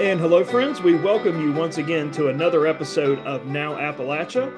And 0.00 0.18
hello, 0.18 0.42
friends. 0.42 0.80
We 0.80 0.94
welcome 0.94 1.42
you 1.42 1.52
once 1.52 1.76
again 1.76 2.10
to 2.12 2.28
another 2.28 2.66
episode 2.66 3.18
of 3.26 3.44
Now 3.44 3.74
Appalachia. 3.74 4.50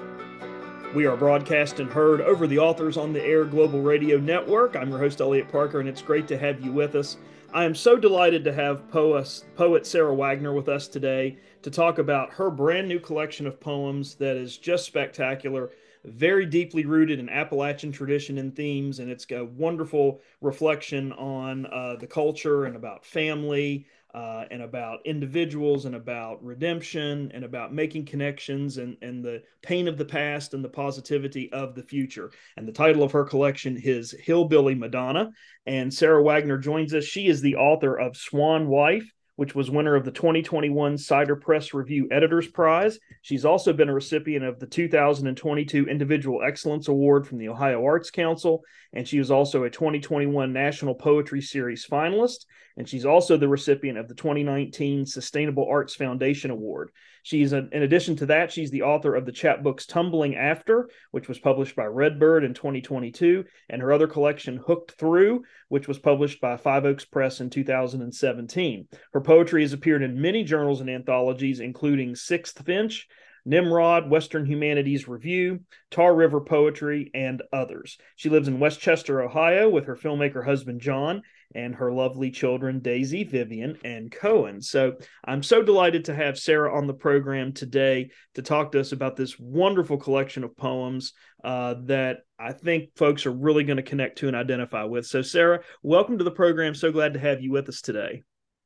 We 0.95 1.05
are 1.05 1.17
broadcast 1.17 1.81
and 1.81 1.91
heard 1.91 2.21
over 2.21 2.47
the 2.47 2.61
authors 2.61 2.97
on 2.97 3.13
the 3.13 3.25
Air 3.25 3.45
Global 3.45 3.83
Radio 3.83 4.19
Network. 4.19 4.77
I'm 4.77 4.91
your 4.91 5.01
host, 5.01 5.21
Elliot 5.21 5.51
Parker, 5.51 5.81
and 5.81 5.89
it's 5.89 6.01
great 6.01 6.29
to 6.29 6.39
have 6.39 6.65
you 6.65 6.71
with 6.71 6.95
us. 6.95 7.17
I 7.53 7.65
am 7.65 7.75
so 7.75 7.97
delighted 7.97 8.45
to 8.45 8.53
have 8.53 8.89
poet, 8.89 9.85
Sarah 9.85 10.15
Wagner 10.15 10.53
with 10.53 10.69
us 10.69 10.87
today 10.87 11.39
to 11.63 11.73
talk 11.73 11.99
about 11.99 12.33
her 12.35 12.49
brand 12.49 12.87
new 12.87 13.01
collection 13.01 13.45
of 13.45 13.59
poems 13.59 14.15
that 14.15 14.37
is 14.37 14.57
just 14.57 14.85
spectacular, 14.85 15.73
very 16.05 16.47
deeply 16.47 16.85
rooted 16.85 17.19
in 17.19 17.29
Appalachian 17.29 17.91
tradition 17.91 18.39
and 18.39 18.55
themes, 18.55 19.01
and 19.01 19.11
it's 19.11 19.27
a 19.33 19.45
wonderful 19.45 20.21
reflection 20.41 21.13
on 21.15 21.67
uh, 21.67 21.97
the 21.99 22.07
culture 22.07 22.67
and 22.67 22.77
about 22.77 23.05
family, 23.05 23.87
uh, 24.15 24.45
and 24.51 24.63
about 24.63 25.01
individuals 25.05 25.85
and 25.87 25.95
about 25.95 26.43
redemption 26.45 27.31
and 27.33 27.45
about 27.45 27.73
making 27.73 28.05
connections 28.05 28.79
and, 28.79 28.97
and 29.03 29.25
the 29.25 29.43
pain 29.63 29.89
of 29.89 29.97
the 29.97 30.05
past 30.05 30.55
and 30.55 30.65
the 30.65 30.69
positivity 30.69 31.51
of 31.53 31.75
the 31.75 31.83
future. 31.83 32.31
And 32.57 32.69
the 32.69 32.73
title 32.73 33.03
of 33.03 33.13
her 33.13 33.25
collection 33.25 33.81
is 33.83 34.15
Hillbilly 34.23 34.75
Madonna. 34.75 35.31
And 35.67 35.93
Sarah 35.93 36.23
Wagner 36.23 36.59
joins 36.59 36.93
us. 36.95 37.05
She 37.05 37.27
is 37.27 37.41
the 37.41 37.57
author 37.57 37.99
of 37.99 38.17
Swan 38.17 38.69
Wife 38.69 39.11
which 39.37 39.55
was 39.55 39.71
winner 39.71 39.95
of 39.95 40.05
the 40.05 40.11
2021 40.11 40.99
Cider 40.99 41.37
Press 41.37 41.73
Review 41.73 42.07
Editors 42.11 42.49
Prize. 42.49 42.99
She's 43.23 43.45
also 43.45 43.73
been 43.73 43.89
a 43.89 43.95
recipient 43.95 44.45
of 44.45 44.59
the 44.59 44.67
2022 44.67 45.87
Individual 45.87 46.43
Excellence 46.47 46.89
Award 46.89 47.27
from 47.27 47.39
the 47.39 47.49
Ohio 47.49 47.85
Arts 47.85 48.11
Council, 48.11 48.63
and 48.93 49.09
she 49.09 49.19
was 49.19 49.31
also 49.31 49.65
a 49.65 49.71
2021 49.71 50.53
National 50.53 50.95
Poetry 50.95 51.41
Series 51.41 51.87
finalist, 51.91 52.45
and 52.77 52.89
she's 52.89 53.05
also 53.05 53.37
the 53.37 53.49
recipient 53.49 53.99
of 53.99 54.09
the 54.09 54.15
2019 54.15 55.07
Sustainable 55.07 55.67
Arts 55.69 55.95
Foundation 55.95 56.51
Award. 56.51 56.91
She's, 57.23 57.53
a, 57.53 57.69
in 57.71 57.83
addition 57.83 58.17
to 58.17 58.27
that, 58.27 58.51
she's 58.51 58.71
the 58.71 58.83
author 58.83 59.15
of 59.15 59.27
the 59.27 59.33
chapbooks 59.33 59.87
Tumbling 59.87 60.35
After, 60.37 60.89
which 61.13 61.29
was 61.29 61.39
published 61.39 61.77
by 61.77 61.85
Redbird 61.85 62.45
in 62.45 62.55
2022, 62.55 63.45
and 63.69 63.81
her 63.81 63.93
other 63.93 64.09
collection, 64.09 64.57
Hooked 64.57 64.93
Through, 64.93 65.45
which 65.69 65.87
was 65.87 65.99
published 65.99 66.41
by 66.41 66.57
Five 66.57 66.85
Oaks 66.85 67.05
Press 67.05 67.41
in 67.41 67.51
2017. 67.51 68.89
Her 69.13 69.21
poetry 69.21 69.63
has 69.63 69.73
appeared 69.73 70.03
in 70.03 70.21
many 70.21 70.43
journals 70.43 70.81
and 70.81 70.91
anthologies, 70.91 71.61
including 71.61 72.17
Sixth 72.17 72.65
Finch, 72.65 73.07
Nimrod, 73.45 74.09
Western 74.09 74.47
Humanities 74.47 75.09
Review, 75.09 75.61
Tar 75.91 76.15
River 76.15 76.41
Poetry, 76.41 77.11
and 77.15 77.43
others. 77.53 77.99
She 78.17 78.29
lives 78.29 78.49
in 78.49 78.61
Westchester, 78.61 79.23
Ohio, 79.23 79.69
with 79.69 79.87
her 79.87 79.97
filmmaker 79.97 80.45
husband 80.45 80.81
John 80.81 81.23
and 81.55 81.75
her 81.75 81.93
lovely 81.93 82.31
children 82.31 82.81
Daisy, 82.81 83.25
Vivian, 83.25 83.77
and 83.85 84.11
Cohen. 84.11 84.61
So 84.61 84.95
I'm 85.25 85.43
so 85.43 85.63
delighted 85.63 86.07
to 86.07 86.15
have 86.15 86.39
Sarah 86.39 86.75
on 86.75 86.87
the 86.87 86.95
program 86.95 87.53
today 87.53 88.11
to 88.35 88.43
talk 88.43 88.73
to 88.73 88.81
us 88.81 88.93
about 88.93 89.17
this 89.17 89.39
wonderful 89.39 89.99
collection 89.99 90.45
of 90.45 90.57
poems 90.57 91.13
uh, 91.45 91.75
that 91.85 92.19
I 92.39 92.53
think 92.53 92.97
folks 92.97 93.27
are 93.27 93.33
really 93.33 93.65
going 93.65 93.77
to 93.77 93.83
connect 93.83 94.19
to 94.19 94.29
and 94.29 94.37
identify 94.37 94.85
with. 94.85 95.07
So, 95.07 95.23
Sarah, 95.23 95.61
welcome 95.83 96.19
to 96.19 96.25
the 96.25 96.31
program. 96.31 96.75
So 96.75 96.93
glad 96.93 97.15
to 97.15 97.21
have 97.21 97.43
you 97.43 97.51
with 97.51 97.69
us 97.69 97.81
today. 97.81 98.23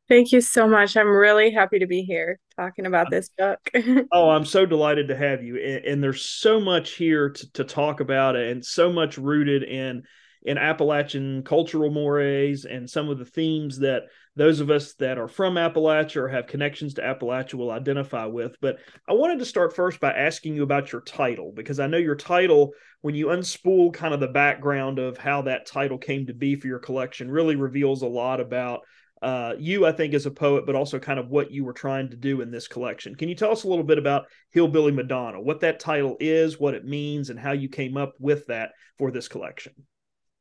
Thank 0.08 0.30
you 0.30 0.40
so 0.40 0.68
much. 0.68 0.96
I'm 0.96 1.08
really 1.08 1.50
happy 1.50 1.80
to 1.80 1.86
be 1.86 2.02
here 2.02 2.38
talking 2.54 2.86
about 2.86 3.10
this 3.10 3.28
book. 3.36 3.58
oh, 4.12 4.30
I'm 4.30 4.44
so 4.44 4.64
delighted 4.64 5.08
to 5.08 5.16
have 5.16 5.42
you. 5.42 5.56
And, 5.56 5.84
and 5.84 6.02
there's 6.02 6.24
so 6.24 6.60
much 6.60 6.92
here 6.92 7.30
to, 7.30 7.52
to, 7.54 7.64
talk 7.64 7.98
about 7.98 8.36
and 8.36 8.64
so 8.64 8.92
much 8.92 9.18
rooted 9.18 9.64
in 9.64 10.04
in 10.42 10.58
Appalachian 10.58 11.42
cultural 11.42 11.90
mores 11.90 12.66
and 12.66 12.88
some 12.88 13.08
of 13.08 13.18
the 13.18 13.24
themes 13.24 13.80
that 13.80 14.02
those 14.36 14.60
of 14.60 14.70
us 14.70 14.94
that 14.94 15.18
are 15.18 15.26
from 15.26 15.54
Appalachia 15.54 16.16
or 16.18 16.28
have 16.28 16.46
connections 16.46 16.94
to 16.94 17.02
Appalachia 17.02 17.54
will 17.54 17.72
identify 17.72 18.26
with. 18.26 18.54
But 18.60 18.78
I 19.08 19.14
wanted 19.14 19.40
to 19.40 19.44
start 19.44 19.74
first 19.74 19.98
by 19.98 20.12
asking 20.12 20.54
you 20.54 20.62
about 20.62 20.92
your 20.92 21.00
title, 21.00 21.52
because 21.52 21.80
I 21.80 21.88
know 21.88 21.98
your 21.98 22.14
title, 22.14 22.74
when 23.00 23.16
you 23.16 23.26
unspool 23.26 23.92
kind 23.92 24.14
of 24.14 24.20
the 24.20 24.28
background 24.28 25.00
of 25.00 25.18
how 25.18 25.42
that 25.42 25.66
title 25.66 25.98
came 25.98 26.26
to 26.26 26.34
be 26.34 26.54
for 26.54 26.68
your 26.68 26.78
collection, 26.78 27.28
really 27.28 27.56
reveals 27.56 28.02
a 28.02 28.06
lot 28.06 28.40
about 28.40 28.82
uh, 29.22 29.54
you, 29.58 29.86
I 29.86 29.92
think, 29.92 30.14
as 30.14 30.26
a 30.26 30.30
poet, 30.30 30.66
but 30.66 30.74
also 30.74 30.98
kind 30.98 31.18
of 31.18 31.28
what 31.28 31.50
you 31.50 31.64
were 31.64 31.72
trying 31.72 32.10
to 32.10 32.16
do 32.16 32.42
in 32.42 32.50
this 32.50 32.68
collection. 32.68 33.14
Can 33.14 33.28
you 33.28 33.34
tell 33.34 33.50
us 33.50 33.64
a 33.64 33.68
little 33.68 33.84
bit 33.84 33.98
about 33.98 34.26
Hillbilly 34.50 34.92
Madonna, 34.92 35.40
what 35.40 35.60
that 35.60 35.80
title 35.80 36.16
is, 36.20 36.60
what 36.60 36.74
it 36.74 36.84
means, 36.84 37.30
and 37.30 37.38
how 37.38 37.52
you 37.52 37.68
came 37.68 37.96
up 37.96 38.14
with 38.18 38.46
that 38.46 38.72
for 38.98 39.10
this 39.10 39.28
collection? 39.28 39.72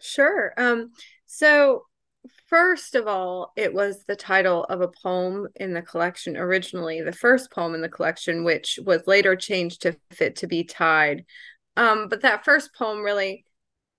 Sure. 0.02 0.54
Um, 0.58 0.92
so, 1.26 1.84
first 2.48 2.96
of 2.96 3.08
all, 3.08 3.54
it 3.56 3.74
was 3.74 4.04
the 4.06 4.16
title 4.16 4.66
of 4.66 4.82
a 4.82 4.90
poem 4.90 5.48
in 5.56 5.74
the 5.74 5.82
collection 5.82 6.36
originally, 6.36 7.02
the 7.02 7.14
first 7.14 7.52
poem 7.52 7.76
in 7.76 7.82
the 7.82 7.90
collection, 7.90 8.44
which 8.44 8.78
was 8.84 9.08
later 9.08 9.36
changed 9.38 9.84
to 9.84 9.96
fit 10.12 10.36
to 10.38 10.48
be 10.48 10.66
tied. 10.66 11.26
Um, 11.78 12.08
but 12.10 12.22
that 12.22 12.44
first 12.46 12.76
poem 12.76 13.02
really 13.02 13.46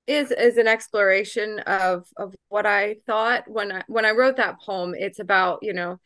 is 0.06 0.30
is 0.30 0.56
an 0.56 0.68
exploration 0.68 1.60
of 1.60 2.06
of 2.16 2.34
what 2.48 2.66
I 2.66 2.96
thought 3.06 3.44
when 3.48 3.72
I 3.72 3.82
when 3.88 4.04
I 4.04 4.12
wrote 4.12 4.36
that 4.36 4.60
poem. 4.60 4.94
It's 4.96 5.18
about 5.18 5.60
you 5.62 5.72
know 5.72 5.98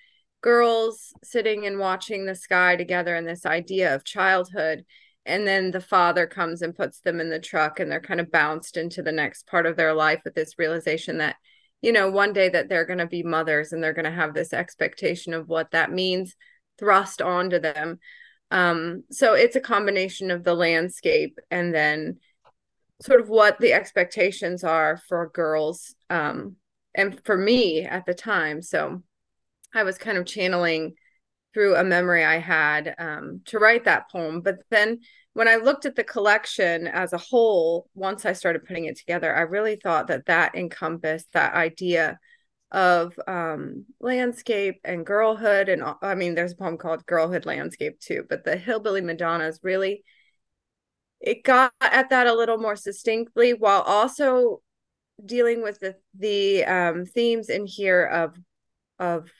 girls 0.42 1.12
sitting 1.22 1.66
and 1.66 1.78
watching 1.78 2.24
the 2.24 2.34
sky 2.34 2.76
together 2.76 3.14
and 3.14 3.28
this 3.28 3.44
idea 3.44 3.94
of 3.94 4.04
childhood 4.04 4.84
and 5.26 5.46
then 5.46 5.70
the 5.70 5.80
father 5.80 6.26
comes 6.26 6.62
and 6.62 6.74
puts 6.74 7.00
them 7.00 7.20
in 7.20 7.28
the 7.28 7.38
truck 7.38 7.78
and 7.78 7.90
they're 7.90 8.00
kind 8.00 8.20
of 8.20 8.32
bounced 8.32 8.76
into 8.76 9.02
the 9.02 9.12
next 9.12 9.46
part 9.46 9.66
of 9.66 9.76
their 9.76 9.92
life 9.92 10.20
with 10.24 10.34
this 10.34 10.58
realization 10.58 11.18
that 11.18 11.36
you 11.82 11.92
know 11.92 12.10
one 12.10 12.32
day 12.32 12.48
that 12.48 12.68
they're 12.68 12.86
going 12.86 12.98
to 12.98 13.06
be 13.06 13.22
mothers 13.22 13.72
and 13.72 13.82
they're 13.82 13.92
going 13.92 14.04
to 14.04 14.10
have 14.10 14.34
this 14.34 14.52
expectation 14.52 15.34
of 15.34 15.48
what 15.48 15.70
that 15.72 15.92
means 15.92 16.34
thrust 16.78 17.20
onto 17.20 17.58
them 17.58 17.98
um 18.50 19.04
so 19.10 19.34
it's 19.34 19.56
a 19.56 19.60
combination 19.60 20.30
of 20.30 20.42
the 20.42 20.54
landscape 20.54 21.38
and 21.50 21.74
then 21.74 22.16
sort 23.02 23.20
of 23.20 23.28
what 23.28 23.58
the 23.58 23.72
expectations 23.72 24.62
are 24.64 25.00
for 25.08 25.30
girls 25.32 25.94
um, 26.10 26.56
and 26.94 27.20
for 27.24 27.36
me 27.36 27.82
at 27.82 28.06
the 28.06 28.14
time. 28.14 28.62
So 28.62 29.02
I 29.74 29.84
was 29.84 29.98
kind 29.98 30.18
of 30.18 30.26
channeling 30.26 30.94
through 31.54 31.76
a 31.76 31.84
memory 31.84 32.24
I 32.24 32.38
had 32.38 32.94
um, 32.98 33.40
to 33.46 33.58
write 33.58 33.84
that 33.84 34.10
poem. 34.10 34.40
But 34.40 34.58
then 34.70 35.00
when 35.32 35.48
I 35.48 35.56
looked 35.56 35.86
at 35.86 35.96
the 35.96 36.04
collection 36.04 36.86
as 36.86 37.12
a 37.12 37.18
whole, 37.18 37.88
once 37.94 38.24
I 38.24 38.32
started 38.32 38.66
putting 38.66 38.84
it 38.84 38.98
together, 38.98 39.34
I 39.34 39.42
really 39.42 39.76
thought 39.76 40.08
that 40.08 40.26
that 40.26 40.54
encompassed 40.54 41.28
that 41.32 41.54
idea 41.54 42.18
of 42.72 43.18
um, 43.26 43.84
landscape 44.00 44.80
and 44.84 45.06
girlhood. 45.06 45.68
And 45.68 45.82
I 46.02 46.14
mean, 46.14 46.34
there's 46.34 46.52
a 46.52 46.56
poem 46.56 46.78
called 46.78 47.06
Girlhood 47.06 47.46
Landscape 47.46 47.98
too, 47.98 48.24
but 48.28 48.44
the 48.44 48.56
Hillbilly 48.56 49.00
Madonnas 49.00 49.60
really 49.62 50.04
it 51.20 51.44
got 51.44 51.72
at 51.80 52.10
that 52.10 52.26
a 52.26 52.34
little 52.34 52.58
more 52.58 52.76
succinctly 52.76 53.52
while 53.52 53.82
also 53.82 54.62
dealing 55.24 55.62
with 55.62 55.78
the 55.80 55.96
the 56.18 56.64
um, 56.64 57.04
themes 57.04 57.48
in 57.48 57.66
here 57.66 58.04
of 58.04 58.36
of 58.98 59.30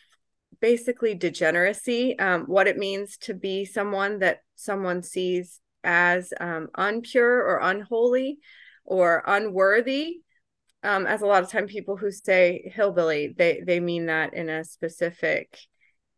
basically 0.61 1.15
degeneracy, 1.15 2.19
um, 2.19 2.43
what 2.43 2.67
it 2.67 2.77
means 2.77 3.17
to 3.17 3.35
be 3.35 3.65
someone 3.65 4.19
that 4.19 4.41
someone 4.57 5.03
sees 5.03 5.61
as 5.83 6.33
um, 6.39 6.69
unpure 6.77 7.41
or 7.41 7.61
unholy 7.63 8.39
or 8.85 9.23
unworthy. 9.27 10.19
Um, 10.83 11.07
as 11.07 11.21
a 11.21 11.27
lot 11.27 11.43
of 11.43 11.51
time 11.51 11.67
people 11.67 11.97
who 11.97 12.11
say 12.11 12.71
hillbilly, 12.75 13.35
they 13.37 13.63
they 13.67 13.81
mean 13.81 14.07
that 14.07 14.35
in 14.35 14.49
a 14.49 14.65
specific 14.65 15.59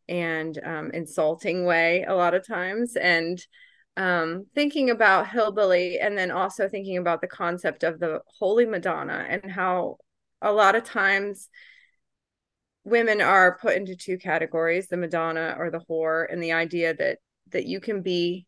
and 0.09 0.59
um, 0.65 0.91
insulting 0.93 1.65
way 1.65 2.05
a 2.07 2.15
lot 2.15 2.35
of 2.35 2.47
times, 2.47 2.97
and 2.97 3.45
um, 3.97 4.47
thinking 4.55 4.91
about 4.91 5.29
hillbilly 5.29 5.99
and 5.99 6.17
then 6.17 6.31
also 6.31 6.69
thinking 6.69 6.97
about 6.97 7.21
the 7.21 7.27
concept 7.27 7.83
of 7.83 8.01
the 8.01 8.21
holy 8.39 8.65
madonna 8.67 9.27
and 9.29 9.51
how 9.51 9.99
a 10.41 10.53
lot 10.53 10.75
of 10.75 10.85
times 10.85 11.49
women 12.85 13.21
are 13.21 13.59
put 13.59 13.77
into 13.77 13.95
two 13.95 14.19
categories 14.19 14.89
the 14.89 14.97
madonna 14.97 15.55
or 15.59 15.71
the 15.71 15.83
whore 15.89 16.27
and 16.31 16.43
the 16.43 16.53
idea 16.53 16.95
that 16.95 17.19
that 17.51 17.67
you 17.67 17.81
can 17.81 18.03
be 18.03 18.47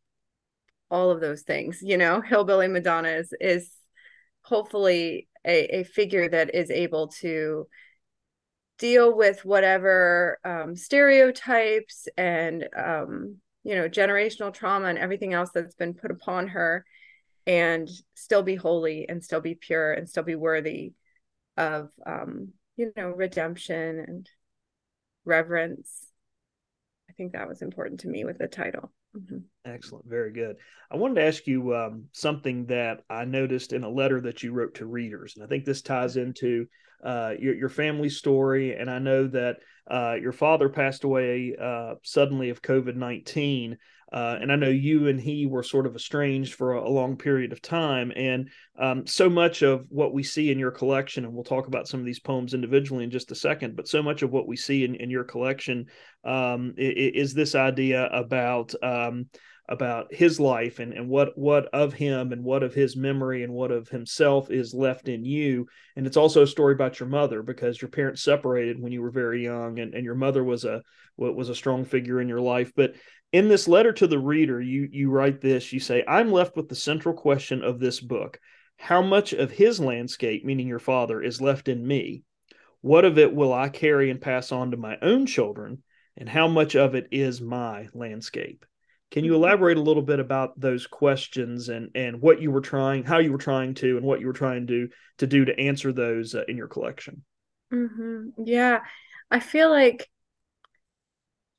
all 0.90 1.10
of 1.10 1.20
those 1.20 1.42
things 1.42 1.80
you 1.82 1.96
know? 1.98 2.20
Hillbilly 2.20 2.68
madonna 2.68 3.10
is 3.10 3.34
is 3.40 3.70
hopefully 4.42 5.28
a, 5.46 5.80
a 5.80 5.84
figure 5.84 6.28
that 6.28 6.54
is 6.54 6.70
able 6.70 7.08
to 7.20 7.66
deal 8.78 9.16
with 9.16 9.44
whatever 9.44 10.38
um, 10.44 10.74
stereotypes 10.74 12.08
and 12.16 12.68
um, 12.76 13.36
you 13.64 13.74
know 13.74 13.88
generational 13.88 14.52
trauma 14.52 14.86
and 14.86 14.98
everything 14.98 15.32
else 15.32 15.50
that's 15.52 15.74
been 15.74 15.94
put 15.94 16.10
upon 16.10 16.48
her 16.48 16.84
and 17.46 17.88
still 18.14 18.42
be 18.42 18.54
holy 18.54 19.06
and 19.08 19.22
still 19.22 19.40
be 19.40 19.54
pure 19.54 19.92
and 19.92 20.08
still 20.08 20.22
be 20.22 20.36
worthy 20.36 20.92
of 21.56 21.90
um 22.06 22.48
you 22.76 22.92
know 22.96 23.08
redemption 23.08 23.98
and 24.06 24.30
reverence. 25.24 26.08
I 27.08 27.12
think 27.14 27.32
that 27.32 27.48
was 27.48 27.62
important 27.62 28.00
to 28.00 28.08
me 28.08 28.24
with 28.24 28.38
the 28.38 28.48
title. 28.48 28.92
Mm-hmm. 29.16 29.38
excellent. 29.64 30.06
Very 30.08 30.32
good. 30.32 30.56
I 30.90 30.96
wanted 30.96 31.14
to 31.16 31.26
ask 31.26 31.46
you 31.46 31.72
um, 31.76 32.06
something 32.10 32.66
that 32.66 33.04
i 33.08 33.24
noticed 33.24 33.72
in 33.72 33.84
a 33.84 33.88
letter 33.88 34.20
that 34.20 34.42
you 34.42 34.52
wrote 34.52 34.74
to 34.74 34.86
readers 34.86 35.34
and 35.36 35.44
i 35.44 35.48
think 35.48 35.64
this 35.64 35.82
ties 35.82 36.16
into 36.16 36.66
uh, 37.04 37.32
your, 37.38 37.54
your 37.54 37.68
family 37.68 38.08
story 38.08 38.74
and 38.74 38.90
i 38.90 38.98
know 38.98 39.26
that 39.26 39.58
uh, 39.90 40.14
your 40.14 40.32
father 40.32 40.68
passed 40.68 41.04
away 41.04 41.54
uh, 41.60 41.94
suddenly 42.02 42.50
of 42.50 42.62
covid-19 42.62 43.76
uh, 44.14 44.38
and 44.40 44.52
I 44.52 44.54
know 44.54 44.68
you 44.68 45.08
and 45.08 45.20
he 45.20 45.44
were 45.44 45.64
sort 45.64 45.86
of 45.86 45.96
estranged 45.96 46.54
for 46.54 46.74
a, 46.74 46.86
a 46.86 46.88
long 46.88 47.16
period 47.16 47.50
of 47.50 47.60
time. 47.60 48.12
And 48.14 48.48
um, 48.78 49.08
so 49.08 49.28
much 49.28 49.62
of 49.62 49.86
what 49.88 50.14
we 50.14 50.22
see 50.22 50.52
in 50.52 50.58
your 50.58 50.70
collection, 50.70 51.24
and 51.24 51.34
we'll 51.34 51.42
talk 51.42 51.66
about 51.66 51.88
some 51.88 51.98
of 51.98 52.06
these 52.06 52.20
poems 52.20 52.54
individually 52.54 53.02
in 53.02 53.10
just 53.10 53.32
a 53.32 53.34
second, 53.34 53.74
but 53.74 53.88
so 53.88 54.04
much 54.04 54.22
of 54.22 54.30
what 54.30 54.46
we 54.46 54.56
see 54.56 54.84
in, 54.84 54.94
in 54.94 55.10
your 55.10 55.24
collection 55.24 55.86
um, 56.24 56.74
is, 56.76 57.30
is, 57.30 57.34
this 57.34 57.56
idea 57.56 58.06
about. 58.06 58.72
Um, 58.84 59.26
about 59.68 60.12
his 60.12 60.38
life 60.38 60.78
and, 60.78 60.92
and 60.92 61.08
what 61.08 61.36
what 61.38 61.66
of 61.72 61.94
him 61.94 62.32
and 62.32 62.44
what 62.44 62.62
of 62.62 62.74
his 62.74 62.96
memory 62.96 63.42
and 63.42 63.52
what 63.52 63.70
of 63.70 63.88
himself 63.88 64.50
is 64.50 64.74
left 64.74 65.08
in 65.08 65.24
you 65.24 65.66
and 65.96 66.06
it's 66.06 66.18
also 66.18 66.42
a 66.42 66.46
story 66.46 66.74
about 66.74 67.00
your 67.00 67.08
mother 67.08 67.42
because 67.42 67.80
your 67.80 67.88
parents 67.88 68.22
separated 68.22 68.78
when 68.78 68.92
you 68.92 69.00
were 69.00 69.10
very 69.10 69.42
young 69.42 69.78
and, 69.78 69.94
and 69.94 70.04
your 70.04 70.14
mother 70.14 70.44
was 70.44 70.66
a 70.66 70.82
was 71.16 71.48
a 71.48 71.54
strong 71.54 71.82
figure 71.82 72.20
in 72.20 72.28
your 72.28 72.42
life 72.42 72.72
but 72.76 72.94
in 73.34 73.48
this 73.48 73.66
letter 73.66 73.92
to 73.94 74.06
the 74.06 74.18
reader, 74.20 74.60
you 74.60 74.88
you 74.92 75.10
write 75.10 75.40
this. 75.40 75.72
You 75.72 75.80
say, 75.80 76.04
"I'm 76.06 76.30
left 76.30 76.54
with 76.56 76.68
the 76.68 76.76
central 76.76 77.16
question 77.16 77.64
of 77.64 77.80
this 77.80 77.98
book: 77.98 78.38
How 78.76 79.02
much 79.02 79.32
of 79.32 79.50
his 79.50 79.80
landscape, 79.80 80.44
meaning 80.44 80.68
your 80.68 80.78
father, 80.78 81.20
is 81.20 81.40
left 81.40 81.66
in 81.66 81.84
me? 81.84 82.22
What 82.80 83.04
of 83.04 83.18
it 83.18 83.34
will 83.34 83.52
I 83.52 83.70
carry 83.70 84.08
and 84.08 84.20
pass 84.20 84.52
on 84.52 84.70
to 84.70 84.76
my 84.76 84.98
own 85.02 85.26
children? 85.26 85.82
And 86.16 86.28
how 86.28 86.46
much 86.46 86.76
of 86.76 86.94
it 86.94 87.08
is 87.10 87.40
my 87.40 87.88
landscape?" 87.92 88.64
Can 89.14 89.24
you 89.24 89.30
mm-hmm. 89.34 89.44
elaborate 89.44 89.78
a 89.78 89.80
little 89.80 90.02
bit 90.02 90.18
about 90.18 90.58
those 90.58 90.88
questions 90.88 91.68
and 91.68 91.88
and 91.94 92.20
what 92.20 92.42
you 92.42 92.50
were 92.50 92.60
trying, 92.60 93.04
how 93.04 93.20
you 93.20 93.30
were 93.30 93.38
trying 93.38 93.74
to, 93.74 93.96
and 93.96 94.04
what 94.04 94.18
you 94.18 94.26
were 94.26 94.32
trying 94.32 94.66
to 94.66 94.88
to 95.18 95.26
do 95.28 95.44
to 95.44 95.56
answer 95.56 95.92
those 95.92 96.34
uh, 96.34 96.42
in 96.48 96.56
your 96.56 96.66
collection? 96.66 97.22
Mm-hmm. 97.72 98.42
Yeah, 98.44 98.80
I 99.30 99.38
feel 99.38 99.70
like 99.70 100.10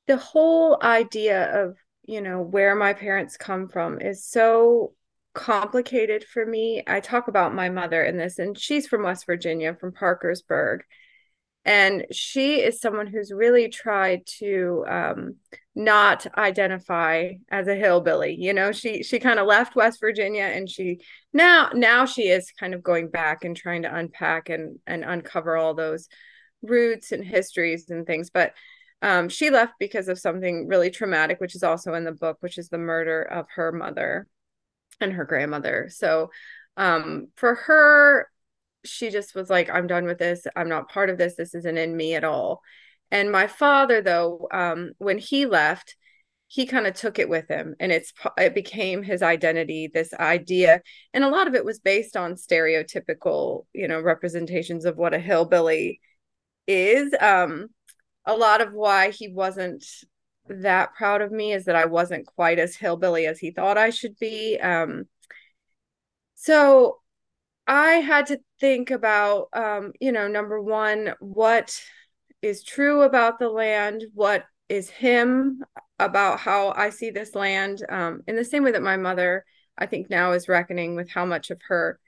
the 0.06 0.18
whole 0.18 0.78
idea 0.82 1.64
of 1.64 1.76
you 2.04 2.20
know 2.20 2.42
where 2.42 2.74
my 2.74 2.92
parents 2.92 3.38
come 3.38 3.68
from 3.68 4.02
is 4.02 4.22
so 4.22 4.92
complicated 5.32 6.24
for 6.24 6.46
me 6.46 6.82
i 6.86 6.98
talk 6.98 7.28
about 7.28 7.54
my 7.54 7.68
mother 7.68 8.02
in 8.02 8.16
this 8.16 8.38
and 8.38 8.56
she's 8.56 8.86
from 8.86 9.02
west 9.02 9.26
virginia 9.26 9.76
from 9.78 9.92
parkersburg 9.92 10.80
and 11.66 12.06
she 12.10 12.60
is 12.60 12.80
someone 12.80 13.06
who's 13.06 13.30
really 13.30 13.68
tried 13.68 14.24
to 14.24 14.84
um, 14.88 15.34
not 15.76 16.26
identify 16.38 17.32
as 17.50 17.68
a 17.68 17.74
hillbilly 17.74 18.34
you 18.34 18.52
know 18.54 18.72
she 18.72 19.02
she 19.02 19.18
kind 19.18 19.38
of 19.38 19.46
left 19.46 19.76
west 19.76 20.00
virginia 20.00 20.44
and 20.44 20.70
she 20.70 20.98
now 21.34 21.70
now 21.74 22.06
she 22.06 22.28
is 22.28 22.50
kind 22.58 22.72
of 22.72 22.82
going 22.82 23.10
back 23.10 23.44
and 23.44 23.54
trying 23.54 23.82
to 23.82 23.94
unpack 23.94 24.48
and 24.48 24.78
and 24.86 25.04
uncover 25.04 25.54
all 25.54 25.74
those 25.74 26.08
roots 26.62 27.12
and 27.12 27.22
histories 27.22 27.90
and 27.90 28.06
things 28.06 28.30
but 28.30 28.54
um, 29.02 29.28
she 29.28 29.50
left 29.50 29.74
because 29.78 30.08
of 30.08 30.18
something 30.18 30.68
really 30.68 30.90
traumatic, 30.90 31.40
which 31.40 31.54
is 31.54 31.62
also 31.62 31.94
in 31.94 32.04
the 32.04 32.12
book, 32.12 32.38
which 32.40 32.58
is 32.58 32.68
the 32.68 32.78
murder 32.78 33.22
of 33.22 33.46
her 33.54 33.70
mother 33.70 34.26
and 35.00 35.12
her 35.12 35.24
grandmother. 35.24 35.88
So 35.90 36.30
um, 36.76 37.28
for 37.36 37.54
her, 37.54 38.28
she 38.84 39.10
just 39.10 39.34
was 39.34 39.50
like, 39.50 39.68
I'm 39.68 39.86
done 39.86 40.04
with 40.04 40.18
this. 40.18 40.46
I'm 40.56 40.68
not 40.68 40.88
part 40.88 41.10
of 41.10 41.18
this. 41.18 41.34
This 41.34 41.54
isn't 41.54 41.76
in 41.76 41.96
me 41.96 42.14
at 42.14 42.24
all. 42.24 42.62
And 43.10 43.30
my 43.30 43.46
father, 43.46 44.00
though, 44.02 44.48
um, 44.52 44.92
when 44.98 45.18
he 45.18 45.46
left, 45.46 45.96
he 46.48 46.66
kind 46.66 46.86
of 46.86 46.94
took 46.94 47.18
it 47.18 47.28
with 47.28 47.48
him 47.48 47.74
and 47.80 47.90
it's 47.90 48.12
it 48.38 48.54
became 48.54 49.02
his 49.02 49.20
identity 49.20 49.90
this 49.92 50.14
idea 50.14 50.80
and 51.12 51.24
a 51.24 51.28
lot 51.28 51.48
of 51.48 51.56
it 51.56 51.64
was 51.64 51.80
based 51.80 52.16
on 52.16 52.34
stereotypical 52.34 53.66
you 53.72 53.88
know 53.88 54.00
representations 54.00 54.84
of 54.84 54.96
what 54.96 55.12
a 55.12 55.18
hillbilly 55.18 56.00
is 56.68 57.12
um 57.20 57.66
a 58.26 58.36
lot 58.36 58.60
of 58.60 58.72
why 58.72 59.10
he 59.10 59.26
wasn't 59.28 59.84
that 60.48 60.94
proud 60.94 61.22
of 61.22 61.32
me 61.32 61.52
is 61.52 61.64
that 61.64 61.76
I 61.76 61.86
wasn't 61.86 62.26
quite 62.26 62.58
as 62.58 62.76
hillbilly 62.76 63.26
as 63.26 63.38
he 63.38 63.50
thought 63.50 63.78
I 63.78 63.90
should 63.90 64.18
be. 64.18 64.58
Um, 64.58 65.06
so 66.34 67.00
I 67.66 67.94
had 67.94 68.26
to 68.26 68.38
think 68.60 68.90
about, 68.90 69.48
um, 69.52 69.92
you 70.00 70.12
know, 70.12 70.28
number 70.28 70.60
one, 70.60 71.14
what 71.20 71.80
is 72.46 72.62
true 72.62 73.02
about 73.02 73.38
the 73.38 73.48
land, 73.48 74.04
what 74.14 74.44
is 74.68 74.90
him 74.90 75.62
about 75.98 76.40
how 76.40 76.72
I 76.76 76.90
see 76.90 77.10
this 77.10 77.34
land, 77.34 77.84
um, 77.88 78.22
in 78.26 78.36
the 78.36 78.44
same 78.44 78.64
way 78.64 78.72
that 78.72 78.82
my 78.82 78.96
mother, 78.96 79.44
I 79.78 79.86
think, 79.86 80.10
now 80.10 80.32
is 80.32 80.48
reckoning 80.48 80.96
with 80.96 81.10
how 81.10 81.24
much 81.24 81.50
of 81.50 81.60
her, 81.68 81.98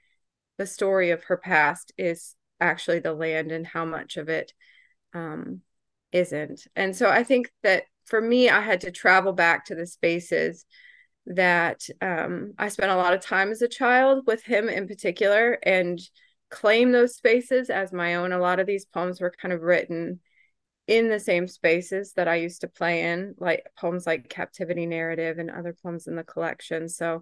the 0.57 0.65
story 0.65 1.11
of 1.11 1.23
her 1.25 1.37
past 1.37 1.93
is 1.97 2.35
actually 2.59 2.99
the 2.99 3.13
land 3.13 3.51
and 3.51 3.65
how 3.65 3.85
much 3.85 4.17
of 4.17 4.29
it 4.29 4.53
um, 5.13 5.61
isn't. 6.11 6.67
And 6.75 6.95
so 6.95 7.09
I 7.09 7.23
think 7.23 7.51
that 7.63 7.83
for 8.05 8.19
me, 8.19 8.49
I 8.49 8.61
had 8.61 8.81
to 8.81 8.91
travel 8.91 9.33
back 9.33 9.65
to 9.65 9.75
the 9.75 9.85
spaces 9.85 10.65
that 11.25 11.87
um, 12.01 12.53
I 12.57 12.69
spent 12.69 12.91
a 12.91 12.95
lot 12.95 13.13
of 13.13 13.21
time 13.21 13.51
as 13.51 13.61
a 13.61 13.67
child 13.67 14.25
with 14.25 14.43
him 14.43 14.67
in 14.67 14.87
particular 14.87 15.59
and 15.63 15.99
claim 16.49 16.91
those 16.91 17.15
spaces 17.15 17.69
as 17.69 17.93
my 17.93 18.15
own. 18.15 18.31
A 18.31 18.39
lot 18.39 18.59
of 18.59 18.67
these 18.67 18.85
poems 18.85 19.21
were 19.21 19.33
kind 19.39 19.53
of 19.53 19.61
written 19.61 20.19
in 20.89 21.07
the 21.07 21.19
same 21.19 21.47
spaces 21.47 22.13
that 22.13 22.27
I 22.27 22.37
used 22.37 22.61
to 22.61 22.67
play 22.67 23.03
in, 23.03 23.35
like 23.37 23.63
poems 23.77 24.07
like 24.07 24.27
Captivity 24.27 24.87
Narrative 24.87 25.37
and 25.37 25.51
other 25.51 25.77
poems 25.83 26.07
in 26.07 26.15
the 26.15 26.23
collection. 26.23 26.89
So 26.89 27.21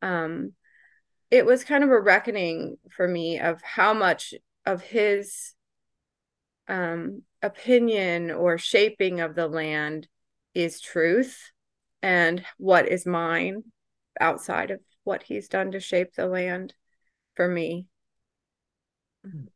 um, 0.00 0.52
it 1.30 1.44
was 1.44 1.64
kind 1.64 1.84
of 1.84 1.90
a 1.90 2.00
reckoning 2.00 2.78
for 2.90 3.06
me 3.06 3.38
of 3.38 3.60
how 3.60 3.92
much 3.92 4.32
of 4.64 4.80
his 4.80 5.52
um, 6.66 7.24
opinion 7.42 8.30
or 8.30 8.56
shaping 8.56 9.20
of 9.20 9.34
the 9.34 9.48
land 9.48 10.08
is 10.54 10.80
truth 10.80 11.50
and 12.02 12.42
what 12.56 12.88
is 12.88 13.04
mine 13.04 13.64
outside 14.18 14.70
of 14.70 14.80
what 15.02 15.22
he's 15.22 15.48
done 15.48 15.72
to 15.72 15.80
shape 15.80 16.14
the 16.14 16.26
land 16.26 16.72
for 17.34 17.46
me. 17.46 17.84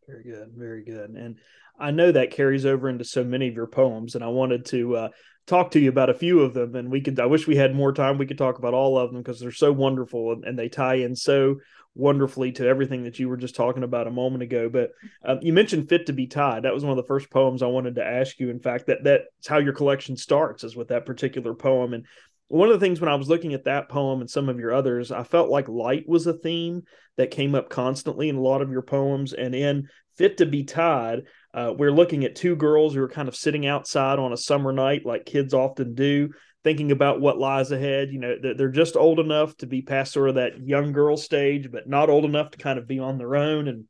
Very 0.06 0.25
good, 0.25 0.52
very 0.56 0.82
good. 0.82 1.10
And 1.10 1.37
I 1.78 1.90
know 1.90 2.10
that 2.10 2.30
carries 2.30 2.66
over 2.66 2.88
into 2.88 3.04
so 3.04 3.22
many 3.22 3.48
of 3.48 3.54
your 3.54 3.66
poems, 3.66 4.14
and 4.14 4.25
I 4.25 4.28
wanted 4.28 4.64
to 4.66 4.96
uh, 4.96 5.08
talk 5.46 5.72
to 5.72 5.80
you 5.80 5.88
about 5.88 6.10
a 6.10 6.14
few 6.14 6.40
of 6.40 6.54
them. 6.54 6.75
And 6.75 6.90
we 6.90 7.00
could, 7.00 7.20
I 7.20 7.26
wish 7.26 7.46
we 7.46 7.56
had 7.56 7.75
more 7.75 7.92
time. 7.92 8.18
We 8.18 8.26
could 8.26 8.38
talk 8.38 8.58
about 8.58 8.75
all 8.75 8.98
of 8.98 9.12
them 9.12 9.22
because 9.22 9.40
they're 9.40 9.52
so 9.52 9.72
wonderful 9.72 10.32
and, 10.32 10.44
and, 10.44 10.58
they 10.58 10.68
tie 10.68 10.96
in 10.96 11.14
so 11.14 11.56
wonderfully 11.94 12.52
to 12.52 12.66
everything 12.66 13.04
that 13.04 13.18
you 13.18 13.28
were 13.28 13.37
just 13.37 13.56
talking 13.56 13.82
about 13.82 14.06
a 14.06 14.10
moment 14.10 14.42
ago. 14.42 14.68
But 14.68 14.90
um, 15.25 15.38
you 15.42 15.52
mentioned 15.52 15.88
"Fit 15.88 16.06
to 16.06 16.12
Be 16.12 16.26
Tied." 16.26 16.62
That 16.62 16.75
was 16.75 16.84
one 16.84 16.96
of 16.96 17.02
the 17.02 17.08
first 17.08 17.30
poems 17.30 17.62
I 17.62 17.66
wanted 17.66 17.96
to 17.96 18.04
ask 18.04 18.38
you. 18.38 18.50
In 18.50 18.60
fact, 18.60 18.87
that 18.87 19.04
that's 19.04 19.46
how 19.46 19.58
your 19.58 19.72
collection 19.72 20.16
starts 20.16 20.64
is 20.64 20.76
with 20.76 20.88
that 20.88 21.06
particular 21.06 21.54
poem. 21.54 21.92
And 21.94 22.06
one 22.49 22.69
of 22.69 22.78
the 22.78 22.85
things 22.85 23.00
when 23.00 23.11
I 23.11 23.14
was 23.14 23.28
looking 23.28 23.55
at 23.55 23.64
that 23.64 23.88
poem 23.88 24.21
and 24.21 24.28
some 24.28 24.49
of 24.49 24.59
your 24.59 24.73
others, 24.73 25.12
I 25.12 25.23
felt 25.23 25.50
like 25.50 25.69
light 25.69 26.09
was 26.09 26.26
a 26.26 26.33
theme 26.33 26.83
that 27.17 27.31
came 27.31 27.55
up 27.55 27.69
constantly 27.69 28.28
in 28.28 28.37
a 28.37 28.40
lot 28.40 28.62
of 28.62 28.71
your 28.71 28.83
poems. 28.83 29.33
And 29.33 29.55
in 29.55 29.88
"Fit 30.17 30.38
to 30.38 30.47
Be 30.47 30.64
Tied," 30.64 31.25
uh, 31.55 31.75
we're 31.76 31.93
looking 31.93 32.25
at 32.25 32.37
two 32.37 32.57
girls 32.57 32.95
who 32.95 33.02
are 33.02 33.09
kind 33.09 33.28
of 33.28 33.37
sitting 33.37 33.67
outside 33.67 34.19
on 34.19 34.33
a 34.33 34.37
summer 34.37 34.73
night, 34.73 35.05
like 35.05 35.26
kids 35.26 35.55
often 35.55 35.95
do 35.95 36.31
thinking 36.64 36.90
about 36.90 37.21
what 37.21 37.38
lies 37.38 37.71
ahead. 37.71 38.11
You 38.11 38.19
know, 38.19 38.37
they're 38.43 38.69
just 38.69 38.97
old 38.97 39.21
enough 39.21 39.57
to 39.59 39.67
be 39.67 39.83
past 39.83 40.12
sort 40.12 40.31
of 40.31 40.35
that 40.37 40.59
young 40.61 40.93
girl 40.93 41.17
stage, 41.17 41.71
but 41.71 41.88
not 41.88 42.11
old 42.11 42.25
enough 42.25 42.50
to 42.50 42.59
kind 42.59 42.78
of 42.78 42.88
be 42.88 42.99
on 42.99 43.19
their 43.19 43.37
own 43.37 43.69
and 43.69 43.85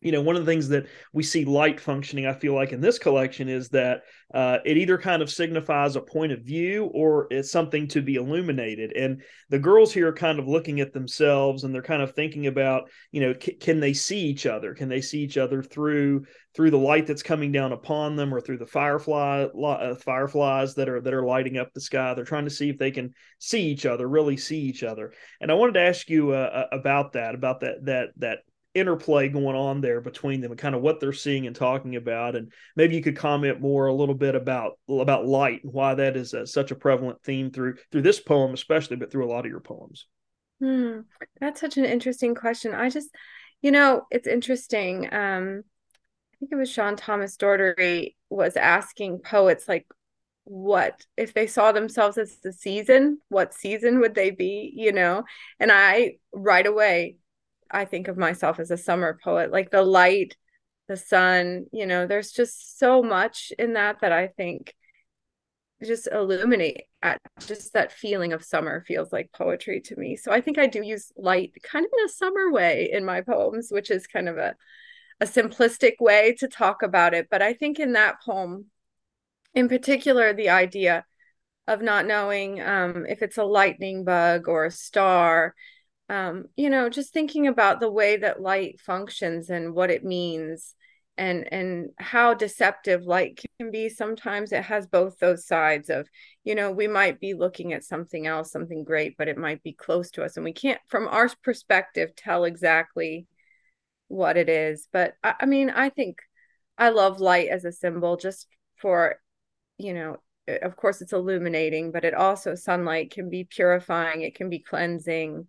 you 0.00 0.12
know, 0.12 0.22
one 0.22 0.36
of 0.36 0.46
the 0.46 0.50
things 0.50 0.68
that 0.68 0.86
we 1.12 1.24
see 1.24 1.44
light 1.44 1.80
functioning, 1.80 2.24
I 2.24 2.32
feel 2.32 2.54
like 2.54 2.72
in 2.72 2.80
this 2.80 3.00
collection 3.00 3.48
is 3.48 3.68
that 3.70 4.02
uh, 4.32 4.58
it 4.64 4.76
either 4.76 4.96
kind 4.96 5.22
of 5.22 5.30
signifies 5.30 5.96
a 5.96 6.00
point 6.00 6.30
of 6.30 6.42
view 6.42 6.84
or 6.94 7.26
it's 7.30 7.50
something 7.50 7.88
to 7.88 8.00
be 8.00 8.14
illuminated. 8.14 8.92
And 8.92 9.22
the 9.48 9.58
girls 9.58 9.92
here 9.92 10.08
are 10.08 10.12
kind 10.12 10.38
of 10.38 10.46
looking 10.46 10.78
at 10.80 10.92
themselves 10.92 11.64
and 11.64 11.74
they're 11.74 11.82
kind 11.82 12.00
of 12.00 12.14
thinking 12.14 12.46
about, 12.46 12.90
you 13.10 13.20
know, 13.20 13.34
c- 13.40 13.54
can 13.54 13.80
they 13.80 13.92
see 13.92 14.20
each 14.20 14.46
other? 14.46 14.72
Can 14.72 14.88
they 14.88 15.00
see 15.00 15.20
each 15.20 15.36
other 15.36 15.62
through 15.62 16.26
through 16.54 16.70
the 16.70 16.78
light 16.78 17.06
that's 17.06 17.22
coming 17.22 17.52
down 17.52 17.72
upon 17.72 18.16
them 18.16 18.32
or 18.32 18.40
through 18.40 18.58
the 18.58 18.66
firefly 18.66 19.44
uh, 19.44 19.94
fireflies 19.96 20.74
that 20.74 20.88
are 20.88 21.00
that 21.00 21.14
are 21.14 21.26
lighting 21.26 21.56
up 21.56 21.72
the 21.72 21.80
sky? 21.80 22.14
They're 22.14 22.24
trying 22.24 22.44
to 22.44 22.50
see 22.50 22.68
if 22.68 22.78
they 22.78 22.92
can 22.92 23.14
see 23.40 23.62
each 23.62 23.84
other, 23.84 24.08
really 24.08 24.36
see 24.36 24.60
each 24.60 24.84
other. 24.84 25.12
And 25.40 25.50
I 25.50 25.54
wanted 25.54 25.72
to 25.72 25.82
ask 25.82 26.08
you 26.08 26.30
uh, 26.32 26.66
about 26.70 27.14
that, 27.14 27.34
about 27.34 27.60
that 27.60 27.84
that 27.86 28.08
that 28.18 28.38
interplay 28.74 29.28
going 29.28 29.56
on 29.56 29.80
there 29.80 30.00
between 30.00 30.40
them 30.40 30.52
and 30.52 30.60
kind 30.60 30.74
of 30.74 30.82
what 30.82 31.00
they're 31.00 31.12
seeing 31.12 31.46
and 31.46 31.56
talking 31.56 31.96
about. 31.96 32.36
And 32.36 32.52
maybe 32.76 32.94
you 32.94 33.02
could 33.02 33.16
comment 33.16 33.60
more 33.60 33.86
a 33.86 33.94
little 33.94 34.14
bit 34.14 34.34
about 34.34 34.78
about 34.88 35.26
light 35.26 35.64
and 35.64 35.72
why 35.72 35.94
that 35.94 36.16
is 36.16 36.34
a, 36.34 36.46
such 36.46 36.70
a 36.70 36.76
prevalent 36.76 37.22
theme 37.22 37.50
through 37.50 37.76
through 37.90 38.02
this 38.02 38.20
poem 38.20 38.54
especially 38.54 38.96
but 38.96 39.10
through 39.10 39.26
a 39.26 39.32
lot 39.32 39.44
of 39.44 39.50
your 39.50 39.60
poems. 39.60 40.06
Hmm. 40.60 41.00
that's 41.40 41.60
such 41.60 41.76
an 41.76 41.84
interesting 41.84 42.34
question. 42.34 42.74
I 42.74 42.90
just 42.90 43.10
you 43.62 43.70
know 43.70 44.06
it's 44.10 44.26
interesting 44.26 45.12
um 45.12 45.62
i 46.32 46.36
think 46.38 46.52
it 46.52 46.56
was 46.56 46.70
sean 46.70 46.96
thomas 46.96 47.36
Dougherty 47.36 48.16
was 48.30 48.56
asking 48.56 49.20
poets 49.20 49.68
like 49.68 49.86
what 50.44 51.04
if 51.16 51.34
they 51.34 51.46
saw 51.46 51.72
themselves 51.72 52.16
as 52.16 52.38
the 52.38 52.52
season 52.52 53.18
what 53.28 53.52
season 53.52 54.00
would 54.00 54.14
they 54.14 54.30
be 54.30 54.72
you 54.74 54.92
know? 54.92 55.24
And 55.60 55.70
i 55.72 56.16
right 56.32 56.66
away 56.66 57.16
i 57.70 57.84
think 57.84 58.08
of 58.08 58.16
myself 58.16 58.58
as 58.58 58.70
a 58.70 58.76
summer 58.76 59.18
poet 59.22 59.50
like 59.50 59.70
the 59.70 59.82
light 59.82 60.36
the 60.88 60.96
sun 60.96 61.66
you 61.72 61.86
know 61.86 62.06
there's 62.06 62.32
just 62.32 62.78
so 62.78 63.02
much 63.02 63.52
in 63.58 63.74
that 63.74 64.00
that 64.00 64.12
i 64.12 64.26
think 64.26 64.74
just 65.84 66.08
illuminate 66.10 66.84
at 67.02 67.20
just 67.46 67.72
that 67.72 67.92
feeling 67.92 68.32
of 68.32 68.44
summer 68.44 68.84
feels 68.86 69.12
like 69.12 69.30
poetry 69.32 69.80
to 69.80 69.96
me. 69.96 70.16
So 70.16 70.32
i 70.32 70.40
think 70.40 70.58
i 70.58 70.66
do 70.66 70.82
use 70.82 71.12
light 71.16 71.52
kind 71.62 71.84
of 71.84 71.90
in 71.96 72.04
a 72.04 72.08
summer 72.08 72.50
way 72.50 72.90
in 72.92 73.04
my 73.04 73.20
poems 73.20 73.68
which 73.70 73.90
is 73.90 74.06
kind 74.06 74.28
of 74.28 74.36
a 74.38 74.54
a 75.20 75.26
simplistic 75.26 75.94
way 75.98 76.34
to 76.38 76.46
talk 76.46 76.82
about 76.82 77.14
it. 77.14 77.28
But 77.30 77.42
i 77.42 77.52
think 77.52 77.78
in 77.78 77.92
that 77.92 78.20
poem 78.24 78.66
in 79.54 79.68
particular 79.68 80.32
the 80.32 80.48
idea 80.50 81.04
of 81.66 81.82
not 81.82 82.06
knowing 82.06 82.62
um, 82.62 83.04
if 83.06 83.20
it's 83.22 83.36
a 83.36 83.44
lightning 83.44 84.02
bug 84.02 84.48
or 84.48 84.64
a 84.64 84.70
star 84.70 85.54
um, 86.08 86.46
you 86.56 86.70
know 86.70 86.88
just 86.88 87.12
thinking 87.12 87.46
about 87.46 87.80
the 87.80 87.90
way 87.90 88.16
that 88.16 88.40
light 88.40 88.80
functions 88.80 89.50
and 89.50 89.74
what 89.74 89.90
it 89.90 90.04
means 90.04 90.74
and 91.18 91.52
and 91.52 91.90
how 91.98 92.32
deceptive 92.32 93.02
light 93.02 93.40
can 93.58 93.70
be 93.70 93.88
sometimes 93.88 94.52
it 94.52 94.62
has 94.62 94.86
both 94.86 95.18
those 95.18 95.46
sides 95.46 95.90
of 95.90 96.08
you 96.44 96.54
know 96.54 96.70
we 96.70 96.86
might 96.86 97.20
be 97.20 97.34
looking 97.34 97.72
at 97.72 97.84
something 97.84 98.26
else 98.26 98.52
something 98.52 98.84
great 98.84 99.16
but 99.18 99.28
it 99.28 99.36
might 99.36 99.62
be 99.62 99.72
close 99.72 100.10
to 100.10 100.22
us 100.22 100.36
and 100.36 100.44
we 100.44 100.52
can't 100.52 100.80
from 100.88 101.08
our 101.08 101.28
perspective 101.42 102.14
tell 102.16 102.44
exactly 102.44 103.26
what 104.08 104.38
it 104.38 104.48
is. 104.48 104.88
But 104.92 105.14
I, 105.22 105.34
I 105.40 105.46
mean 105.46 105.70
i 105.70 105.90
think 105.90 106.18
i 106.78 106.88
love 106.90 107.20
light 107.20 107.48
as 107.48 107.64
a 107.64 107.72
symbol 107.72 108.16
just 108.16 108.46
for 108.76 109.16
you 109.76 109.92
know 109.92 110.16
of 110.62 110.76
course 110.76 111.02
it's 111.02 111.12
illuminating 111.12 111.92
but 111.92 112.04
it 112.04 112.14
also 112.14 112.54
sunlight 112.54 113.10
can 113.10 113.28
be 113.28 113.44
purifying 113.44 114.22
it 114.22 114.34
can 114.34 114.48
be 114.48 114.60
cleansing 114.60 115.46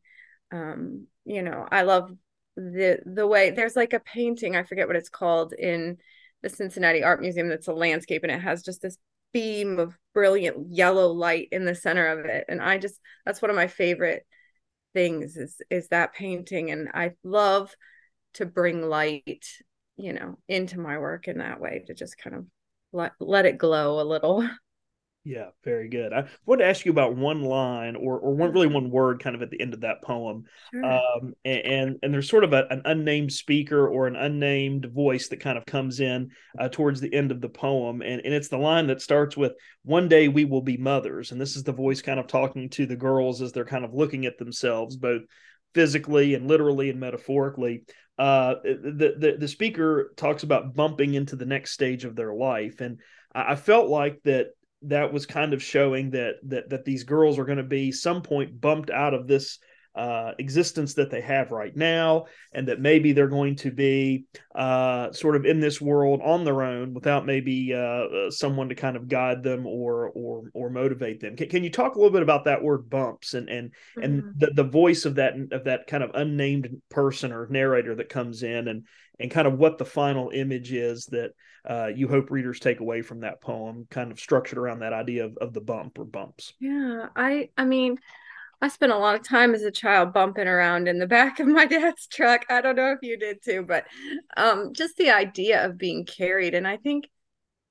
um 0.51 1.07
you 1.25 1.41
know 1.41 1.67
i 1.71 1.83
love 1.83 2.11
the 2.55 2.99
the 3.05 3.27
way 3.27 3.51
there's 3.51 3.75
like 3.75 3.93
a 3.93 3.99
painting 3.99 4.55
i 4.55 4.63
forget 4.63 4.87
what 4.87 4.95
it's 4.95 5.09
called 5.09 5.53
in 5.53 5.97
the 6.41 6.49
cincinnati 6.49 7.03
art 7.03 7.21
museum 7.21 7.49
that's 7.49 7.67
a 7.67 7.73
landscape 7.73 8.23
and 8.23 8.31
it 8.31 8.41
has 8.41 8.63
just 8.63 8.81
this 8.81 8.97
beam 9.31 9.77
of 9.77 9.95
brilliant 10.13 10.71
yellow 10.71 11.11
light 11.11 11.47
in 11.51 11.65
the 11.65 11.75
center 11.75 12.07
of 12.07 12.25
it 12.25 12.45
and 12.49 12.61
i 12.61 12.77
just 12.77 12.99
that's 13.25 13.41
one 13.41 13.51
of 13.51 13.55
my 13.55 13.67
favorite 13.67 14.25
things 14.93 15.37
is 15.37 15.61
is 15.69 15.87
that 15.89 16.13
painting 16.13 16.71
and 16.71 16.89
i 16.93 17.11
love 17.23 17.73
to 18.33 18.45
bring 18.45 18.81
light 18.81 19.45
you 19.97 20.13
know 20.13 20.37
into 20.47 20.79
my 20.79 20.97
work 20.97 21.27
in 21.27 21.37
that 21.37 21.59
way 21.59 21.83
to 21.85 21.93
just 21.93 22.17
kind 22.17 22.35
of 22.35 22.45
let 22.91 23.11
let 23.19 23.45
it 23.45 23.57
glow 23.57 24.01
a 24.01 24.03
little. 24.03 24.47
Yeah, 25.25 25.49
very 25.65 25.89
good. 25.89 26.13
I 26.13 26.27
want 26.45 26.61
to 26.61 26.65
ask 26.65 26.85
you 26.85 26.91
about 26.91 27.15
one 27.15 27.43
line 27.43 27.95
or 27.97 28.17
or 28.19 28.33
one 28.35 28.53
really 28.53 28.67
one 28.67 28.89
word 28.89 29.21
kind 29.21 29.35
of 29.35 29.41
at 29.41 29.49
the 29.49 29.59
end 29.59 29.73
of 29.73 29.81
that 29.81 30.01
poem. 30.01 30.45
Sure. 30.71 30.85
Um, 30.85 31.33
and, 31.43 31.97
and 32.01 32.13
there's 32.13 32.29
sort 32.29 32.45
of 32.45 32.53
a, 32.53 32.65
an 32.69 32.81
unnamed 32.85 33.33
speaker 33.33 33.87
or 33.87 34.07
an 34.07 34.15
unnamed 34.15 34.85
voice 34.85 35.27
that 35.27 35.41
kind 35.41 35.57
of 35.57 35.65
comes 35.65 35.99
in 35.99 36.31
uh, 36.57 36.69
towards 36.69 37.01
the 37.01 37.13
end 37.13 37.31
of 37.31 37.41
the 37.41 37.49
poem. 37.49 38.01
And, 38.01 38.21
and 38.23 38.33
it's 38.33 38.47
the 38.47 38.57
line 38.57 38.87
that 38.87 39.01
starts 39.01 39.35
with, 39.35 39.51
One 39.83 40.07
day 40.07 40.29
we 40.29 40.45
will 40.45 40.61
be 40.61 40.77
mothers. 40.77 41.31
And 41.31 41.39
this 41.39 41.55
is 41.57 41.63
the 41.63 41.73
voice 41.73 42.01
kind 42.01 42.19
of 42.19 42.27
talking 42.27 42.69
to 42.71 42.85
the 42.85 42.95
girls 42.95 43.41
as 43.41 43.51
they're 43.51 43.65
kind 43.65 43.85
of 43.85 43.93
looking 43.93 44.25
at 44.25 44.37
themselves, 44.37 44.95
both 44.95 45.23
physically 45.75 46.33
and 46.33 46.47
literally 46.47 46.89
and 46.89 46.99
metaphorically 46.99 47.83
uh, 48.17 48.55
the, 48.63 49.15
the 49.17 49.37
the 49.39 49.47
speaker 49.47 50.11
talks 50.17 50.43
about 50.43 50.75
bumping 50.75 51.13
into 51.13 51.37
the 51.37 51.45
next 51.45 51.71
stage 51.71 52.03
of 52.03 52.17
their 52.17 52.33
life, 52.33 52.81
and 52.81 52.99
I 53.33 53.55
felt 53.55 53.87
like 53.87 54.21
that 54.23 54.47
that 54.83 55.11
was 55.11 55.25
kind 55.25 55.53
of 55.53 55.61
showing 55.61 56.11
that 56.11 56.35
that 56.43 56.69
that 56.69 56.85
these 56.85 57.03
girls 57.03 57.37
are 57.37 57.45
going 57.45 57.57
to 57.57 57.63
be 57.63 57.91
some 57.91 58.21
point 58.21 58.59
bumped 58.61 58.89
out 58.89 59.13
of 59.13 59.27
this 59.27 59.59
uh, 59.95 60.33
existence 60.37 60.93
that 60.93 61.09
they 61.09 61.21
have 61.21 61.51
right 61.51 61.75
now, 61.75 62.25
and 62.53 62.67
that 62.67 62.79
maybe 62.79 63.11
they're 63.11 63.27
going 63.27 63.55
to 63.55 63.71
be 63.71 64.25
uh, 64.55 65.11
sort 65.11 65.35
of 65.35 65.45
in 65.45 65.59
this 65.59 65.81
world 65.81 66.21
on 66.23 66.43
their 66.43 66.61
own 66.61 66.93
without 66.93 67.25
maybe 67.25 67.73
uh, 67.73 67.77
uh, 67.77 68.31
someone 68.31 68.69
to 68.69 68.75
kind 68.75 68.95
of 68.95 69.07
guide 69.07 69.43
them 69.43 69.65
or 69.65 70.09
or 70.09 70.43
or 70.53 70.69
motivate 70.69 71.19
them. 71.19 71.35
Can, 71.35 71.49
can, 71.49 71.63
you 71.63 71.69
talk 71.69 71.95
a 71.95 71.97
little 71.97 72.13
bit 72.13 72.21
about 72.21 72.45
that 72.45 72.63
word 72.63 72.89
bumps 72.89 73.33
and 73.33 73.49
and 73.49 73.69
mm-hmm. 73.69 74.03
and 74.03 74.23
the, 74.37 74.51
the 74.55 74.63
voice 74.63 75.05
of 75.05 75.15
that 75.15 75.33
of 75.51 75.65
that 75.65 75.87
kind 75.87 76.03
of 76.03 76.11
unnamed 76.13 76.81
person 76.89 77.31
or 77.31 77.47
narrator 77.49 77.95
that 77.95 78.09
comes 78.09 78.43
in 78.43 78.67
and 78.67 78.85
and 79.19 79.31
kind 79.31 79.47
of 79.47 79.57
what 79.57 79.77
the 79.77 79.85
final 79.85 80.29
image 80.29 80.71
is 80.71 81.05
that 81.07 81.31
uh, 81.69 81.87
you 81.93 82.07
hope 82.07 82.31
readers 82.31 82.59
take 82.59 82.79
away 82.79 83.01
from 83.01 83.21
that 83.21 83.41
poem, 83.41 83.85
kind 83.89 84.11
of 84.11 84.19
structured 84.19 84.57
around 84.57 84.79
that 84.79 84.93
idea 84.93 85.25
of, 85.25 85.37
of 85.37 85.53
the 85.53 85.61
bump 85.61 85.99
or 85.99 86.05
bumps. 86.05 86.53
Yeah, 86.59 87.07
I 87.15 87.49
I 87.57 87.65
mean, 87.65 87.97
I 88.61 88.67
spent 88.67 88.91
a 88.91 88.97
lot 88.97 89.15
of 89.15 89.23
time 89.23 89.53
as 89.53 89.63
a 89.63 89.71
child 89.71 90.13
bumping 90.13 90.47
around 90.47 90.87
in 90.87 90.99
the 90.99 91.07
back 91.07 91.39
of 91.39 91.47
my 91.47 91.65
dad's 91.65 92.07
truck. 92.07 92.45
I 92.49 92.61
don't 92.61 92.75
know 92.75 92.91
if 92.91 92.99
you 93.01 93.17
did 93.17 93.41
too, 93.43 93.63
but 93.63 93.85
um, 94.35 94.73
just 94.73 94.97
the 94.97 95.11
idea 95.11 95.65
of 95.65 95.77
being 95.77 96.05
carried. 96.05 96.53
And 96.53 96.67
I 96.67 96.77
think 96.77 97.07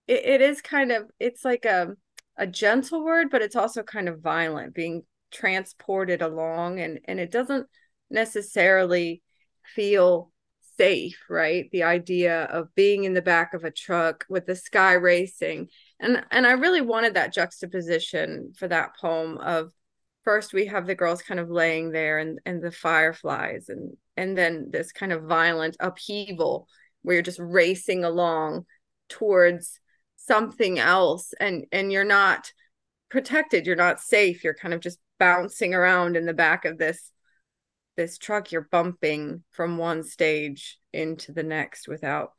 it, 0.07 0.25
it 0.25 0.41
is 0.41 0.63
kind 0.63 0.91
of, 0.93 1.11
it's 1.21 1.45
like 1.45 1.67
a, 1.67 1.95
a 2.37 2.47
gentle 2.47 3.05
word, 3.05 3.29
but 3.31 3.43
it's 3.43 3.57
also 3.57 3.83
kind 3.83 4.09
of 4.09 4.21
violent, 4.21 4.75
being 4.75 5.03
transported 5.31 6.23
along. 6.23 6.81
And, 6.81 7.01
and 7.05 7.21
it 7.21 7.31
doesn't 7.31 7.67
necessarily 8.11 9.23
feel 9.75 10.33
safe, 10.79 11.19
right? 11.29 11.69
The 11.71 11.83
idea 11.83 12.45
of 12.45 12.75
being 12.75 13.05
in 13.05 13.13
the 13.13 13.21
back 13.21 13.53
of 13.53 13.65
a 13.65 13.71
truck 13.71 14.25
with 14.31 14.47
the 14.47 14.57
sky 14.57 14.95
racing. 14.95 15.69
And, 16.01 16.25
and 16.31 16.47
I 16.47 16.53
really 16.53 16.81
wanted 16.81 17.15
that 17.15 17.35
juxtaposition 17.35 18.55
for 18.57 18.69
that 18.69 18.97
poem 18.97 19.37
of 19.39 19.73
first 20.29 20.53
we 20.53 20.67
have 20.67 20.87
the 20.87 20.95
girls 20.95 21.23
kind 21.23 21.41
of 21.41 21.49
laying 21.49 21.91
there 21.91 22.19
and 22.19 22.39
and 22.45 22.63
the 22.63 22.71
fireflies 22.71 23.71
and 23.71 23.97
and 24.19 24.37
then 24.37 24.69
this 24.71 24.93
kind 24.93 25.11
of 25.11 25.23
violent 25.23 25.75
upheaval 25.81 26.69
where 27.01 27.15
you're 27.15 27.23
just 27.23 27.39
racing 27.39 28.05
along 28.05 28.67
towards 29.09 29.81
something 30.17 30.79
else 30.79 31.33
and 31.41 31.65
and 31.73 31.91
you're 31.91 32.05
not 32.05 32.53
protected 33.09 33.65
you're 33.65 33.75
not 33.75 34.01
safe 34.01 34.45
you're 34.45 34.53
kind 34.53 34.75
of 34.75 34.81
just 34.81 34.99
bouncing 35.19 35.73
around 35.73 36.15
in 36.15 36.27
the 36.27 36.35
back 36.35 36.67
of 36.67 36.77
this 36.77 37.11
this 37.97 38.19
truck 38.19 38.53
you're 38.53 38.69
bumping 38.71 39.43
from 39.51 39.79
one 39.79 40.03
stage 40.03 40.79
into 40.93 41.33
the 41.33 41.43
next 41.43 41.89
without 41.89 42.33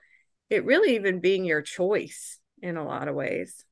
it 0.51 0.63
really 0.63 0.93
even 0.93 1.19
being 1.19 1.43
your 1.43 1.63
choice 1.63 2.37
in 2.61 2.77
a 2.77 2.85
lot 2.85 3.07
of 3.07 3.15
ways 3.15 3.65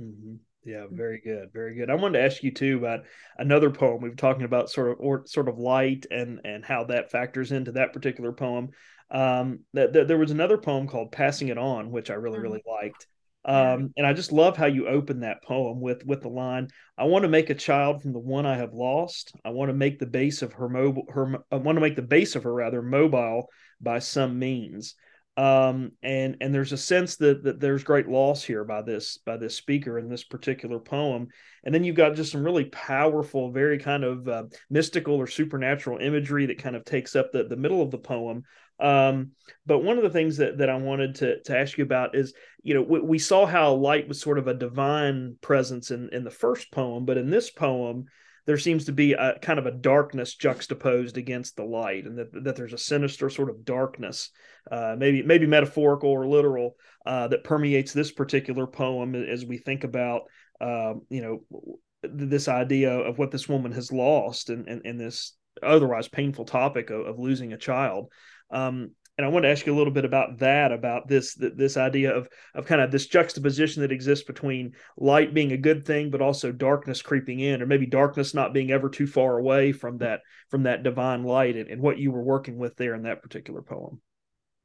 mm-hmm. 0.00 0.36
Yeah, 0.64 0.86
very 0.90 1.20
good, 1.20 1.52
very 1.52 1.74
good. 1.74 1.90
I 1.90 1.94
wanted 1.94 2.18
to 2.18 2.24
ask 2.24 2.42
you 2.42 2.52
too 2.52 2.78
about 2.78 3.00
another 3.36 3.70
poem. 3.70 4.00
We 4.00 4.10
were 4.10 4.14
talking 4.14 4.44
about 4.44 4.70
sort 4.70 4.92
of 4.92 5.00
or 5.00 5.26
sort 5.26 5.48
of 5.48 5.58
light 5.58 6.06
and 6.10 6.40
and 6.44 6.64
how 6.64 6.84
that 6.84 7.10
factors 7.10 7.50
into 7.50 7.72
that 7.72 7.92
particular 7.92 8.32
poem. 8.32 8.70
Um, 9.10 9.60
that, 9.74 9.92
that 9.92 10.08
there 10.08 10.18
was 10.18 10.30
another 10.30 10.58
poem 10.58 10.86
called 10.86 11.12
"Passing 11.12 11.48
It 11.48 11.58
On," 11.58 11.90
which 11.90 12.10
I 12.10 12.14
really 12.14 12.38
really 12.38 12.60
mm-hmm. 12.60 12.84
liked. 12.86 13.06
Um, 13.44 13.92
and 13.96 14.06
I 14.06 14.12
just 14.12 14.30
love 14.30 14.56
how 14.56 14.66
you 14.66 14.86
open 14.86 15.20
that 15.20 15.42
poem 15.42 15.80
with 15.80 16.06
with 16.06 16.22
the 16.22 16.28
line, 16.28 16.68
"I 16.96 17.04
want 17.04 17.24
to 17.24 17.28
make 17.28 17.50
a 17.50 17.54
child 17.54 18.00
from 18.00 18.12
the 18.12 18.20
one 18.20 18.46
I 18.46 18.56
have 18.56 18.72
lost. 18.72 19.32
I 19.44 19.50
want 19.50 19.70
to 19.70 19.76
make 19.76 19.98
the 19.98 20.06
base 20.06 20.42
of 20.42 20.52
her 20.52 20.68
mobile 20.68 21.06
her 21.08 21.38
I 21.50 21.56
want 21.56 21.74
to 21.76 21.82
make 21.82 21.96
the 21.96 22.02
base 22.02 22.36
of 22.36 22.44
her 22.44 22.54
rather 22.54 22.82
mobile 22.82 23.48
by 23.80 23.98
some 23.98 24.38
means." 24.38 24.94
Um, 25.36 25.92
and 26.02 26.36
and 26.40 26.54
there's 26.54 26.72
a 26.72 26.76
sense 26.76 27.16
that 27.16 27.42
that 27.44 27.58
there's 27.58 27.84
great 27.84 28.08
loss 28.08 28.42
here 28.42 28.64
by 28.64 28.82
this 28.82 29.18
by 29.18 29.36
this 29.36 29.56
speaker 29.56 29.98
in 29.98 30.08
this 30.08 30.24
particular 30.24 30.78
poem. 30.78 31.28
And 31.64 31.74
then 31.74 31.84
you've 31.84 31.96
got 31.96 32.16
just 32.16 32.32
some 32.32 32.44
really 32.44 32.66
powerful 32.66 33.50
very 33.50 33.78
kind 33.78 34.04
of 34.04 34.28
uh, 34.28 34.44
mystical 34.68 35.14
or 35.14 35.26
supernatural 35.26 35.98
imagery 35.98 36.46
that 36.46 36.62
kind 36.62 36.76
of 36.76 36.84
takes 36.84 37.16
up 37.16 37.32
the, 37.32 37.44
the 37.44 37.56
middle 37.56 37.80
of 37.80 37.90
the 37.90 37.98
poem. 37.98 38.42
Um, 38.80 39.30
but 39.64 39.78
one 39.78 39.96
of 39.96 40.02
the 40.02 40.10
things 40.10 40.38
that, 40.38 40.58
that 40.58 40.68
I 40.68 40.76
wanted 40.76 41.14
to, 41.16 41.40
to 41.42 41.56
ask 41.56 41.78
you 41.78 41.84
about 41.84 42.16
is, 42.16 42.34
you 42.64 42.74
know, 42.74 42.82
we, 42.82 43.00
we 43.00 43.18
saw 43.18 43.46
how 43.46 43.74
light 43.74 44.08
was 44.08 44.20
sort 44.20 44.38
of 44.38 44.48
a 44.48 44.54
divine 44.54 45.36
presence 45.40 45.92
in, 45.92 46.08
in 46.12 46.24
the 46.24 46.30
first 46.30 46.72
poem, 46.72 47.04
but 47.04 47.16
in 47.16 47.30
this 47.30 47.48
poem, 47.48 48.06
there 48.46 48.58
seems 48.58 48.86
to 48.86 48.92
be 48.92 49.12
a 49.12 49.38
kind 49.40 49.58
of 49.58 49.66
a 49.66 49.72
darkness 49.72 50.34
juxtaposed 50.34 51.16
against 51.16 51.56
the 51.56 51.64
light, 51.64 52.04
and 52.04 52.18
that, 52.18 52.44
that 52.44 52.56
there's 52.56 52.72
a 52.72 52.78
sinister 52.78 53.30
sort 53.30 53.50
of 53.50 53.64
darkness, 53.64 54.30
uh, 54.70 54.96
maybe 54.98 55.22
maybe 55.22 55.46
metaphorical 55.46 56.10
or 56.10 56.26
literal, 56.26 56.76
uh, 57.06 57.28
that 57.28 57.44
permeates 57.44 57.92
this 57.92 58.12
particular 58.12 58.66
poem 58.66 59.14
as 59.14 59.44
we 59.44 59.58
think 59.58 59.84
about, 59.84 60.22
um, 60.60 61.02
you 61.08 61.22
know, 61.22 61.68
this 62.02 62.48
idea 62.48 62.92
of 62.92 63.18
what 63.18 63.30
this 63.30 63.48
woman 63.48 63.72
has 63.72 63.92
lost 63.92 64.50
and, 64.50 64.68
and, 64.68 64.82
and 64.84 64.98
this 64.98 65.36
otherwise 65.62 66.08
painful 66.08 66.44
topic 66.44 66.90
of, 66.90 67.06
of 67.06 67.18
losing 67.18 67.52
a 67.52 67.58
child. 67.58 68.10
Um, 68.50 68.90
and 69.18 69.26
I 69.26 69.28
want 69.28 69.44
to 69.44 69.50
ask 69.50 69.66
you 69.66 69.74
a 69.74 69.76
little 69.76 69.92
bit 69.92 70.06
about 70.06 70.38
that, 70.38 70.72
about 70.72 71.06
this 71.06 71.34
this 71.34 71.76
idea 71.76 72.14
of 72.14 72.28
of 72.54 72.66
kind 72.66 72.80
of 72.80 72.90
this 72.90 73.06
juxtaposition 73.06 73.82
that 73.82 73.92
exists 73.92 74.24
between 74.24 74.72
light 74.96 75.34
being 75.34 75.52
a 75.52 75.58
good 75.58 75.84
thing, 75.84 76.10
but 76.10 76.22
also 76.22 76.50
darkness 76.50 77.02
creeping 77.02 77.40
in, 77.40 77.60
or 77.60 77.66
maybe 77.66 77.86
darkness 77.86 78.32
not 78.32 78.54
being 78.54 78.70
ever 78.70 78.88
too 78.88 79.06
far 79.06 79.38
away 79.38 79.72
from 79.72 79.98
that 79.98 80.20
from 80.50 80.62
that 80.62 80.82
divine 80.82 81.24
light, 81.24 81.56
and, 81.56 81.68
and 81.68 81.82
what 81.82 81.98
you 81.98 82.10
were 82.10 82.22
working 82.22 82.56
with 82.56 82.74
there 82.76 82.94
in 82.94 83.02
that 83.02 83.22
particular 83.22 83.60
poem. 83.60 84.00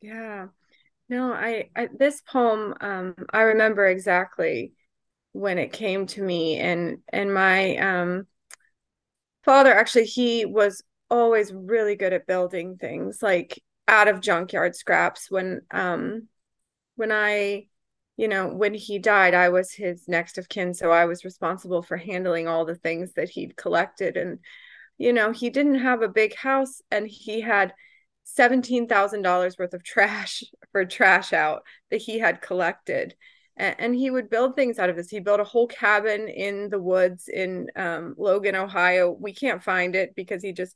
Yeah, 0.01 0.47
no, 1.09 1.33
I, 1.33 1.69
I 1.75 1.89
this 1.97 2.21
poem 2.21 2.73
um, 2.79 3.15
I 3.33 3.41
remember 3.41 3.85
exactly 3.85 4.71
when 5.33 5.57
it 5.57 5.73
came 5.73 6.07
to 6.07 6.23
me, 6.23 6.57
and 6.57 6.99
and 7.11 7.33
my 7.33 7.75
um, 7.77 8.27
father 9.43 9.73
actually 9.73 10.05
he 10.05 10.45
was 10.45 10.83
always 11.09 11.51
really 11.53 11.95
good 11.95 12.13
at 12.13 12.27
building 12.27 12.77
things 12.77 13.21
like 13.21 13.61
out 13.87 14.07
of 14.07 14.21
junkyard 14.21 14.75
scraps 14.75 15.31
when 15.31 15.61
um 15.71 16.27
when 16.95 17.11
I 17.11 17.67
you 18.17 18.27
know 18.27 18.47
when 18.47 18.73
he 18.73 18.99
died 18.99 19.33
I 19.33 19.49
was 19.49 19.71
his 19.71 20.07
next 20.07 20.37
of 20.37 20.49
kin. 20.49 20.73
So 20.73 20.91
I 20.91 21.05
was 21.05 21.25
responsible 21.25 21.81
for 21.83 21.97
handling 21.97 22.47
all 22.47 22.65
the 22.65 22.75
things 22.75 23.13
that 23.13 23.29
he'd 23.29 23.57
collected. 23.57 24.17
And 24.17 24.39
you 24.97 25.13
know 25.13 25.31
he 25.31 25.49
didn't 25.49 25.79
have 25.79 26.01
a 26.01 26.07
big 26.09 26.35
house 26.35 26.81
and 26.91 27.07
he 27.07 27.41
had 27.41 27.73
$17,000 28.37 29.59
worth 29.59 29.73
of 29.73 29.83
trash 29.83 30.43
for 30.71 30.85
trash 30.85 31.33
out 31.33 31.63
that 31.91 32.01
he 32.01 32.19
had 32.19 32.41
collected. 32.41 33.15
And, 33.59 33.95
he 33.95 34.11
would 34.11 34.29
build 34.29 34.55
things 34.55 34.77
out 34.77 34.91
of 34.91 34.95
this. 34.95 35.09
He 35.09 35.19
built 35.19 35.39
a 35.39 35.43
whole 35.43 35.65
cabin 35.65 36.27
in 36.27 36.69
the 36.69 36.79
woods 36.79 37.27
in 37.27 37.71
um, 37.75 38.13
Logan 38.15 38.55
Ohio. 38.55 39.09
We 39.09 39.33
can't 39.33 39.63
find 39.63 39.95
it 39.95 40.13
because 40.15 40.43
he 40.43 40.51
just 40.53 40.75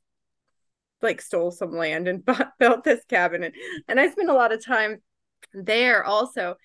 like 1.01 1.21
stole 1.21 1.51
some 1.51 1.71
land 1.71 2.07
and 2.07 2.23
bought, 2.25 2.51
built 2.59 2.83
this 2.83 3.03
cabin 3.05 3.43
and, 3.43 3.53
and 3.87 3.99
i 3.99 4.09
spent 4.09 4.29
a 4.29 4.33
lot 4.33 4.53
of 4.53 4.63
time 4.63 5.01
there 5.53 6.03
also. 6.03 6.55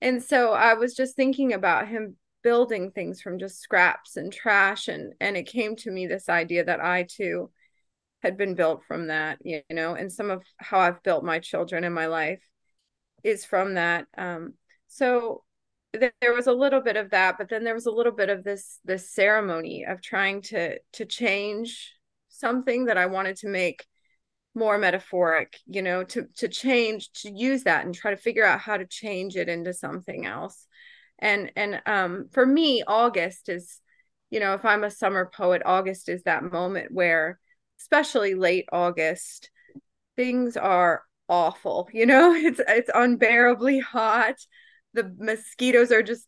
And 0.00 0.22
so 0.22 0.52
i 0.52 0.74
was 0.74 0.94
just 0.94 1.16
thinking 1.16 1.52
about 1.52 1.88
him 1.88 2.16
building 2.42 2.90
things 2.90 3.20
from 3.20 3.38
just 3.38 3.60
scraps 3.60 4.16
and 4.16 4.32
trash 4.32 4.88
and 4.88 5.14
and 5.20 5.36
it 5.36 5.46
came 5.46 5.76
to 5.76 5.90
me 5.90 6.06
this 6.06 6.28
idea 6.28 6.64
that 6.64 6.84
i 6.84 7.04
too 7.04 7.50
had 8.22 8.36
been 8.36 8.54
built 8.54 8.82
from 8.86 9.08
that 9.08 9.38
you 9.44 9.62
know? 9.70 9.94
And 9.94 10.12
some 10.12 10.30
of 10.30 10.42
how 10.58 10.80
i've 10.80 11.02
built 11.02 11.24
my 11.24 11.38
children 11.38 11.84
in 11.84 11.92
my 11.92 12.06
life 12.06 12.42
is 13.24 13.44
from 13.44 13.74
that. 13.74 14.06
Um 14.18 14.54
so 14.88 15.44
th- 15.98 16.12
there 16.20 16.34
was 16.34 16.48
a 16.48 16.52
little 16.52 16.80
bit 16.80 16.96
of 16.96 17.10
that 17.10 17.38
but 17.38 17.48
then 17.48 17.64
there 17.64 17.74
was 17.74 17.86
a 17.86 17.90
little 17.90 18.12
bit 18.12 18.28
of 18.28 18.44
this 18.44 18.80
this 18.84 19.10
ceremony 19.10 19.84
of 19.84 20.02
trying 20.02 20.42
to 20.42 20.78
to 20.94 21.04
change 21.04 21.92
something 22.42 22.86
that 22.86 22.98
I 22.98 23.06
wanted 23.06 23.36
to 23.38 23.48
make 23.48 23.86
more 24.54 24.76
metaphoric, 24.76 25.58
you 25.66 25.80
know, 25.80 26.04
to 26.04 26.26
to 26.36 26.48
change, 26.48 27.10
to 27.22 27.30
use 27.30 27.62
that 27.62 27.86
and 27.86 27.94
try 27.94 28.10
to 28.10 28.16
figure 28.18 28.44
out 28.44 28.60
how 28.60 28.76
to 28.76 28.86
change 28.86 29.36
it 29.36 29.48
into 29.48 29.72
something 29.72 30.26
else. 30.26 30.66
And 31.18 31.52
and 31.56 31.80
um 31.86 32.26
for 32.32 32.44
me, 32.44 32.82
August 32.86 33.48
is, 33.48 33.80
you 34.30 34.40
know, 34.40 34.54
if 34.54 34.64
I'm 34.64 34.84
a 34.84 34.90
summer 34.90 35.30
poet, 35.34 35.62
August 35.64 36.08
is 36.08 36.24
that 36.24 36.42
moment 36.44 36.92
where, 36.92 37.38
especially 37.80 38.34
late 38.34 38.66
August, 38.72 39.50
things 40.16 40.56
are 40.56 41.02
awful. 41.28 41.88
You 41.94 42.06
know, 42.06 42.34
it's 42.34 42.60
it's 42.68 42.90
unbearably 42.94 43.78
hot. 43.78 44.36
The 44.94 45.14
mosquitoes 45.18 45.92
are 45.92 46.02
just 46.02 46.26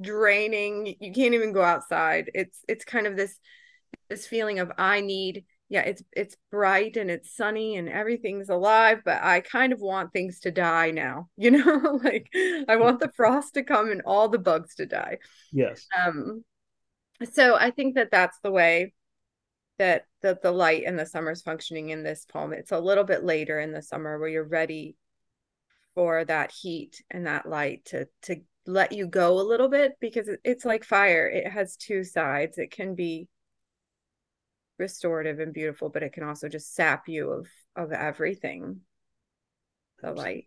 draining. 0.00 0.96
You 1.00 1.12
can't 1.12 1.34
even 1.34 1.52
go 1.52 1.62
outside. 1.62 2.30
It's 2.34 2.58
it's 2.68 2.84
kind 2.84 3.06
of 3.06 3.16
this 3.16 3.38
this 4.08 4.26
feeling 4.26 4.60
of 4.60 4.72
I 4.78 5.00
need 5.00 5.44
yeah 5.68 5.80
it's 5.80 6.02
it's 6.12 6.36
bright 6.50 6.96
and 6.96 7.10
it's 7.10 7.34
sunny 7.34 7.76
and 7.76 7.88
everything's 7.88 8.48
alive 8.48 9.00
but 9.04 9.22
i 9.22 9.40
kind 9.40 9.72
of 9.72 9.80
want 9.80 10.12
things 10.12 10.40
to 10.40 10.50
die 10.50 10.90
now 10.90 11.28
you 11.36 11.50
know? 11.50 12.00
Like 12.02 12.28
i 12.68 12.76
want 12.76 13.00
the 13.00 13.12
frost 13.16 13.54
to 13.54 13.62
come 13.62 13.90
and 13.90 14.02
all 14.04 14.28
the 14.28 14.38
bugs 14.38 14.74
to 14.76 14.86
die. 14.86 15.18
Yes. 15.52 15.86
Um 15.96 16.44
so 17.32 17.56
i 17.56 17.70
think 17.70 17.94
that 17.94 18.10
that's 18.10 18.38
the 18.40 18.50
way 18.50 18.92
that 19.78 20.06
the, 20.22 20.38
the 20.42 20.52
light 20.52 20.84
and 20.86 20.98
the 20.98 21.06
summer's 21.06 21.42
functioning 21.42 21.90
in 21.90 22.02
this 22.02 22.24
poem. 22.24 22.52
It's 22.52 22.72
a 22.72 22.80
little 22.80 23.04
bit 23.04 23.24
later 23.24 23.60
in 23.60 23.72
the 23.72 23.82
summer 23.82 24.18
where 24.18 24.28
you're 24.28 24.44
ready 24.44 24.96
for 25.94 26.24
that 26.24 26.52
heat 26.52 27.02
and 27.10 27.26
that 27.26 27.48
light 27.48 27.84
to 27.86 28.08
to 28.22 28.36
let 28.66 28.92
you 28.92 29.06
go 29.06 29.40
a 29.40 29.42
little 29.42 29.68
bit 29.68 29.92
because 30.00 30.28
it's 30.44 30.64
like 30.64 30.84
fire. 30.84 31.28
It 31.28 31.48
has 31.48 31.76
two 31.76 32.02
sides. 32.04 32.58
It 32.58 32.70
can 32.70 32.94
be 32.94 33.28
restorative 34.78 35.38
and 35.38 35.52
beautiful, 35.52 35.88
but 35.88 36.02
it 36.02 36.12
can 36.12 36.22
also 36.22 36.48
just 36.48 36.74
sap 36.74 37.08
you 37.08 37.30
of 37.30 37.48
of 37.76 37.92
everything. 37.92 38.80
The 40.02 40.12
light. 40.12 40.44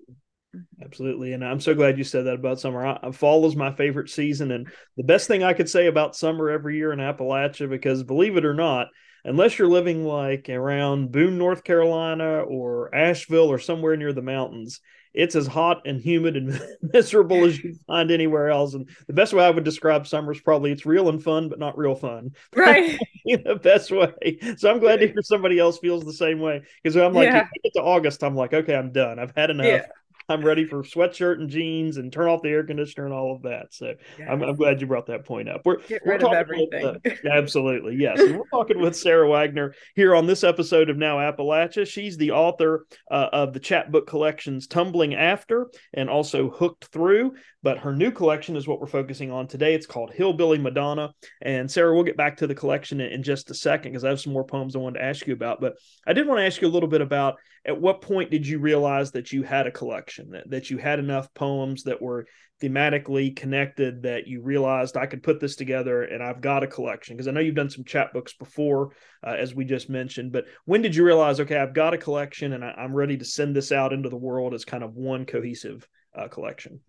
Mm-hmm. 0.55 0.83
Absolutely. 0.83 1.33
And 1.33 1.45
I'm 1.45 1.59
so 1.59 1.75
glad 1.75 1.97
you 1.97 2.03
said 2.03 2.25
that 2.25 2.35
about 2.35 2.59
summer. 2.59 2.85
I, 2.85 3.11
fall 3.11 3.45
is 3.45 3.55
my 3.55 3.71
favorite 3.71 4.09
season. 4.09 4.51
And 4.51 4.67
the 4.97 5.03
best 5.03 5.27
thing 5.27 5.43
I 5.43 5.53
could 5.53 5.69
say 5.69 5.87
about 5.87 6.15
summer 6.15 6.49
every 6.49 6.77
year 6.77 6.91
in 6.91 6.99
Appalachia, 6.99 7.69
because 7.69 8.03
believe 8.03 8.35
it 8.35 8.45
or 8.45 8.53
not, 8.53 8.87
unless 9.23 9.59
you're 9.59 9.67
living 9.67 10.03
like 10.03 10.49
around 10.49 11.11
Boone, 11.11 11.37
North 11.37 11.63
Carolina 11.63 12.41
or 12.41 12.93
Asheville 12.93 13.51
or 13.51 13.59
somewhere 13.59 13.95
near 13.95 14.13
the 14.13 14.21
mountains, 14.21 14.81
it's 15.13 15.35
as 15.35 15.47
hot 15.47 15.81
and 15.85 15.99
humid 15.99 16.37
and 16.37 16.61
miserable 16.81 17.45
as 17.45 17.61
you 17.63 17.75
find 17.87 18.11
anywhere 18.11 18.49
else. 18.49 18.73
And 18.73 18.87
the 19.07 19.13
best 19.13 19.33
way 19.33 19.43
I 19.43 19.49
would 19.49 19.63
describe 19.63 20.07
summer 20.07 20.31
is 20.31 20.41
probably 20.41 20.71
it's 20.71 20.85
real 20.85 21.09
and 21.09 21.21
fun, 21.21 21.49
but 21.49 21.59
not 21.59 21.77
real 21.77 21.95
fun. 21.95 22.31
Right. 22.55 22.99
in 23.25 23.43
the 23.43 23.55
best 23.55 23.89
way. 23.91 24.37
So 24.57 24.69
I'm 24.69 24.79
glad 24.79 24.99
to 24.99 25.07
hear 25.07 25.21
somebody 25.21 25.59
else 25.59 25.79
feels 25.79 26.03
the 26.03 26.13
same 26.13 26.39
way. 26.39 26.61
Because 26.81 26.97
I'm 26.97 27.13
like, 27.13 27.29
yeah. 27.29 27.47
get 27.63 27.73
to 27.73 27.81
August, 27.81 28.23
I'm 28.23 28.35
like, 28.35 28.53
okay, 28.53 28.75
I'm 28.75 28.91
done. 28.91 29.17
I've 29.17 29.33
had 29.35 29.49
enough. 29.49 29.65
Yeah. 29.65 29.85
I'm 30.29 30.45
ready 30.45 30.65
for 30.65 30.83
sweatshirt 30.83 31.39
and 31.39 31.49
jeans 31.49 31.97
and 31.97 32.13
turn 32.13 32.29
off 32.29 32.43
the 32.43 32.49
air 32.49 32.63
conditioner 32.63 33.05
and 33.05 33.13
all 33.13 33.35
of 33.35 33.41
that. 33.41 33.73
So 33.73 33.93
yes. 34.17 34.27
I'm, 34.29 34.43
I'm, 34.43 34.55
glad 34.55 34.79
you 34.79 34.87
brought 34.87 35.07
that 35.07 35.25
point 35.25 35.49
up. 35.49 35.61
We're, 35.65 35.79
Get 35.79 36.03
rid 36.05 36.21
we're 36.21 36.29
of 36.29 36.33
everything. 36.33 36.99
With, 37.03 37.25
uh, 37.25 37.29
absolutely. 37.29 37.95
Yes. 37.95 38.19
And 38.19 38.37
we're 38.37 38.47
talking 38.51 38.79
with 38.79 38.95
Sarah 38.95 39.27
Wagner 39.27 39.73
here 39.95 40.15
on 40.15 40.27
this 40.27 40.43
episode 40.43 40.89
of 40.89 40.97
Now 40.97 41.17
Appalachia. 41.17 41.87
She's 41.87 42.15
the 42.17 42.31
author 42.31 42.85
uh, 43.09 43.29
of 43.33 43.53
the 43.53 43.59
chapbook 43.59 44.07
collections 44.07 44.67
Tumbling 44.67 45.15
After 45.15 45.67
and 45.93 46.09
also 46.09 46.49
Hooked 46.49 46.85
Through. 46.85 47.33
But 47.61 47.79
her 47.79 47.93
new 47.93 48.11
collection 48.11 48.55
is 48.55 48.67
what 48.67 48.79
we're 48.79 48.87
focusing 48.87 49.31
on 49.31 49.47
today. 49.47 49.73
It's 49.73 49.85
called 49.85 50.11
Hillbilly 50.13 50.57
Madonna. 50.57 51.11
And 51.41 51.69
Sarah, 51.69 51.93
we'll 51.93 52.03
get 52.03 52.15
back 52.15 52.37
to 52.37 52.47
the 52.47 52.55
collection 52.55 53.01
in, 53.01 53.11
in 53.11 53.23
just 53.23 53.51
a 53.51 53.53
second 53.53 53.91
because 53.91 54.05
I 54.05 54.09
have 54.09 54.21
some 54.21 54.33
more 54.33 54.45
poems 54.45 54.75
I 54.75 54.79
wanted 54.79 54.99
to 54.99 55.05
ask 55.05 55.27
you 55.27 55.33
about. 55.33 55.59
But 55.59 55.75
I 56.07 56.13
did 56.13 56.27
want 56.27 56.39
to 56.39 56.45
ask 56.45 56.61
you 56.61 56.67
a 56.67 56.71
little 56.71 56.89
bit 56.89 57.01
about 57.01 57.35
at 57.65 57.79
what 57.79 58.01
point 58.01 58.31
did 58.31 58.47
you 58.47 58.59
realize 58.59 59.11
that 59.11 59.33
you 59.33 59.43
had 59.43 59.67
a 59.67 59.71
collection, 59.71 60.31
that, 60.31 60.49
that 60.49 60.69
you 60.69 60.77
had 60.77 60.99
enough 60.99 61.33
poems 61.33 61.83
that 61.83 62.01
were 62.01 62.25
thematically 62.61 63.35
connected 63.35 64.03
that 64.03 64.27
you 64.27 64.41
realized 64.41 64.97
I 64.97 65.05
could 65.05 65.23
put 65.23 65.39
this 65.39 65.55
together 65.55 66.03
and 66.03 66.23
I've 66.23 66.41
got 66.41 66.63
a 66.63 66.67
collection? 66.67 67.15
Because 67.15 67.27
I 67.27 67.31
know 67.31 67.41
you've 67.41 67.55
done 67.55 67.69
some 67.69 67.83
chapbooks 67.83 68.37
before, 68.37 68.91
uh, 69.25 69.35
as 69.37 69.53
we 69.53 69.65
just 69.65 69.89
mentioned, 69.89 70.31
but 70.31 70.45
when 70.65 70.81
did 70.81 70.95
you 70.95 71.03
realize, 71.03 71.39
okay, 71.41 71.57
I've 71.57 71.73
got 71.73 71.93
a 71.93 71.97
collection 71.97 72.53
and 72.53 72.63
I, 72.63 72.73
am 72.77 72.93
ready 72.93 73.17
to 73.17 73.25
send 73.25 73.55
this 73.55 73.73
out 73.73 73.91
into 73.91 74.09
the 74.09 74.17
world 74.17 74.53
as 74.53 74.63
kind 74.63 74.83
of 74.83 74.95
one 74.95 75.25
cohesive 75.25 75.87
uh, 76.17 76.29
collection? 76.29 76.79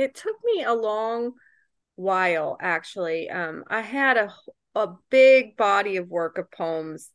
It 0.00 0.14
took 0.14 0.36
me 0.44 0.64
a 0.64 0.74
long 0.74 1.32
while, 1.96 2.56
actually. 2.60 3.30
Um, 3.30 3.64
I 3.68 3.80
had 3.80 4.16
a, 4.16 4.34
a 4.74 4.88
big 5.10 5.56
body 5.56 5.96
of 5.96 6.08
work 6.08 6.38
of 6.38 6.50
poems 6.50 7.10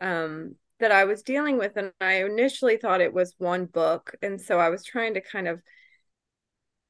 um, 0.00 0.56
that 0.78 0.92
I 0.92 1.04
was 1.04 1.22
dealing 1.22 1.58
with, 1.58 1.76
and 1.76 1.92
I 2.00 2.24
initially 2.24 2.76
thought 2.76 3.00
it 3.00 3.14
was 3.14 3.34
one 3.38 3.66
book, 3.66 4.14
and 4.22 4.40
so 4.40 4.58
I 4.58 4.68
was 4.68 4.84
trying 4.84 5.14
to 5.14 5.20
kind 5.20 5.48
of 5.48 5.60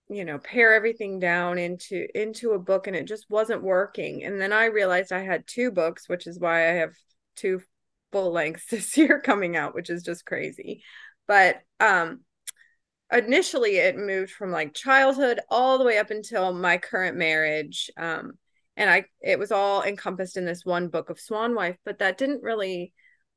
you 0.08 0.24
know 0.24 0.38
pare 0.38 0.74
everything 0.74 1.18
down 1.18 1.58
into 1.58 2.06
into 2.14 2.52
a 2.52 2.58
book 2.58 2.86
and 2.86 2.94
it 2.94 3.06
just 3.06 3.26
wasn't 3.28 3.62
working 3.62 4.22
and 4.22 4.40
then 4.40 4.52
i 4.52 4.66
realized 4.66 5.12
i 5.12 5.22
had 5.22 5.46
two 5.46 5.70
books 5.70 6.08
which 6.08 6.26
is 6.26 6.38
why 6.38 6.68
i 6.70 6.74
have 6.74 6.92
two 7.34 7.60
full 8.12 8.30
lengths 8.30 8.66
this 8.70 8.96
year 8.96 9.20
coming 9.20 9.56
out 9.56 9.74
which 9.74 9.90
is 9.90 10.02
just 10.02 10.24
crazy 10.24 10.82
but 11.26 11.60
um 11.80 12.20
initially 13.12 13.76
it 13.76 13.96
moved 13.96 14.30
from 14.32 14.50
like 14.50 14.74
childhood 14.74 15.40
all 15.48 15.78
the 15.78 15.84
way 15.84 15.98
up 15.98 16.10
until 16.10 16.52
my 16.52 16.76
current 16.76 17.16
marriage 17.16 17.90
um 17.96 18.32
and 18.76 18.90
i 18.90 19.04
it 19.20 19.38
was 19.38 19.52
all 19.52 19.82
encompassed 19.82 20.36
in 20.36 20.44
this 20.44 20.64
one 20.64 20.88
book 20.88 21.08
of 21.08 21.20
swan 21.20 21.54
wife 21.54 21.76
but 21.84 22.00
that 22.00 22.18
didn't 22.18 22.42
really 22.42 22.92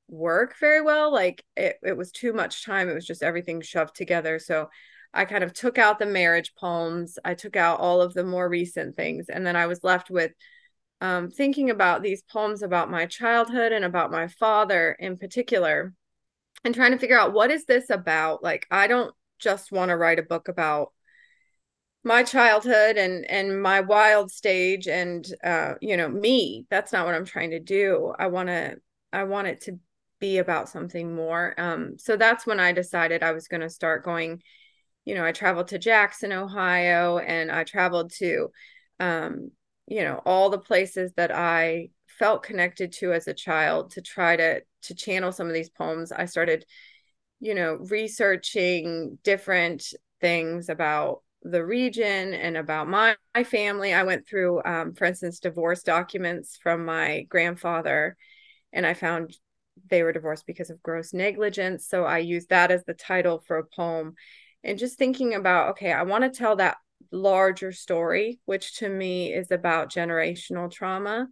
work 0.08 0.56
very 0.60 0.82
well 0.82 1.14
like 1.14 1.44
it, 1.56 1.78
it 1.84 1.96
was 1.96 2.12
too 2.12 2.34
much 2.34 2.66
time 2.66 2.90
it 2.90 2.96
was 2.96 3.06
just 3.06 3.22
everything 3.22 3.62
shoved 3.62 3.96
together 3.96 4.40
so 4.40 4.68
i 5.14 5.24
kind 5.24 5.44
of 5.44 5.54
took 5.54 5.78
out 5.78 6.00
the 6.00 6.06
marriage 6.06 6.54
poems 6.56 7.20
i 7.24 7.36
took 7.36 7.56
out 7.56 7.80
all 7.80 8.02
of 8.02 8.16
the 8.16 8.24
more 8.24 8.50
recent 8.50 8.96
things 8.96 9.28
and 9.30 9.46
then 9.46 9.56
i 9.56 9.68
was 9.68 9.84
left 9.84 10.10
with 10.10 10.32
um, 11.02 11.30
thinking 11.30 11.70
about 11.70 12.04
these 12.04 12.24
poems 12.24 12.62
about 12.62 12.92
my 12.92 13.06
childhood 13.06 13.72
and 13.72 13.86
about 13.86 14.12
my 14.12 14.28
father 14.28 14.98
in 15.00 15.18
particular 15.18 15.94
and 16.66 16.76
trying 16.76 16.92
to 16.92 16.98
figure 16.98 17.18
out 17.18 17.32
what 17.32 17.52
is 17.52 17.64
this 17.66 17.90
about? 17.90 18.44
Like 18.44 18.68
i 18.70 18.88
don't 18.88 19.14
just 19.40 19.72
want 19.72 19.90
to 19.90 19.98
write 19.98 20.20
a 20.20 20.24
book 20.24 20.48
about 20.48 20.92
my 22.04 22.24
childhood 22.24 22.98
and 22.98 23.30
and 23.30 23.62
my 23.62 23.82
wild 23.82 24.32
stage 24.32 24.88
and 24.88 25.28
uh 25.44 25.74
you 25.82 25.98
know 25.98 26.08
me 26.08 26.66
that's 26.70 26.94
not 26.94 27.06
what 27.06 27.14
i'm 27.14 27.26
trying 27.26 27.52
to 27.52 27.60
do 27.60 28.14
i 28.18 28.28
want 28.28 28.48
to 28.48 28.76
i 29.12 29.24
want 29.24 29.48
it 29.48 29.60
to 29.60 29.78
be 30.20 30.38
about 30.38 30.70
something 30.70 31.16
more. 31.16 31.54
Um, 31.58 31.98
so 31.98 32.18
that's 32.18 32.46
when 32.46 32.60
I 32.60 32.72
decided 32.72 33.24
I 33.24 33.32
was 33.32 33.48
going 33.48 33.62
to 33.62 33.70
start 33.70 34.04
going. 34.04 34.42
You 35.06 35.16
know, 35.16 35.26
I 35.26 35.32
traveled 35.32 35.70
to 35.70 35.80
Jackson, 35.80 36.32
Ohio, 36.32 37.18
and 37.18 37.52
I 37.52 37.64
traveled 37.64 38.12
to, 38.18 38.52
um, 39.00 39.52
you 39.88 40.04
know, 40.04 40.22
all 40.26 40.50
the 40.50 40.60
places 40.60 41.14
that 41.16 41.32
I 41.34 41.90
felt 42.08 42.44
connected 42.44 42.92
to 42.94 43.14
as 43.14 43.28
a 43.28 43.34
child 43.34 43.92
to 43.92 44.02
try 44.02 44.36
to 44.36 44.62
to 44.82 44.96
channel 44.96 45.32
some 45.32 45.48
of 45.48 45.54
these 45.54 45.70
poems. 45.70 46.12
I 46.12 46.26
started, 46.26 46.66
you 47.40 47.56
know, 47.56 47.76
researching 47.76 49.18
different 49.24 49.94
things 50.20 50.70
about 50.70 51.22
the 51.42 51.66
region 51.66 52.34
and 52.34 52.58
about 52.58 52.88
my, 52.88 53.16
my 53.34 53.44
family. 53.44 53.94
I 53.94 54.04
went 54.04 54.28
through, 54.28 54.62
um, 54.66 54.94
for 54.94 55.06
instance, 55.06 55.40
divorce 55.40 55.84
documents 55.84 56.58
from 56.62 56.86
my 56.86 57.22
grandfather, 57.30 58.18
and 58.74 58.86
I 58.86 58.94
found 58.94 59.36
they 59.90 60.04
were 60.04 60.12
divorced 60.12 60.46
because 60.46 60.70
of 60.70 60.84
gross 60.84 61.14
negligence. 61.14 61.88
So 61.88 62.04
I 62.04 62.18
used 62.18 62.50
that 62.50 62.72
as 62.72 62.84
the 62.84 62.94
title 62.94 63.40
for 63.40 63.58
a 63.58 63.66
poem. 63.66 64.16
And 64.64 64.78
just 64.78 64.98
thinking 64.98 65.34
about, 65.34 65.70
okay, 65.70 65.94
I 65.94 66.04
want 66.04 66.26
to 66.26 66.38
tell 66.38 66.58
that 66.58 66.78
larger 67.14 67.72
story, 67.72 68.40
which 68.44 68.76
to 68.80 68.90
me 68.90 69.34
is 69.34 69.52
about 69.52 69.90
generational 69.90 70.70
trauma 70.70 71.28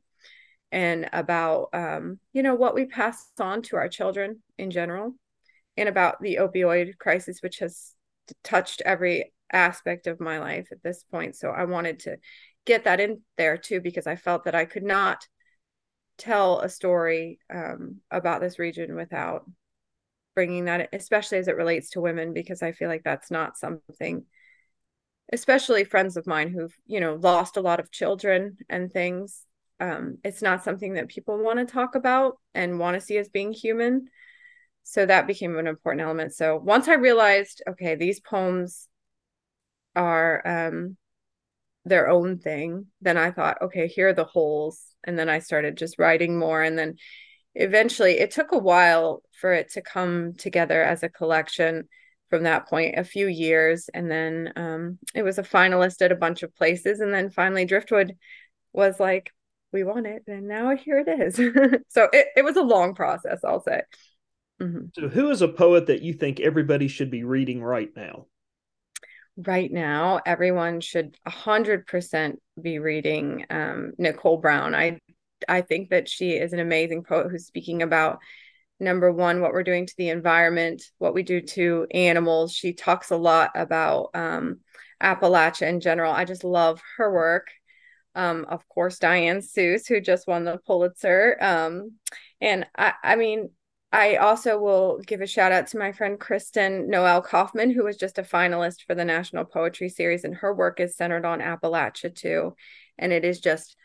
and 0.72 1.10
about, 1.12 1.70
um, 1.74 2.20
you 2.32 2.42
know, 2.42 2.56
what 2.56 2.74
we 2.74 2.86
pass 2.86 3.32
on 3.40 3.62
to 3.64 3.76
our 3.76 3.90
children 3.90 4.42
in 4.58 4.72
general 4.72 5.14
and 5.78 5.88
about 5.88 6.22
the 6.22 6.40
opioid 6.42 6.98
crisis, 6.98 7.42
which 7.42 7.60
has 7.60 7.94
touched 8.44 8.82
every 8.86 9.32
aspect 9.54 10.08
of 10.08 10.20
my 10.20 10.40
life 10.40 10.70
at 10.72 10.84
this 10.84 11.04
point. 11.04 11.36
So 11.36 11.50
I 11.50 11.66
wanted 11.66 12.00
to 12.02 12.18
get 12.66 12.84
that 12.84 13.00
in 13.00 13.22
there 13.38 13.58
too, 13.58 13.80
because 13.80 14.08
I 14.08 14.16
felt 14.16 14.44
that 14.46 14.56
I 14.56 14.66
could 14.66 14.84
not 14.84 15.26
tell 16.18 16.60
a 16.60 16.68
story 16.68 17.40
um, 17.54 17.98
about 18.12 18.42
this 18.42 18.60
region 18.60 18.96
without 18.96 19.50
bringing 20.36 20.66
that, 20.66 20.90
especially 20.94 21.38
as 21.38 21.48
it 21.48 21.56
relates 21.56 21.92
to 21.92 22.02
women, 22.02 22.34
because 22.34 22.62
I 22.62 22.72
feel 22.72 22.90
like 22.90 23.04
that's 23.04 23.32
not 23.32 23.58
something, 23.58 24.26
especially 25.32 25.84
friends 25.84 26.18
of 26.18 26.28
mine 26.28 26.50
who've, 26.50 26.76
you 26.86 27.00
know, 27.00 27.16
lost 27.16 27.56
a 27.56 27.62
lot 27.62 27.80
of 27.80 27.92
children 27.92 28.58
and 28.70 28.92
things. 28.92 29.46
Um, 29.80 30.18
it's 30.24 30.42
not 30.42 30.64
something 30.64 30.94
that 30.96 31.08
people 31.08 31.38
want 31.38 31.60
to 31.60 31.66
talk 31.72 31.96
about 31.96 32.38
and 32.54 32.80
want 32.80 32.96
to 32.96 33.02
see 33.02 33.18
as 33.18 33.30
being 33.30 33.54
human. 33.54 34.10
So 34.90 35.06
that 35.06 35.28
became 35.28 35.58
an 35.58 35.68
important 35.68 36.02
element. 36.02 36.34
So 36.34 36.56
once 36.56 36.88
I 36.88 36.94
realized, 36.94 37.62
okay, 37.68 37.96
these 37.96 38.22
poems 38.22 38.88
are 39.98 40.42
um 40.46 40.96
their 41.84 42.08
own 42.08 42.38
thing 42.38 42.86
then 43.02 43.18
i 43.18 43.32
thought 43.32 43.60
okay 43.64 43.88
here 43.88 44.10
are 44.10 44.14
the 44.14 44.24
holes. 44.24 44.80
And 45.04 45.18
then 45.18 45.28
i 45.28 45.40
started 45.40 45.78
just 45.78 46.00
writing 46.00 46.40
more. 46.40 46.64
And 46.64 46.80
then 46.80 46.96
eventually 47.54 48.20
it 48.20 48.32
took 48.32 48.54
a 48.54 48.58
while 48.58 49.24
for 49.42 49.52
it 49.52 49.72
to 49.74 49.82
come 49.82 50.34
together 50.36 50.82
as 50.82 51.04
a 51.04 51.10
collection 51.10 51.90
from 52.30 52.44
that 52.44 52.68
point 52.68 52.98
a 52.98 53.04
few 53.04 53.28
years. 53.28 53.90
And 53.94 54.10
then 54.10 54.54
um, 54.56 55.00
it 55.14 55.24
was 55.24 55.38
a 55.38 55.44
finalist 55.44 56.02
at 56.02 56.12
a 56.12 56.16
bunch 56.16 56.44
of 56.44 56.56
places. 56.56 57.02
And 57.02 57.14
then 57.14 57.30
finally 57.30 57.66
driftwood 57.66 58.16
was 58.72 59.00
like 59.02 59.32
we 59.74 59.84
want 59.84 60.08
it. 60.08 60.24
And 60.28 60.48
now 60.48 60.76
here 60.78 61.00
it 61.06 61.10
is. 61.10 61.38
So 61.90 62.08
it, 62.14 62.28
it 62.38 62.44
was 62.46 62.56
a 62.56 62.62
long 62.62 62.96
process 62.96 63.44
i'll 63.44 63.62
say 63.62 63.82
mm-hmm. 64.62 64.86
so 64.94 65.08
who 65.08 65.30
is 65.30 65.42
a 65.42 65.48
poet 65.48 65.88
that 65.88 66.02
you 66.02 66.14
think 66.14 66.40
everybody 66.40 66.88
should 66.88 67.12
be 67.12 67.24
reading 67.24 67.64
right 67.64 67.90
now? 67.96 68.28
Right 69.38 69.72
now 69.72 70.20
everyone 70.26 70.82
should 70.82 71.16
100% 71.28 72.36
be 72.62 72.80
reading 72.80 73.46
um, 73.50 73.94
nickole 73.98 74.38
brown. 74.38 74.74
I 74.76 75.00
i 75.48 75.62
think 75.62 75.92
that 75.92 76.10
she 76.10 76.32
is 76.32 76.52
an 76.52 76.60
amazing 76.60 77.04
poet 77.04 77.28
who's 77.30 77.46
speaking 77.46 77.84
about 77.84 78.18
number 78.80 79.12
one 79.12 79.42
what 79.42 79.54
we're 79.54 79.64
doing 79.64 79.86
to 79.86 79.94
the 79.98 80.10
environment 80.10 80.84
what 80.98 81.14
we 81.14 81.24
do 81.24 81.42
to 81.42 81.88
animals. 81.92 82.54
She 82.54 82.74
talks 82.74 83.12
a 83.12 83.18
lot 83.18 83.52
about 83.56 84.10
um, 84.14 84.60
appalachia 85.02 85.68
in 85.68 85.80
general. 85.80 86.12
I 86.12 86.26
just 86.26 86.44
love 86.44 86.82
her 86.98 87.12
work. 87.12 87.48
Um, 88.16 88.46
of 88.50 88.68
course 88.68 88.98
diane 88.98 89.40
seuss 89.40 89.88
who 89.88 90.02
just 90.02 90.28
won 90.28 90.44
the 90.44 90.58
pulitzer. 90.66 91.38
Um, 91.40 91.94
and 92.42 92.66
I, 92.76 92.94
I 93.04 93.16
mean 93.16 93.52
I 93.92 94.18
also 94.18 94.60
will 94.60 95.00
give 95.00 95.22
a 95.22 95.28
shout 95.28 95.52
out 95.52 95.68
to 95.68 95.78
my 95.78 95.94
friend 95.94 96.20
Kristen 96.20 96.90
Noel 96.90 97.22
Kaufman, 97.22 97.72
who 97.72 97.86
was 97.86 97.96
just 97.96 98.18
a 98.18 98.24
finalist 98.24 98.84
for 98.86 98.96
the 98.96 99.06
National 99.06 99.46
Poetry 99.46 99.90
Series, 99.90 100.24
and 100.24 100.36
her 100.36 100.54
work 100.54 100.80
is 100.80 100.98
centered 100.98 101.26
on 101.26 101.40
Appalachia 101.40 102.14
too, 102.14 102.56
and 102.98 103.14
it 103.14 103.24
is 103.24 103.40
just 103.40 103.78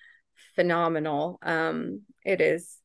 phenomenal. 0.57 1.39
Um, 1.43 2.03
it 2.25 2.41
is. 2.41 2.79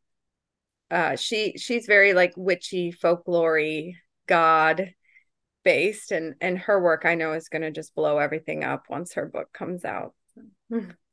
Uh, 0.91 1.15
she 1.15 1.57
she's 1.57 1.85
very 1.85 2.13
like 2.13 2.33
witchy 2.37 2.91
folklore 2.91 3.93
god 4.27 4.93
based, 5.63 6.11
and 6.11 6.35
and 6.39 6.59
her 6.59 6.81
work 6.81 7.03
I 7.03 7.15
know 7.15 7.33
is 7.33 7.49
going 7.49 7.63
to 7.63 7.71
just 7.71 7.95
blow 7.95 8.19
everything 8.19 8.63
up 8.63 8.85
once 8.89 9.13
her 9.13 9.25
book 9.25 9.51
comes 9.53 9.83
out. 9.83 10.13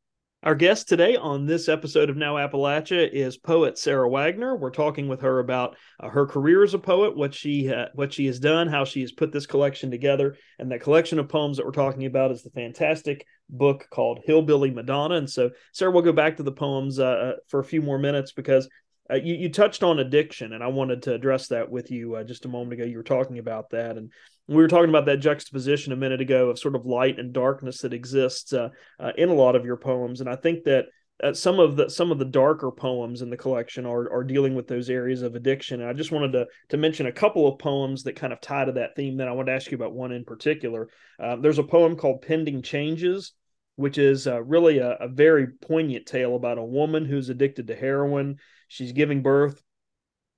Our 0.44 0.54
guest 0.54 0.90
today 0.90 1.16
on 1.16 1.46
this 1.46 1.70
episode 1.70 2.10
of 2.10 2.18
Now 2.18 2.34
Appalachia 2.34 3.10
is 3.10 3.38
poet 3.38 3.78
Sarah 3.78 4.10
Wagner. 4.10 4.54
We're 4.54 4.68
talking 4.68 5.08
with 5.08 5.22
her 5.22 5.38
about 5.38 5.74
uh, 5.98 6.10
her 6.10 6.26
career 6.26 6.62
as 6.62 6.74
a 6.74 6.78
poet, 6.78 7.16
what 7.16 7.32
she 7.32 7.72
uh, 7.72 7.86
what 7.94 8.12
she 8.12 8.26
has 8.26 8.38
done, 8.38 8.68
how 8.68 8.84
she 8.84 9.00
has 9.00 9.10
put 9.10 9.32
this 9.32 9.46
collection 9.46 9.90
together, 9.90 10.36
and 10.58 10.70
that 10.70 10.82
collection 10.82 11.18
of 11.18 11.30
poems 11.30 11.56
that 11.56 11.64
we're 11.64 11.72
talking 11.72 12.04
about 12.04 12.30
is 12.30 12.42
the 12.42 12.50
fantastic 12.50 13.26
book 13.48 13.86
called 13.90 14.20
Hillbilly 14.26 14.70
Madonna. 14.70 15.14
And 15.14 15.30
so, 15.30 15.50
Sarah, 15.72 15.90
we'll 15.90 16.02
go 16.02 16.12
back 16.12 16.36
to 16.36 16.42
the 16.42 16.52
poems 16.52 16.98
uh, 16.98 17.04
uh 17.04 17.32
for 17.48 17.60
a 17.60 17.64
few 17.64 17.80
more 17.80 17.98
minutes 17.98 18.32
because 18.32 18.68
uh, 19.10 19.16
you, 19.16 19.34
you 19.34 19.48
touched 19.50 19.82
on 19.82 19.98
addiction, 19.98 20.52
and 20.52 20.62
I 20.62 20.68
wanted 20.68 21.02
to 21.02 21.14
address 21.14 21.48
that 21.48 21.70
with 21.70 21.90
you 21.90 22.16
uh, 22.16 22.24
just 22.24 22.46
a 22.46 22.48
moment 22.48 22.72
ago. 22.72 22.84
You 22.84 22.96
were 22.96 23.02
talking 23.02 23.38
about 23.38 23.70
that, 23.70 23.98
and 23.98 24.10
we 24.48 24.56
were 24.56 24.68
talking 24.68 24.88
about 24.88 25.06
that 25.06 25.18
juxtaposition 25.18 25.92
a 25.92 25.96
minute 25.96 26.20
ago 26.20 26.48
of 26.48 26.58
sort 26.58 26.74
of 26.74 26.86
light 26.86 27.18
and 27.18 27.32
darkness 27.32 27.82
that 27.82 27.92
exists 27.92 28.52
uh, 28.52 28.70
uh, 28.98 29.12
in 29.16 29.28
a 29.28 29.34
lot 29.34 29.56
of 29.56 29.64
your 29.64 29.76
poems, 29.76 30.20
and 30.20 30.28
I 30.28 30.36
think 30.36 30.64
that 30.64 30.86
uh, 31.22 31.32
some 31.32 31.60
of 31.60 31.76
the 31.76 31.88
some 31.88 32.10
of 32.10 32.18
the 32.18 32.24
darker 32.24 32.72
poems 32.72 33.22
in 33.22 33.30
the 33.30 33.36
collection 33.36 33.86
are 33.86 34.10
are 34.10 34.24
dealing 34.24 34.54
with 34.54 34.66
those 34.66 34.90
areas 34.90 35.22
of 35.22 35.34
addiction. 35.34 35.80
And 35.80 35.88
I 35.88 35.92
just 35.92 36.10
wanted 36.10 36.32
to 36.32 36.46
to 36.70 36.76
mention 36.76 37.06
a 37.06 37.12
couple 37.12 37.46
of 37.46 37.58
poems 37.58 38.02
that 38.02 38.16
kind 38.16 38.32
of 38.32 38.40
tie 38.40 38.64
to 38.64 38.72
that 38.72 38.96
theme. 38.96 39.16
Then 39.16 39.28
I 39.28 39.32
want 39.32 39.46
to 39.46 39.52
ask 39.52 39.70
you 39.70 39.76
about 39.76 39.94
one 39.94 40.12
in 40.12 40.24
particular. 40.24 40.88
Uh, 41.22 41.36
there's 41.36 41.58
a 41.58 41.62
poem 41.62 41.96
called 41.96 42.22
"Pending 42.22 42.62
Charges." 42.62 43.34
Which 43.76 43.98
is 43.98 44.28
really 44.28 44.78
a, 44.78 44.92
a 45.00 45.08
very 45.08 45.48
poignant 45.48 46.06
tale 46.06 46.36
about 46.36 46.58
a 46.58 46.64
woman 46.64 47.04
who's 47.04 47.28
addicted 47.28 47.66
to 47.66 47.74
heroin. 47.74 48.36
She's 48.74 48.90
giving 48.90 49.22
birth 49.22 49.62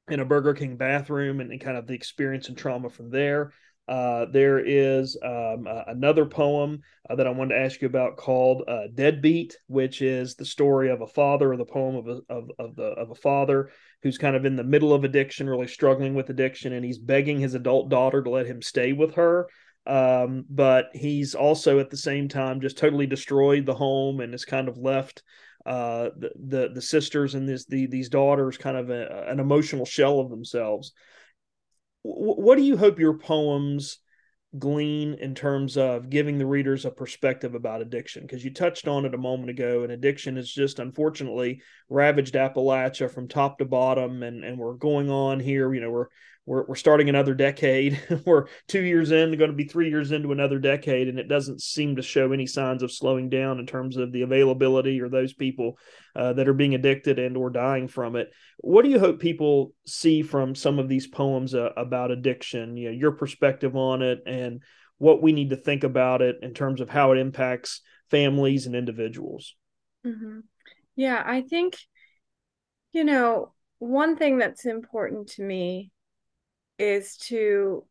in 0.09 0.20
a 0.20 0.25
Burger 0.27 0.53
King 0.53 0.77
bathroom 0.77 1.40
and, 1.40 1.51
and, 1.51 1.59
kind 1.59 1.79
of 1.79 1.87
the 1.87 1.94
experience 1.94 2.49
and 2.49 2.59
trauma 2.59 2.90
from 2.90 3.09
there. 3.09 3.55
Uh, 3.88 4.27
there 4.31 4.59
is 4.59 5.16
um, 5.25 5.66
uh, 5.66 5.85
another 5.87 6.27
poem 6.27 6.83
uh, 7.09 7.14
that 7.14 7.27
I 7.27 7.31
wanted 7.31 7.55
to 7.55 7.61
ask 7.62 7.81
you 7.81 7.88
about 7.88 8.18
called 8.18 8.64
uh, 8.68 8.88
"Deadbeat," 8.94 9.57
which 9.68 10.03
is 10.03 10.35
the 10.35 10.44
story 10.44 10.90
of 10.90 11.01
a 11.01 11.07
father, 11.07 11.53
or 11.53 11.57
the 11.57 11.64
poem 11.64 11.96
of 11.96 12.09
a, 12.09 12.20
of, 12.29 12.51
of 12.59 12.77
the 12.77 12.83
of 12.83 13.11
a 13.11 13.14
father 13.14 13.70
who's 14.03 14.18
kind 14.18 14.37
of 14.37 14.44
in 14.44 14.57
the 14.57 14.64
middle 14.64 14.92
of 14.92 15.05
addiction, 15.05 15.49
really 15.49 15.68
struggling 15.68 16.14
with 16.14 16.29
addiction, 16.29 16.75
and 16.75 16.85
he's 16.85 16.99
begging 16.99 17.40
his 17.40 17.55
adult 17.55 17.88
daughter 17.88 18.22
to 18.22 18.29
let 18.29 18.44
him 18.44 18.61
stay 18.61 18.92
with 18.92 19.14
her. 19.14 19.46
Um, 19.87 20.44
but 20.51 20.90
he's 20.92 21.35
also 21.35 21.79
at 21.79 21.88
the 21.88 21.96
same 21.96 22.29
time 22.29 22.61
just 22.61 22.77
totally 22.77 23.07
destroyed 23.07 23.64
the 23.64 23.75
home 23.75 24.20
and 24.20 24.35
is 24.35 24.44
kind 24.44 24.68
of 24.68 24.77
left 24.77 25.22
uh, 25.67 26.11
the, 26.17 26.31
the 26.49 26.71
the 26.75 26.83
sisters 26.83 27.35
and 27.35 27.49
this 27.49 27.67
the, 27.67 27.87
these 27.87 28.09
daughters 28.09 28.57
kind 28.57 28.77
of 28.77 28.89
a, 28.89 29.27
an 29.29 29.41
emotional 29.41 29.85
shell 29.85 30.21
of 30.21 30.31
themselves. 30.31 30.93
What 32.03 32.57
do 32.57 32.63
you 32.63 32.77
hope 32.77 33.01
your 33.01 33.19
poems 33.19 33.99
glean 34.57 35.15
in 35.15 35.35
terms 35.35 35.77
of 35.77 36.09
giving 36.09 36.39
the 36.39 36.47
readers 36.47 36.85
a 36.85 36.91
perspective 36.91 37.57
about 37.57 37.83
addiction? 37.83 38.23
Because 38.23 38.45
you 38.45 38.55
touched 38.55 38.87
on 38.87 39.05
it 39.05 39.15
a 39.15 39.19
moment 39.19 39.51
ago 39.51 39.83
and 39.83 39.91
addiction 39.91 40.37
has 40.37 40.49
just 40.49 40.79
unfortunately 40.79 41.63
ravaged 41.89 42.35
appalachia 42.35 43.11
from 43.11 43.27
top 43.27 43.59
to 43.59 43.65
bottom 43.65 44.23
and 44.23 44.45
and 44.45 44.57
we're 44.57 44.75
going 44.75 45.11
on 45.11 45.41
here 45.41 45.75
you 45.75 45.81
know 45.81 45.91
we're 45.91 46.07
we're, 46.47 46.65
we're 46.65 46.77
starting 46.77 47.09
another 47.09 47.35
decade. 47.35 48.01
we're 48.25 48.47
two 48.69 48.83
years 48.83 49.11
in, 49.11 49.37
going 49.37 49.51
to 49.51 49.57
be 49.57 49.65
three 49.65 49.91
years 49.91 50.13
into 50.13 50.31
another 50.31 50.61
decade, 50.61 51.09
and 51.09 51.19
it 51.19 51.29
doesn't 51.29 51.61
seem 51.61 51.97
to 51.97 52.03
show 52.03 52.33
any 52.33 52.47
signs 52.47 52.85
of 52.85 52.93
slowing 52.93 53.29
down 53.29 53.59
in 53.59 53.67
terms 53.67 53.97
of 53.97 54.13
the 54.13 54.23
availability 54.23 55.01
or 55.01 55.09
those 55.09 55.33
people 55.33 55.77
uh, 56.15 56.33
that 56.35 56.49
are 56.49 56.55
being 56.55 56.75
addicted 56.75 57.19
and 57.19 57.37
or 57.37 57.51
dying 57.51 57.89
from 57.89 58.15
it. 58.15 58.31
What 58.59 58.85
do 58.85 58.91
you 58.91 59.01
hope 59.01 59.19
people 59.19 59.75
see 59.87 60.23
from 60.23 60.55
some 60.55 60.79
of 60.79 60.89
these 60.89 61.09
poems 61.09 61.53
uh, 61.55 61.71
about 61.77 62.13
addiction? 62.13 62.77
You 62.77 62.91
know, 62.91 62.97
your 62.97 63.13
perspective 63.13 63.75
on 63.75 64.03
it 64.03 64.21
and 64.25 64.63
what 64.99 65.21
we 65.21 65.33
need 65.33 65.51
to 65.51 65.57
think 65.57 65.83
about 65.85 66.23
it 66.23 66.37
in 66.43 66.55
terms 66.55 66.81
of 66.81 66.89
how 66.89 67.13
it 67.13 67.19
impacts 67.19 67.83
families 68.11 68.67
and 68.67 68.77
individuals. 68.77 69.57
Mm-hmm. 70.07 70.41
Yeah, 70.95 71.23
I 71.27 71.43
think 71.43 71.77
you 72.93 73.03
know 73.03 73.53
one 73.79 74.17
thing 74.17 74.39
that's 74.39 74.65
important 74.65 75.29
to 75.33 75.43
me 75.43 75.91
is 76.79 77.17
to 77.17 77.85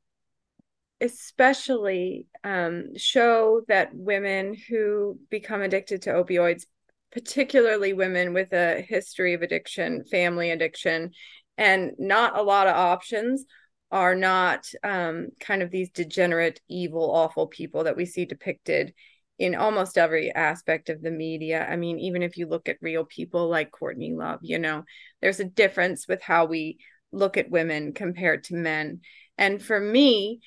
especially 1.02 2.28
um, 2.44 2.96
show 2.96 3.62
that 3.68 3.94
women 3.94 4.56
who 4.70 5.20
become 5.30 5.62
addicted 5.62 6.02
to 6.04 6.14
opioids, 6.14 6.66
particularly 7.12 7.94
women 7.94 8.34
with 8.34 8.54
a 8.54 8.82
history 8.82 9.34
of 9.34 9.42
addiction, 9.42 10.04
family 10.06 10.52
addiction, 10.52 11.12
and 11.58 11.92
not 11.98 12.38
a 12.38 12.44
lot 12.44 12.68
of 12.68 12.76
options 12.76 13.46
are 13.92 14.16
not 14.16 14.66
um, 14.84 15.30
kind 15.40 15.62
of 15.62 15.72
these 15.72 15.90
degenerate, 15.90 16.60
evil, 16.68 17.12
awful 17.12 17.48
people 17.48 17.84
that 17.86 17.96
we 17.96 18.06
see 18.06 18.26
depicted 18.26 18.94
in 19.38 19.54
almost 19.54 19.98
every 19.98 20.34
aspect 20.34 20.90
of 20.90 21.02
the 21.02 21.12
media. 21.12 21.66
I 21.70 21.76
mean, 21.76 22.00
even 22.00 22.24
if 22.24 22.38
you 22.38 22.48
look 22.48 22.70
at 22.70 22.78
real 22.82 23.06
people 23.06 23.50
like 23.50 23.72
Courtney 23.72 24.14
Love, 24.14 24.40
you 24.42 24.60
know, 24.60 24.84
there's 25.22 25.40
a 25.40 25.46
difference 25.46 26.08
with 26.08 26.22
how 26.22 26.46
we 26.46 26.78
look 27.16 27.38
at 27.38 27.50
women 27.50 27.94
compared 27.94 28.46
to 28.46 28.56
men. 28.56 29.02
And 29.38 29.62
for 29.62 29.80
me, 29.80 30.42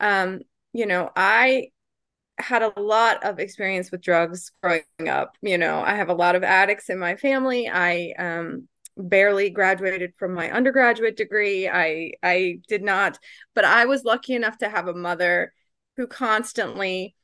um, 0.00 0.40
you 0.72 0.86
know, 0.86 1.10
I 1.14 1.68
had 2.38 2.62
a 2.62 2.80
lot 2.80 3.24
of 3.24 3.38
experience 3.38 3.90
with 3.90 4.00
drugs 4.02 4.50
growing 4.62 4.82
up. 5.08 5.36
You 5.40 5.58
know, 5.58 5.80
I 5.80 5.94
have 5.94 6.08
a 6.08 6.14
lot 6.14 6.34
of 6.34 6.42
addicts 6.42 6.90
in 6.90 6.98
my 6.98 7.16
family. 7.16 7.68
I 7.68 8.12
um, 8.18 8.68
barely 8.96 9.50
graduated 9.50 10.14
from 10.18 10.34
my 10.34 10.50
undergraduate 10.50 11.16
degree. 11.16 11.68
I 11.68 12.12
I 12.22 12.60
did 12.68 12.82
not, 12.82 13.18
but 13.54 13.64
I 13.64 13.86
was 13.86 14.04
lucky 14.04 14.34
enough 14.34 14.58
to 14.58 14.68
have 14.68 14.88
a 14.88 14.94
mother 14.94 15.52
who 15.96 16.06
constantly 16.06 17.14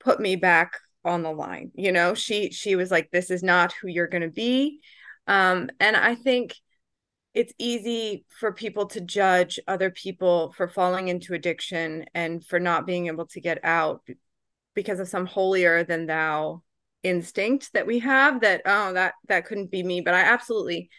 put 0.00 0.20
me 0.20 0.36
back 0.36 0.78
on 1.04 1.22
the 1.22 1.32
line. 1.32 1.70
You 1.74 1.92
know, 1.92 2.14
she 2.14 2.50
she 2.50 2.76
was 2.76 2.90
like 2.90 3.10
this 3.10 3.30
is 3.30 3.42
not 3.42 3.72
who 3.72 3.88
you're 3.88 4.06
going 4.06 4.22
to 4.22 4.28
be. 4.28 4.80
Um 5.26 5.70
and 5.80 5.96
I 5.96 6.14
think 6.14 6.54
it's 7.38 7.52
easy 7.56 8.24
for 8.40 8.52
people 8.52 8.86
to 8.86 9.00
judge 9.00 9.60
other 9.68 9.90
people 9.90 10.52
for 10.56 10.66
falling 10.66 11.06
into 11.06 11.34
addiction 11.34 12.04
and 12.12 12.44
for 12.44 12.58
not 12.58 12.84
being 12.84 13.06
able 13.06 13.26
to 13.26 13.40
get 13.40 13.60
out 13.62 14.02
because 14.74 14.98
of 14.98 15.06
some 15.06 15.24
holier 15.24 15.84
than 15.84 16.06
thou 16.06 16.64
instinct 17.04 17.72
that 17.74 17.86
we 17.86 18.00
have 18.00 18.40
that 18.40 18.60
oh 18.66 18.92
that 18.92 19.14
that 19.28 19.46
couldn't 19.46 19.70
be 19.70 19.84
me 19.84 20.00
but 20.00 20.14
i 20.14 20.20
absolutely 20.22 20.90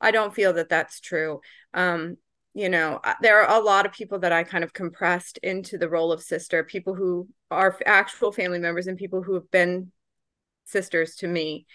i 0.00 0.10
don't 0.10 0.34
feel 0.34 0.54
that 0.54 0.70
that's 0.70 0.98
true. 0.98 1.42
Um 1.74 2.16
you 2.54 2.70
know 2.70 2.98
there 3.20 3.42
are 3.42 3.60
a 3.60 3.62
lot 3.62 3.84
of 3.84 3.92
people 3.92 4.18
that 4.20 4.32
i 4.32 4.44
kind 4.44 4.64
of 4.64 4.72
compressed 4.72 5.36
into 5.42 5.76
the 5.76 5.90
role 5.90 6.10
of 6.10 6.22
sister 6.22 6.64
people 6.64 6.94
who 6.94 7.28
are 7.50 7.78
actual 7.84 8.32
family 8.32 8.58
members 8.58 8.86
and 8.86 8.96
people 8.96 9.22
who 9.22 9.34
have 9.34 9.50
been 9.50 9.92
sisters 10.64 11.16
to 11.16 11.26
me 11.26 11.66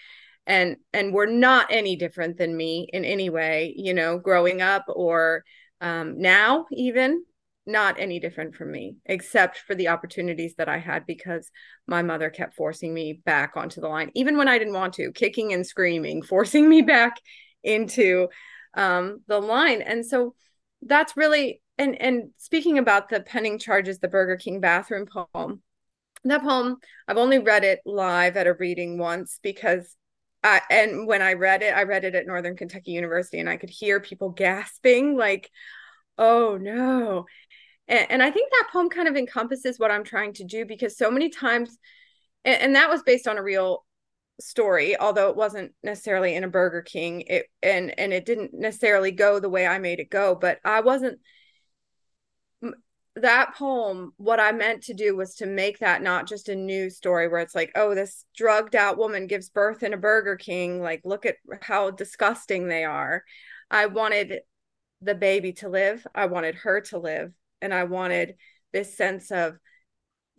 and 0.48 0.76
and 0.92 1.14
were 1.14 1.26
not 1.26 1.68
any 1.70 1.94
different 1.94 2.38
than 2.38 2.56
me 2.56 2.88
in 2.92 3.04
any 3.04 3.30
way 3.30 3.72
you 3.76 3.94
know 3.94 4.18
growing 4.18 4.60
up 4.60 4.84
or 4.88 5.44
um, 5.80 6.20
now 6.20 6.66
even 6.72 7.22
not 7.68 8.00
any 8.00 8.18
different 8.18 8.56
from 8.56 8.72
me, 8.72 8.96
except 9.04 9.58
for 9.58 9.74
the 9.74 9.88
opportunities 9.88 10.54
that 10.56 10.70
I 10.70 10.78
had 10.78 11.04
because 11.06 11.50
my 11.86 12.02
mother 12.02 12.30
kept 12.30 12.54
forcing 12.54 12.94
me 12.94 13.20
back 13.24 13.52
onto 13.56 13.82
the 13.82 13.88
line, 13.88 14.10
even 14.14 14.38
when 14.38 14.48
I 14.48 14.58
didn't 14.58 14.72
want 14.72 14.94
to, 14.94 15.12
kicking 15.12 15.52
and 15.52 15.66
screaming, 15.66 16.22
forcing 16.34 16.68
me 16.68 16.80
back 16.82 17.16
into 17.62 18.28
um, 18.74 19.20
the 19.28 19.38
line. 19.38 19.82
And 19.82 20.04
so 20.04 20.34
that's 20.82 21.16
really 21.16 21.60
and 21.76 22.00
and 22.00 22.30
speaking 22.38 22.78
about 22.78 23.10
the 23.10 23.20
pending 23.20 23.58
charges, 23.58 23.98
the 23.98 24.08
Burger 24.08 24.36
King 24.36 24.60
bathroom 24.60 25.06
poem, 25.06 25.62
that 26.24 26.42
poem 26.42 26.78
I've 27.06 27.18
only 27.18 27.38
read 27.38 27.64
it 27.64 27.80
live 27.84 28.36
at 28.36 28.46
a 28.46 28.54
reading 28.54 28.98
once 28.98 29.38
because 29.42 29.94
I, 30.44 30.60
and 30.70 31.06
when 31.06 31.22
I 31.22 31.34
read 31.34 31.62
it, 31.62 31.74
I 31.74 31.82
read 31.82 32.04
it 32.04 32.14
at 32.14 32.26
Northern 32.26 32.56
Kentucky 32.56 32.92
University, 32.92 33.40
and 33.40 33.48
I 33.48 33.56
could 33.56 33.70
hear 33.70 34.00
people 34.00 34.30
gasping, 34.30 35.16
like, 35.16 35.50
"Oh 36.16 36.58
no!" 36.60 37.26
And, 37.88 38.06
and 38.10 38.22
I 38.22 38.30
think 38.30 38.50
that 38.52 38.68
poem 38.72 38.90
kind 38.90 39.08
of 39.08 39.16
encompasses 39.16 39.78
what 39.78 39.90
I'm 39.90 40.04
trying 40.04 40.34
to 40.34 40.44
do 40.44 40.64
because 40.66 40.96
so 40.96 41.10
many 41.10 41.30
times, 41.30 41.78
and, 42.44 42.62
and 42.62 42.76
that 42.76 42.90
was 42.90 43.02
based 43.02 43.28
on 43.28 43.38
a 43.38 43.42
real 43.42 43.84
story 44.40 44.96
although 44.98 45.30
it 45.30 45.36
wasn't 45.36 45.72
necessarily 45.82 46.34
in 46.34 46.44
a 46.44 46.48
burger 46.48 46.80
king 46.80 47.22
it 47.22 47.46
and 47.62 47.98
and 47.98 48.12
it 48.12 48.24
didn't 48.24 48.54
necessarily 48.54 49.10
go 49.10 49.40
the 49.40 49.48
way 49.48 49.66
i 49.66 49.78
made 49.78 49.98
it 49.98 50.10
go 50.10 50.34
but 50.34 50.58
i 50.64 50.80
wasn't 50.80 51.18
that 53.18 53.54
poem 53.54 54.12
what 54.16 54.40
i 54.40 54.52
meant 54.52 54.82
to 54.82 54.94
do 54.94 55.16
was 55.16 55.34
to 55.34 55.46
make 55.46 55.78
that 55.78 56.02
not 56.02 56.26
just 56.26 56.48
a 56.48 56.54
news 56.54 56.96
story 56.96 57.28
where 57.28 57.40
it's 57.40 57.54
like 57.54 57.70
oh 57.74 57.94
this 57.94 58.24
drugged 58.36 58.76
out 58.76 58.96
woman 58.96 59.26
gives 59.26 59.48
birth 59.50 59.82
in 59.82 59.92
a 59.92 59.98
burger 59.98 60.36
king. 60.36 60.80
Like 60.80 61.02
look 61.04 61.26
at 61.26 61.36
how 61.60 61.90
disgusting 61.90 62.68
they 62.68 62.84
are. 62.84 63.24
I 63.70 63.86
wanted 63.86 64.40
the 65.02 65.14
baby 65.14 65.52
to 65.54 65.68
live. 65.68 66.06
I 66.14 66.26
wanted 66.26 66.54
her 66.56 66.80
to 66.82 66.98
live. 66.98 67.32
And 67.60 67.74
I 67.74 67.84
wanted 67.84 68.36
this 68.72 68.96
sense 68.96 69.30
of 69.30 69.56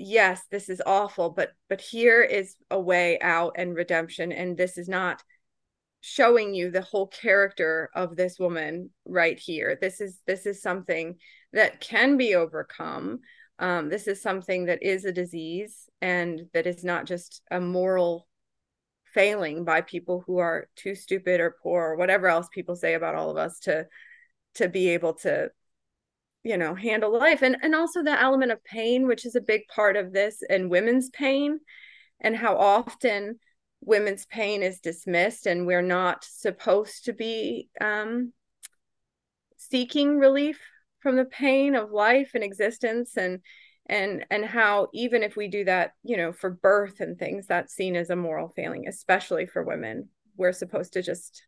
yes 0.02 0.42
this 0.50 0.70
is 0.70 0.82
awful 0.86 1.32
but 1.32 1.50
but 1.68 1.82
here 1.82 2.22
is 2.22 2.56
a 2.72 2.80
way 2.80 3.20
out 3.20 3.56
and 3.58 3.76
redemption. 3.76 4.32
And 4.32 4.58
this 4.58 4.78
is 4.78 4.88
not 4.88 5.22
showing 6.02 6.54
you 6.54 6.72
the 6.72 6.82
whole 6.82 7.08
character 7.08 7.90
of 7.94 8.16
this 8.16 8.40
woman 8.40 8.92
right 9.06 9.38
here. 9.38 9.78
This 9.80 10.00
is 10.00 10.20
this 10.26 10.46
is 10.46 10.62
something 10.62 11.18
that 11.54 11.80
can 11.80 12.18
be 12.18 12.36
overcome. 12.36 13.20
Um, 13.58 13.90
this 13.90 14.08
is 14.08 14.22
something 14.22 14.66
that 14.66 14.84
is 14.84 15.06
a 15.06 15.12
disease 15.12 15.90
and 16.02 16.42
that 16.54 16.68
is 16.68 16.84
not 16.84 17.06
just 17.06 17.42
a 17.52 17.60
moral 17.60 18.28
failing 19.14 19.66
by 19.66 19.82
people 19.82 20.24
who 20.26 20.38
are 20.38 20.68
too 20.76 20.96
stupid 20.96 21.42
or 21.42 21.56
poor 21.62 21.92
or 21.92 21.96
whatever 21.96 22.28
else 22.28 22.48
people 22.54 22.76
say 22.76 22.94
about 22.94 23.16
all 23.16 23.32
of 23.32 23.38
us 23.38 23.60
to 23.60 23.88
to 24.54 24.70
be 24.70 24.90
able 24.90 25.14
to 25.14 25.50
you 26.44 26.58
know 26.58 26.76
handle 26.76 27.18
life. 27.18 27.42
And 27.42 27.58
and 27.62 27.76
also 27.76 28.04
the 28.04 28.20
element 28.20 28.52
of 28.52 28.64
pain 28.64 29.08
which 29.08 29.26
is 29.26 29.36
a 29.36 29.42
big 29.42 29.68
part 29.68 29.98
of 29.98 30.14
this 30.14 30.42
and 30.50 30.70
women's 30.70 31.10
pain 31.10 31.60
and 32.22 32.36
how 32.36 32.56
often 32.56 33.40
women's 33.82 34.26
pain 34.26 34.62
is 34.62 34.80
dismissed 34.80 35.48
and 35.48 35.66
we're 35.66 35.82
not 35.82 36.24
supposed 36.24 37.06
to 37.06 37.14
be 37.14 37.70
um, 37.80 38.34
seeking 39.58 40.18
relief 40.18 40.60
from 41.00 41.16
the 41.16 41.26
pain 41.26 41.76
of 41.76 41.92
life 41.92 42.32
and 42.34 42.44
existence 42.44 43.18
and 43.18 43.40
and 43.88 44.26
and 44.30 44.46
how 44.46 44.88
even 44.94 45.24
if 45.24 45.36
we 45.36 45.48
do 45.48 45.64
that 45.64 45.94
you 46.04 46.16
know 46.16 46.32
for 46.32 46.50
birth 46.50 47.00
and 47.00 47.18
things 47.18 47.48
that's 47.48 47.74
seen 47.74 47.96
as 47.96 48.10
a 48.10 48.16
moral 48.16 48.50
failing 48.50 48.88
especially 48.88 49.46
for 49.46 49.64
women. 49.64 50.10
We're 50.38 50.54
supposed 50.54 50.94
to 50.94 51.02
just 51.02 51.44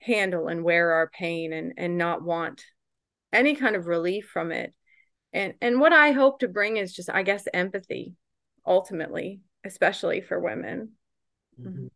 handle 0.00 0.48
and 0.48 0.62
wear 0.62 0.92
our 0.92 1.08
pain 1.08 1.52
and 1.52 1.72
and 1.76 1.96
not 1.96 2.22
want 2.22 2.64
any 3.32 3.54
kind 3.54 3.76
of 3.76 3.86
relief 3.86 4.28
from 4.32 4.52
it. 4.52 4.74
And 5.32 5.54
and 5.60 5.80
what 5.80 5.92
i 5.92 6.12
hope 6.12 6.40
to 6.40 6.48
bring 6.48 6.76
is 6.76 6.94
just 6.94 7.10
i 7.10 7.22
guess 7.22 7.48
empathy 7.52 8.14
ultimately 8.66 9.40
especially 9.66 10.20
for 10.20 10.40
women. 10.40 10.92
Mm-hmm. 11.60 11.86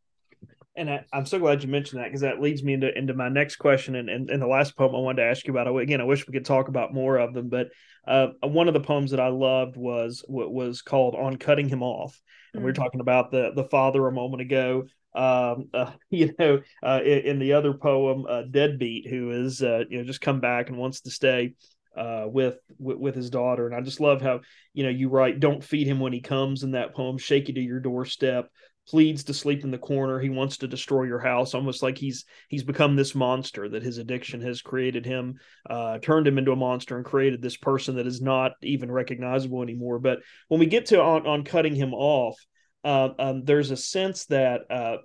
And 0.80 0.90
I, 0.90 1.04
am 1.12 1.26
so 1.26 1.38
glad 1.38 1.62
you 1.62 1.68
mentioned 1.68 2.00
that 2.00 2.06
because 2.06 2.22
that 2.22 2.40
leads 2.40 2.62
me 2.64 2.72
into 2.72 2.96
into 2.96 3.12
my 3.12 3.28
next 3.28 3.56
question 3.56 3.96
and, 3.96 4.08
and, 4.08 4.30
and 4.30 4.42
the 4.42 4.46
last 4.46 4.76
poem 4.76 4.94
i 4.94 4.98
wanted 4.98 5.22
to 5.22 5.28
ask 5.28 5.46
you 5.46 5.52
about 5.52 5.68
again 5.76 6.00
i 6.00 6.04
wish 6.04 6.26
we 6.26 6.32
could 6.32 6.44
talk 6.44 6.68
about 6.68 6.94
more 6.94 7.18
of 7.18 7.34
them 7.34 7.48
but 7.48 7.68
uh, 8.08 8.28
one 8.42 8.66
of 8.66 8.74
the 8.74 8.80
poems 8.80 9.10
that 9.10 9.20
i 9.20 9.28
loved 9.28 9.76
was 9.76 10.24
what 10.26 10.52
was 10.52 10.82
called 10.82 11.14
on 11.14 11.36
cutting 11.36 11.68
him 11.68 11.82
off 11.82 12.20
and 12.52 12.60
mm-hmm. 12.60 12.64
we 12.64 12.70
were 12.70 12.72
mm. 12.72 12.82
talking 12.82 13.00
about 13.00 13.30
the 13.30 13.52
the 13.54 13.64
father 13.64 14.06
a 14.06 14.12
moment 14.12 14.40
ago 14.40 14.84
um 15.14 15.68
uh, 15.74 15.92
you 16.10 16.34
know 16.38 16.60
uh 16.82 17.00
in, 17.04 17.18
in, 17.18 17.38
the 17.38 17.52
other 17.52 17.74
poem 17.74 18.24
uh 18.28 18.42
deadbeat 18.42 19.06
who 19.06 19.30
is 19.30 19.62
uh 19.62 19.84
you 19.88 19.98
know 19.98 20.04
just 20.04 20.22
come 20.22 20.40
back 20.40 20.68
and 20.68 20.78
wants 20.78 21.02
to 21.02 21.10
stay 21.10 21.52
uh 21.96 22.24
with, 22.26 22.56
with 22.78 22.98
with 22.98 23.14
his 23.14 23.28
daughter 23.28 23.66
and 23.66 23.74
i 23.74 23.80
just 23.80 24.00
love 24.00 24.22
how 24.22 24.40
you 24.72 24.82
know 24.84 24.88
you 24.88 25.08
write 25.08 25.40
don't 25.40 25.64
feed 25.64 25.86
him 25.86 26.00
when 26.00 26.12
he 26.12 26.20
comes 26.20 26.62
in 26.62 26.70
that 26.70 26.94
poem 26.94 27.18
shake 27.18 27.48
you 27.48 27.54
to 27.54 27.60
your 27.60 27.80
doorstep 27.80 28.48
pleads 28.90 29.24
to 29.24 29.32
sleep 29.32 29.62
in 29.62 29.70
the 29.70 29.78
corner 29.78 30.18
he 30.18 30.30
wants 30.30 30.56
to 30.56 30.66
destroy 30.66 31.04
your 31.04 31.20
house 31.20 31.54
almost 31.54 31.82
like 31.82 31.96
he's 31.96 32.24
he's 32.48 32.64
become 32.64 32.96
this 32.96 33.14
monster 33.14 33.68
that 33.68 33.82
his 33.82 33.98
addiction 33.98 34.40
has 34.40 34.62
created 34.62 35.06
him 35.06 35.36
uh 35.68 35.98
turned 35.98 36.26
him 36.26 36.38
into 36.38 36.52
a 36.52 36.56
monster 36.56 36.96
and 36.96 37.04
created 37.04 37.40
this 37.40 37.56
person 37.56 37.96
that 37.96 38.06
is 38.06 38.20
not 38.20 38.52
even 38.62 38.90
recognizable 38.90 39.62
anymore 39.62 39.98
but 40.00 40.18
when 40.48 40.58
we 40.58 40.66
get 40.66 40.86
to 40.86 41.00
on, 41.00 41.26
on 41.26 41.44
cutting 41.44 41.74
him 41.74 41.94
off 41.94 42.36
uh, 42.82 43.10
um, 43.18 43.44
there's 43.44 43.70
a 43.70 43.76
sense 43.76 44.24
that 44.26 44.62
uh, 44.70 44.96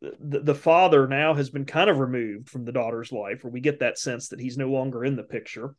the, 0.00 0.40
the 0.40 0.54
father 0.54 1.06
now 1.06 1.34
has 1.34 1.50
been 1.50 1.64
kind 1.64 1.88
of 1.88 2.00
removed 2.00 2.48
from 2.48 2.64
the 2.64 2.72
daughter's 2.72 3.12
life, 3.12 3.44
or 3.44 3.50
we 3.50 3.60
get 3.60 3.80
that 3.80 3.98
sense 3.98 4.28
that 4.28 4.40
he's 4.40 4.58
no 4.58 4.68
longer 4.68 5.04
in 5.04 5.14
the 5.14 5.22
picture. 5.22 5.74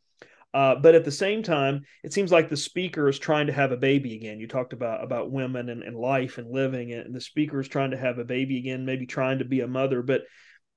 Uh, 0.54 0.74
but 0.74 0.94
at 0.94 1.04
the 1.04 1.10
same 1.10 1.42
time, 1.42 1.82
it 2.04 2.12
seems 2.12 2.30
like 2.30 2.48
the 2.48 2.56
speaker 2.56 3.08
is 3.08 3.18
trying 3.18 3.46
to 3.46 3.52
have 3.52 3.72
a 3.72 3.76
baby 3.76 4.14
again. 4.16 4.38
You 4.38 4.46
talked 4.46 4.72
about 4.72 5.02
about 5.02 5.30
women 5.30 5.70
and, 5.70 5.82
and 5.82 5.96
life 5.96 6.38
and 6.38 6.50
living, 6.50 6.92
and 6.92 7.14
the 7.14 7.20
speaker 7.20 7.60
is 7.60 7.68
trying 7.68 7.92
to 7.92 7.96
have 7.96 8.18
a 8.18 8.24
baby 8.24 8.58
again, 8.58 8.84
maybe 8.84 9.06
trying 9.06 9.38
to 9.38 9.44
be 9.44 9.60
a 9.60 9.66
mother. 9.66 10.02
But 10.02 10.22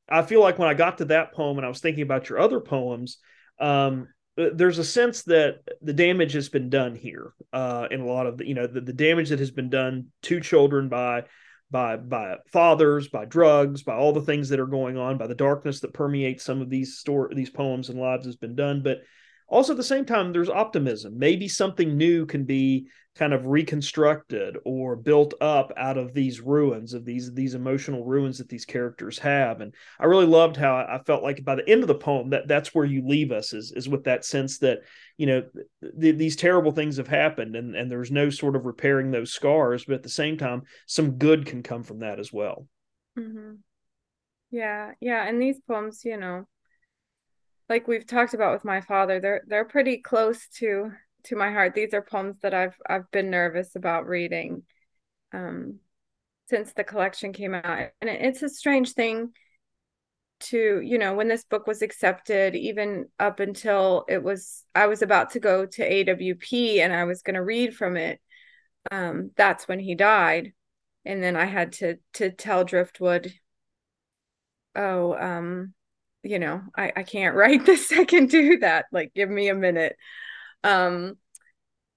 I 0.08 0.22
feel 0.22 0.40
like 0.40 0.58
when 0.58 0.70
I 0.70 0.76
got 0.76 1.00
to 1.00 1.06
that 1.06 1.34
poem 1.34 1.58
and 1.58 1.66
I 1.66 1.70
was 1.70 1.80
thinking 1.80 2.04
about 2.04 2.30
your 2.30 2.40
other 2.40 2.62
poems, 2.62 3.18
um, 3.60 4.08
there's 4.38 4.80
a 4.80 4.84
sense 4.84 5.24
that 5.24 5.60
the 5.82 5.94
damage 5.94 6.34
has 6.34 6.50
been 6.50 6.70
done 6.70 6.96
here 6.96 7.34
uh, 7.54 7.88
in 7.90 8.02
a 8.02 8.06
lot 8.06 8.28
of 8.28 8.38
the 8.38 8.48
you 8.48 8.54
know 8.54 8.68
the, 8.68 8.82
the 8.82 8.94
damage 8.94 9.30
that 9.30 9.40
has 9.40 9.52
been 9.52 9.70
done 9.70 10.08
to 10.24 10.40
children 10.40 10.90
by 10.90 11.24
by 11.72 11.96
by 11.96 12.36
fathers 12.52 13.08
by 13.08 13.26
drugs 13.26 13.84
by 13.84 13.96
all 13.96 14.14
the 14.14 14.22
things 14.22 14.50
that 14.50 14.60
are 14.60 14.68
going 14.68 14.98
on 14.98 15.18
by 15.18 15.28
the 15.28 15.36
darkness 15.36 15.80
that 15.80 15.94
permeates 15.94 16.44
some 16.44 16.62
of 16.62 16.70
these 16.70 16.98
store 16.98 17.32
these 17.34 17.50
poems 17.50 17.90
and 17.90 18.00
lives 18.00 18.26
has 18.26 18.36
been 18.36 18.56
done 18.56 18.84
but 18.84 19.00
also 19.48 19.74
at 19.74 19.78
the 19.78 19.84
same 19.84 20.06
time 20.06 20.32
there's 20.32 20.50
optimism. 20.50 21.18
Maybe 21.18 21.48
something 21.48 21.98
new 21.98 22.26
can 22.26 22.46
be 22.46 22.88
kind 23.16 23.34
of 23.34 23.46
reconstructed 23.46 24.58
or 24.66 24.98
built 24.98 25.34
up 25.40 25.72
out 25.78 25.98
of 25.98 26.14
these 26.14 26.42
ruins 26.42 26.94
of 26.94 27.06
these 27.06 27.34
these 27.34 27.56
emotional 27.56 28.04
ruins 28.04 28.38
that 28.38 28.50
these 28.50 28.66
characters 28.66 29.18
have. 29.20 29.62
And 29.62 29.74
i 30.00 30.06
really 30.06 30.26
loved 30.26 30.58
how 30.58 30.76
i 30.76 31.00
felt 31.06 31.24
like 31.24 31.44
by 31.46 31.56
the 31.56 31.68
end 31.70 31.82
of 31.82 31.88
the 31.88 31.96
poem 31.96 32.32
that 32.32 32.48
that's 32.48 32.76
where 32.76 32.86
you 32.86 33.08
leave 33.08 33.32
us 33.32 33.54
is 33.54 33.72
is 33.72 33.88
with 33.88 34.04
that 34.04 34.26
sense 34.26 34.58
that 34.60 34.80
you 35.18 35.28
know 35.28 35.44
th- 36.00 36.18
these 36.18 36.36
terrible 36.36 36.72
things 36.72 36.98
have 36.98 37.08
happened 37.08 37.56
and 37.56 37.76
and 37.76 37.90
there's 37.90 38.12
no 38.12 38.30
sort 38.30 38.56
of 38.56 38.66
repairing 38.66 39.12
those 39.12 39.32
scars 39.32 39.86
but 39.86 39.96
at 39.96 40.04
the 40.04 40.10
same 40.10 40.38
time 40.38 40.64
some 40.86 41.12
good 41.12 41.46
can 41.46 41.64
come 41.64 41.84
from 41.84 42.00
that 42.00 42.20
as 42.20 42.34
well. 42.34 42.68
Mm-hmm. 43.18 43.54
yeah 44.52 44.92
yeah 45.00 45.26
and 45.26 45.42
these 45.42 45.62
poems 45.66 46.02
you 46.04 46.18
know 46.18 46.46
like 47.70 47.88
we've 47.88 48.06
talked 48.06 48.34
about 48.34 48.54
with 48.54 48.66
my 48.66 48.82
father 48.82 49.20
they're 49.20 49.42
they're 49.48 49.66
pretty 49.66 49.98
close 49.98 50.48
to 50.48 50.92
to 51.26 51.36
my 51.36 51.52
heart. 51.52 51.74
These 51.74 51.94
are 51.94 52.02
poems 52.02 52.38
that 52.42 52.54
i've 52.54 52.76
i've 52.88 53.10
been 53.12 53.30
nervous 53.30 53.76
about 53.76 54.08
reading 54.08 54.64
um 55.34 55.80
since 56.50 56.74
the 56.74 56.84
collection 56.84 57.34
came 57.34 57.54
out. 57.54 57.90
And 58.02 58.10
it's 58.10 58.44
a 58.44 58.50
strange 58.50 58.94
thing 58.94 59.32
to 60.42 60.82
you 60.82 60.98
know 60.98 61.14
when 61.14 61.28
this 61.28 61.46
book 61.46 61.66
was 61.66 61.82
accepted 61.82 62.56
even 62.56 63.06
up 63.20 63.40
until 63.40 64.04
it 64.10 64.22
was 64.22 64.66
i 64.76 64.86
was 64.86 65.02
about 65.02 65.32
to 65.32 65.40
go 65.40 65.66
to 65.66 65.82
awp 65.82 66.80
and 66.82 66.94
i 66.94 67.06
was 67.06 67.22
going 67.22 67.36
to 67.36 67.42
read 67.42 67.74
from 67.74 67.96
it 67.96 68.20
um 68.92 69.32
that's 69.38 69.68
when 69.68 69.80
he 69.80 69.96
died. 69.96 70.52
And 71.06 71.24
then 71.24 71.36
i 71.36 71.46
had 71.46 71.72
to 71.74 71.98
to 72.14 72.32
tell 72.32 72.66
driftwood 72.66 73.34
oh 74.76 75.16
um 75.16 75.75
you 76.26 76.40
know 76.40 76.62
i 76.76 76.92
i 76.96 77.04
can't 77.04 77.36
write 77.38 77.66
the 77.66 77.78
second 77.78 78.30
do 78.30 78.60
that. 78.60 78.86
Like 78.92 79.14
give 79.14 79.30
me 79.30 79.50
a 79.50 79.56
minute. 79.56 79.96
Um 80.64 81.18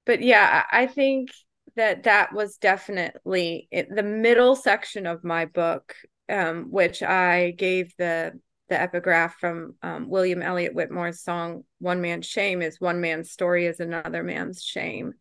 but 0.09 0.23
yeah 0.23 0.64
i 0.73 0.87
think 0.87 1.31
that 1.77 2.03
that 2.05 2.33
was 2.33 2.57
definitely 2.57 3.69
the 3.71 4.03
middle 4.03 4.57
section 4.57 5.07
of 5.07 5.23
my 5.23 5.45
book 5.45 5.95
um, 6.29 6.64
which 6.71 7.03
i 7.05 7.53
gave 7.53 7.95
the 7.99 8.33
the 8.69 8.81
epigraph 8.81 9.37
from 9.38 9.77
um, 9.83 10.09
william 10.09 10.43
elliott 10.43 10.75
whitmore's 10.75 11.23
song 11.23 11.62
one 11.79 12.01
man's 12.01 12.27
shame 12.27 12.62
is 12.62 12.81
one 12.81 13.01
man's 13.01 13.31
story 13.31 13.67
is 13.67 13.79
another 13.79 14.25
man's 14.25 14.62
shame. 14.62 15.12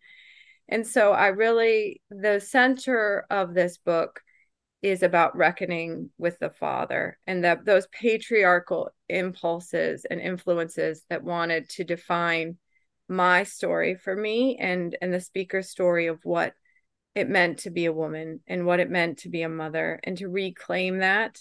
And 0.70 0.88
so 0.88 1.12
i 1.12 1.28
really 1.28 2.02
the 2.10 2.40
center 2.40 3.26
of 3.30 3.54
this 3.54 3.78
book 3.78 4.22
is 4.82 5.02
about 5.02 5.36
reckoning 5.36 6.12
with 6.18 6.38
the 6.40 6.50
father 6.50 7.18
and 7.26 7.44
that 7.44 7.66
those 7.66 7.88
patriarchal 7.88 8.90
impulses 9.10 10.06
and 10.10 10.22
influences 10.22 11.04
that 11.10 11.24
wanted 11.24 11.68
to 11.68 11.84
define 11.84 12.58
my 13.10 13.44
story 13.44 13.96
for 13.96 14.16
me 14.16 14.58
and 14.60 14.98
and 15.02 15.14
the 15.14 15.22
speaker's 15.22 15.70
story 15.70 16.08
of 16.08 16.20
what 16.24 16.54
it 17.16 17.30
meant 17.30 17.60
to 17.60 17.72
be 17.72 17.86
a 17.86 17.94
woman 17.94 18.42
and 18.48 18.66
what 18.66 18.80
it 18.80 18.92
meant 18.92 19.20
to 19.20 19.30
be 19.30 19.42
a 19.42 19.50
mother 19.50 20.00
and 20.04 20.18
to 20.18 20.28
reclaim 20.28 21.00
that 21.00 21.40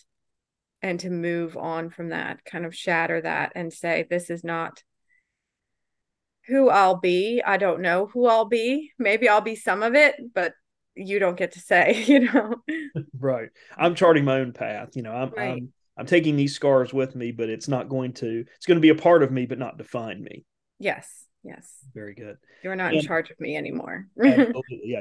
and 0.80 1.00
to 1.00 1.10
move 1.10 1.56
on 1.56 1.90
from 1.90 2.10
that 2.10 2.44
kind 2.44 2.64
of 2.64 2.74
shatter 2.74 3.20
that 3.20 3.52
and 3.54 3.72
say 3.72 4.06
this 4.08 4.30
is 4.30 4.42
not 4.44 4.82
who 6.46 6.68
I'll 6.70 6.98
be. 6.98 7.42
I 7.44 7.56
don't 7.56 7.82
know 7.82 8.06
who 8.06 8.26
I'll 8.26 8.44
be. 8.44 8.92
Maybe 8.98 9.28
I'll 9.28 9.40
be 9.40 9.56
some 9.56 9.82
of 9.82 9.94
it, 9.94 10.14
but 10.32 10.54
you 10.96 11.18
don't 11.18 11.36
get 11.36 11.52
to 11.52 11.60
say, 11.60 12.02
you 12.06 12.20
know. 12.20 12.54
right. 13.18 13.50
I'm 13.76 13.94
charting 13.94 14.24
my 14.24 14.40
own 14.40 14.52
path. 14.52 14.96
You 14.96 15.02
know, 15.02 15.12
I'm 15.12 15.30
right. 15.30 15.52
I'm 15.52 15.72
I'm 15.98 16.06
taking 16.06 16.36
these 16.36 16.54
scars 16.54 16.92
with 16.92 17.14
me, 17.14 17.32
but 17.32 17.48
it's 17.48 17.68
not 17.68 17.88
going 17.88 18.12
to 18.14 18.44
it's 18.56 18.66
going 18.66 18.76
to 18.76 18.82
be 18.82 18.90
a 18.90 18.94
part 18.94 19.22
of 19.22 19.30
me, 19.30 19.46
but 19.46 19.58
not 19.58 19.78
define 19.78 20.22
me. 20.22 20.44
Yes. 20.78 21.24
Yes. 21.42 21.72
Very 21.94 22.14
good. 22.14 22.38
You're 22.64 22.76
not 22.76 22.92
and, 22.92 23.00
in 23.00 23.06
charge 23.06 23.30
of 23.30 23.38
me 23.38 23.56
anymore. 23.56 24.08
yeah. 24.16 24.50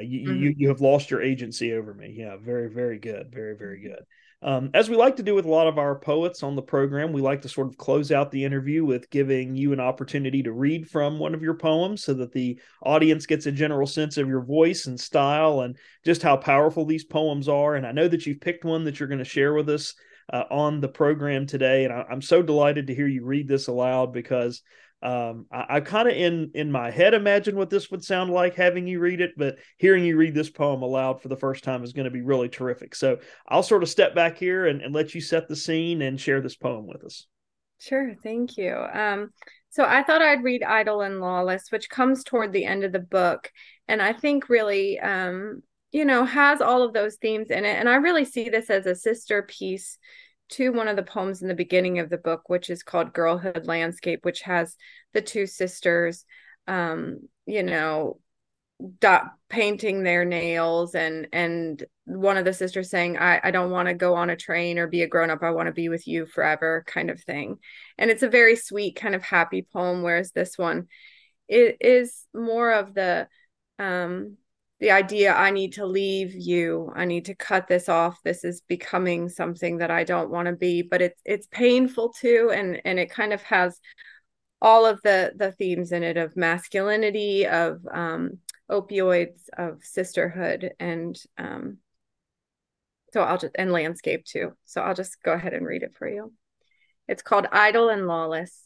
You, 0.00 0.28
mm-hmm. 0.28 0.42
you 0.42 0.54
you 0.56 0.68
have 0.68 0.80
lost 0.80 1.10
your 1.10 1.20
agency 1.20 1.72
over 1.72 1.92
me. 1.92 2.14
Yeah. 2.16 2.36
Very, 2.36 2.70
very 2.70 2.98
good. 2.98 3.32
Very, 3.32 3.56
very 3.56 3.78
mm-hmm. 3.78 3.88
good. 3.88 4.04
Um, 4.42 4.70
as 4.74 4.90
we 4.90 4.96
like 4.96 5.16
to 5.16 5.22
do 5.22 5.34
with 5.34 5.46
a 5.46 5.50
lot 5.50 5.66
of 5.66 5.78
our 5.78 5.98
poets 5.98 6.42
on 6.42 6.56
the 6.56 6.62
program, 6.62 7.12
we 7.12 7.22
like 7.22 7.42
to 7.42 7.48
sort 7.48 7.68
of 7.68 7.78
close 7.78 8.12
out 8.12 8.30
the 8.30 8.44
interview 8.44 8.84
with 8.84 9.08
giving 9.10 9.56
you 9.56 9.72
an 9.72 9.80
opportunity 9.80 10.42
to 10.42 10.52
read 10.52 10.88
from 10.88 11.18
one 11.18 11.34
of 11.34 11.42
your 11.42 11.54
poems 11.54 12.04
so 12.04 12.12
that 12.14 12.32
the 12.32 12.60
audience 12.82 13.24
gets 13.24 13.46
a 13.46 13.52
general 13.52 13.86
sense 13.86 14.18
of 14.18 14.28
your 14.28 14.42
voice 14.42 14.86
and 14.86 15.00
style 15.00 15.62
and 15.62 15.76
just 16.04 16.22
how 16.22 16.36
powerful 16.36 16.84
these 16.84 17.04
poems 17.04 17.48
are. 17.48 17.76
And 17.76 17.86
I 17.86 17.92
know 17.92 18.08
that 18.08 18.26
you've 18.26 18.40
picked 18.40 18.64
one 18.64 18.84
that 18.84 19.00
you're 19.00 19.08
going 19.08 19.20
to 19.20 19.24
share 19.24 19.54
with 19.54 19.70
us 19.70 19.94
uh, 20.30 20.44
on 20.50 20.80
the 20.80 20.88
program 20.88 21.46
today. 21.46 21.84
And 21.84 21.92
I, 21.92 22.04
I'm 22.10 22.22
so 22.22 22.42
delighted 22.42 22.88
to 22.88 22.94
hear 22.94 23.08
you 23.08 23.24
read 23.24 23.48
this 23.48 23.68
aloud 23.68 24.12
because 24.12 24.62
um, 25.02 25.46
I, 25.52 25.76
I 25.76 25.80
kind 25.80 26.08
of 26.08 26.14
in 26.14 26.50
in 26.54 26.72
my 26.72 26.90
head 26.90 27.14
imagine 27.14 27.56
what 27.56 27.70
this 27.70 27.90
would 27.90 28.02
sound 28.02 28.30
like 28.30 28.54
having 28.54 28.86
you 28.86 28.98
read 28.98 29.20
it, 29.20 29.32
but 29.36 29.56
hearing 29.76 30.04
you 30.04 30.16
read 30.16 30.34
this 30.34 30.50
poem 30.50 30.82
aloud 30.82 31.20
for 31.20 31.28
the 31.28 31.36
first 31.36 31.64
time 31.64 31.84
is 31.84 31.92
going 31.92 32.06
to 32.06 32.10
be 32.10 32.22
really 32.22 32.48
terrific. 32.48 32.94
So 32.94 33.18
I'll 33.48 33.62
sort 33.62 33.82
of 33.82 33.88
step 33.88 34.14
back 34.14 34.38
here 34.38 34.66
and, 34.66 34.80
and 34.80 34.94
let 34.94 35.14
you 35.14 35.20
set 35.20 35.48
the 35.48 35.56
scene 35.56 36.02
and 36.02 36.20
share 36.20 36.40
this 36.40 36.56
poem 36.56 36.86
with 36.86 37.04
us. 37.04 37.26
Sure, 37.78 38.14
thank 38.22 38.56
you. 38.56 38.74
Um, 38.74 39.30
so 39.68 39.84
I 39.84 40.02
thought 40.02 40.22
I'd 40.22 40.42
read 40.42 40.62
Idle 40.62 41.02
and 41.02 41.20
Lawless, 41.20 41.70
which 41.70 41.90
comes 41.90 42.24
toward 42.24 42.52
the 42.52 42.64
end 42.64 42.82
of 42.82 42.92
the 42.92 42.98
book, 42.98 43.52
and 43.86 44.00
I 44.00 44.14
think 44.14 44.48
really, 44.48 44.98
um, 44.98 45.62
you 45.92 46.06
know, 46.06 46.24
has 46.24 46.62
all 46.62 46.82
of 46.82 46.94
those 46.94 47.16
themes 47.16 47.50
in 47.50 47.66
it. 47.66 47.76
And 47.78 47.88
I 47.88 47.96
really 47.96 48.24
see 48.24 48.48
this 48.48 48.70
as 48.70 48.86
a 48.86 48.94
sister 48.94 49.42
piece 49.42 49.98
to 50.50 50.70
one 50.70 50.88
of 50.88 50.96
the 50.96 51.02
poems 51.02 51.42
in 51.42 51.48
the 51.48 51.54
beginning 51.54 51.98
of 51.98 52.08
the 52.08 52.18
book, 52.18 52.48
which 52.48 52.70
is 52.70 52.82
called 52.82 53.12
Girlhood 53.12 53.66
Landscape, 53.66 54.24
which 54.24 54.42
has 54.42 54.76
the 55.12 55.20
two 55.20 55.46
sisters, 55.46 56.24
um, 56.66 57.28
you 57.46 57.62
know, 57.62 58.18
dot 59.00 59.32
painting 59.48 60.02
their 60.02 60.24
nails 60.24 60.94
and 60.94 61.28
and 61.32 61.84
one 62.04 62.36
of 62.36 62.44
the 62.44 62.52
sisters 62.52 62.90
saying 62.90 63.16
i, 63.16 63.40
I 63.42 63.50
don't 63.50 63.70
want 63.70 63.88
to 63.88 63.94
go 63.94 64.14
on 64.14 64.28
a 64.28 64.36
train 64.36 64.78
or 64.78 64.86
be 64.86 65.02
a 65.02 65.08
grown 65.08 65.30
up 65.30 65.42
i 65.42 65.50
want 65.50 65.68
to 65.68 65.72
be 65.72 65.88
with 65.88 66.06
you 66.06 66.26
forever 66.26 66.84
kind 66.86 67.10
of 67.10 67.22
thing. 67.22 67.58
And 67.96 68.10
it's 68.10 68.22
a 68.22 68.28
very 68.28 68.54
sweet 68.54 68.96
kind 68.96 69.14
of 69.14 69.22
happy 69.22 69.66
poem 69.72 70.02
whereas 70.02 70.32
this 70.32 70.58
one 70.58 70.88
it 71.48 71.78
is 71.80 72.26
more 72.34 72.72
of 72.72 72.92
the 72.92 73.28
um 73.78 74.36
the 74.78 74.90
idea 74.90 75.32
I 75.32 75.50
need 75.50 75.72
to 75.74 75.86
leave 75.86 76.34
you, 76.34 76.92
I 76.94 77.06
need 77.06 77.24
to 77.26 77.34
cut 77.34 77.66
this 77.66 77.88
off. 77.88 78.22
This 78.22 78.44
is 78.44 78.60
becoming 78.60 79.28
something 79.28 79.78
that 79.78 79.90
I 79.90 80.04
don't 80.04 80.30
want 80.30 80.46
to 80.46 80.52
be, 80.52 80.82
but 80.82 81.00
it's 81.00 81.20
it's 81.24 81.46
painful 81.46 82.12
too 82.12 82.50
and 82.54 82.80
and 82.84 82.98
it 82.98 83.10
kind 83.10 83.32
of 83.32 83.42
has 83.42 83.80
all 84.60 84.84
of 84.86 85.00
the 85.02 85.32
the 85.36 85.52
themes 85.52 85.92
in 85.92 86.02
it 86.02 86.16
of 86.16 86.36
masculinity, 86.36 87.46
of 87.46 87.80
um 87.90 88.38
opioids, 88.70 89.48
of 89.56 89.82
sisterhood 89.82 90.72
and 90.78 91.18
um 91.38 91.78
so 93.14 93.22
I'll 93.22 93.38
just 93.38 93.54
and 93.58 93.72
landscape 93.72 94.24
too. 94.26 94.52
So 94.66 94.82
I'll 94.82 94.94
just 94.94 95.22
go 95.22 95.32
ahead 95.32 95.54
and 95.54 95.66
read 95.66 95.82
it 95.82 95.94
for 95.96 96.08
you. 96.08 96.34
It's 97.08 97.22
called 97.22 97.46
Idle 97.50 97.88
and 97.88 98.06
Lawless. 98.06 98.62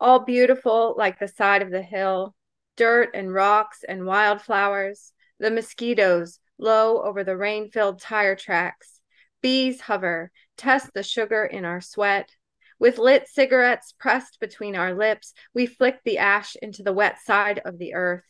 All 0.00 0.20
beautiful 0.20 0.94
like 0.96 1.18
the 1.18 1.28
side 1.28 1.60
of 1.60 1.70
the 1.70 1.82
hill 1.82 2.34
dirt 2.78 3.10
and 3.12 3.34
rocks 3.34 3.84
and 3.86 4.06
wildflowers, 4.06 5.12
the 5.40 5.50
mosquitoes 5.50 6.38
low 6.58 7.02
over 7.02 7.24
the 7.24 7.36
rain 7.36 7.68
filled 7.70 8.00
tire 8.00 8.36
tracks. 8.36 9.00
Bees 9.42 9.80
hover, 9.80 10.30
test 10.56 10.90
the 10.94 11.02
sugar 11.02 11.44
in 11.44 11.64
our 11.64 11.80
sweat. 11.80 12.30
With 12.78 12.98
lit 12.98 13.26
cigarettes 13.28 13.92
pressed 13.98 14.38
between 14.38 14.76
our 14.76 14.94
lips, 14.94 15.34
we 15.52 15.66
flick 15.66 15.98
the 16.04 16.18
ash 16.18 16.54
into 16.62 16.84
the 16.84 16.92
wet 16.92 17.18
side 17.20 17.60
of 17.64 17.78
the 17.78 17.94
earth. 17.94 18.24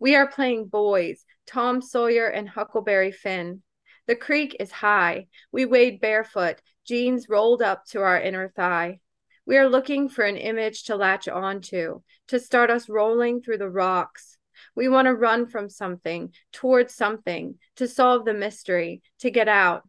We 0.00 0.16
are 0.16 0.26
playing 0.26 0.66
boys, 0.66 1.24
Tom 1.46 1.80
Sawyer 1.80 2.26
and 2.26 2.48
Huckleberry 2.48 3.12
Finn. 3.12 3.62
The 4.08 4.16
creek 4.16 4.56
is 4.58 4.72
high. 4.72 5.28
We 5.52 5.64
wade 5.64 6.00
barefoot, 6.00 6.60
jeans 6.84 7.28
rolled 7.28 7.62
up 7.62 7.84
to 7.90 8.02
our 8.02 8.20
inner 8.20 8.48
thigh. 8.48 8.98
We 9.44 9.56
are 9.56 9.68
looking 9.68 10.08
for 10.08 10.24
an 10.24 10.36
image 10.36 10.84
to 10.84 10.96
latch 10.96 11.26
onto, 11.26 12.00
to 12.28 12.38
start 12.38 12.70
us 12.70 12.88
rolling 12.88 13.42
through 13.42 13.58
the 13.58 13.68
rocks. 13.68 14.38
We 14.76 14.88
want 14.88 15.06
to 15.06 15.14
run 15.14 15.46
from 15.46 15.68
something, 15.68 16.32
towards 16.52 16.94
something, 16.94 17.58
to 17.76 17.88
solve 17.88 18.24
the 18.24 18.34
mystery, 18.34 19.02
to 19.18 19.30
get 19.32 19.48
out. 19.48 19.82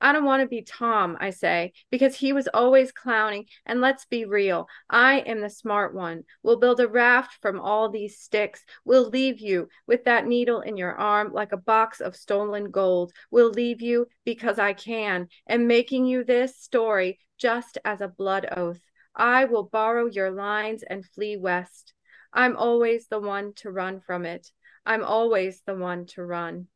I 0.00 0.12
don't 0.12 0.24
want 0.24 0.40
to 0.40 0.48
be 0.48 0.62
Tom, 0.62 1.16
I 1.20 1.30
say, 1.30 1.72
because 1.90 2.16
he 2.16 2.32
was 2.32 2.48
always 2.52 2.92
clowning. 2.92 3.44
And 3.64 3.80
let's 3.80 4.06
be 4.06 4.24
real, 4.24 4.68
I 4.88 5.20
am 5.20 5.40
the 5.40 5.50
smart 5.50 5.94
one. 5.94 6.24
We'll 6.42 6.58
build 6.58 6.80
a 6.80 6.88
raft 6.88 7.38
from 7.42 7.60
all 7.60 7.90
these 7.90 8.18
sticks. 8.18 8.64
We'll 8.84 9.08
leave 9.08 9.40
you 9.40 9.68
with 9.86 10.04
that 10.04 10.26
needle 10.26 10.60
in 10.60 10.76
your 10.76 10.94
arm 10.94 11.32
like 11.32 11.52
a 11.52 11.58
box 11.58 12.00
of 12.00 12.16
stolen 12.16 12.70
gold. 12.70 13.12
We'll 13.30 13.50
leave 13.50 13.82
you 13.82 14.06
because 14.24 14.58
I 14.58 14.72
can, 14.72 15.28
and 15.46 15.68
making 15.68 16.06
you 16.06 16.24
this 16.24 16.58
story 16.58 17.18
just 17.38 17.78
as 17.84 18.00
a 18.00 18.08
blood 18.08 18.46
oath. 18.56 18.80
I 19.16 19.44
will 19.44 19.64
borrow 19.64 20.06
your 20.06 20.30
lines 20.30 20.82
and 20.82 21.04
flee 21.04 21.36
west. 21.36 21.94
I'm 22.32 22.56
always 22.56 23.06
the 23.06 23.20
one 23.20 23.52
to 23.56 23.70
run 23.70 24.00
from 24.00 24.24
it. 24.26 24.50
I'm 24.84 25.04
always 25.04 25.62
the 25.66 25.74
one 25.74 26.06
to 26.06 26.24
run. 26.24 26.66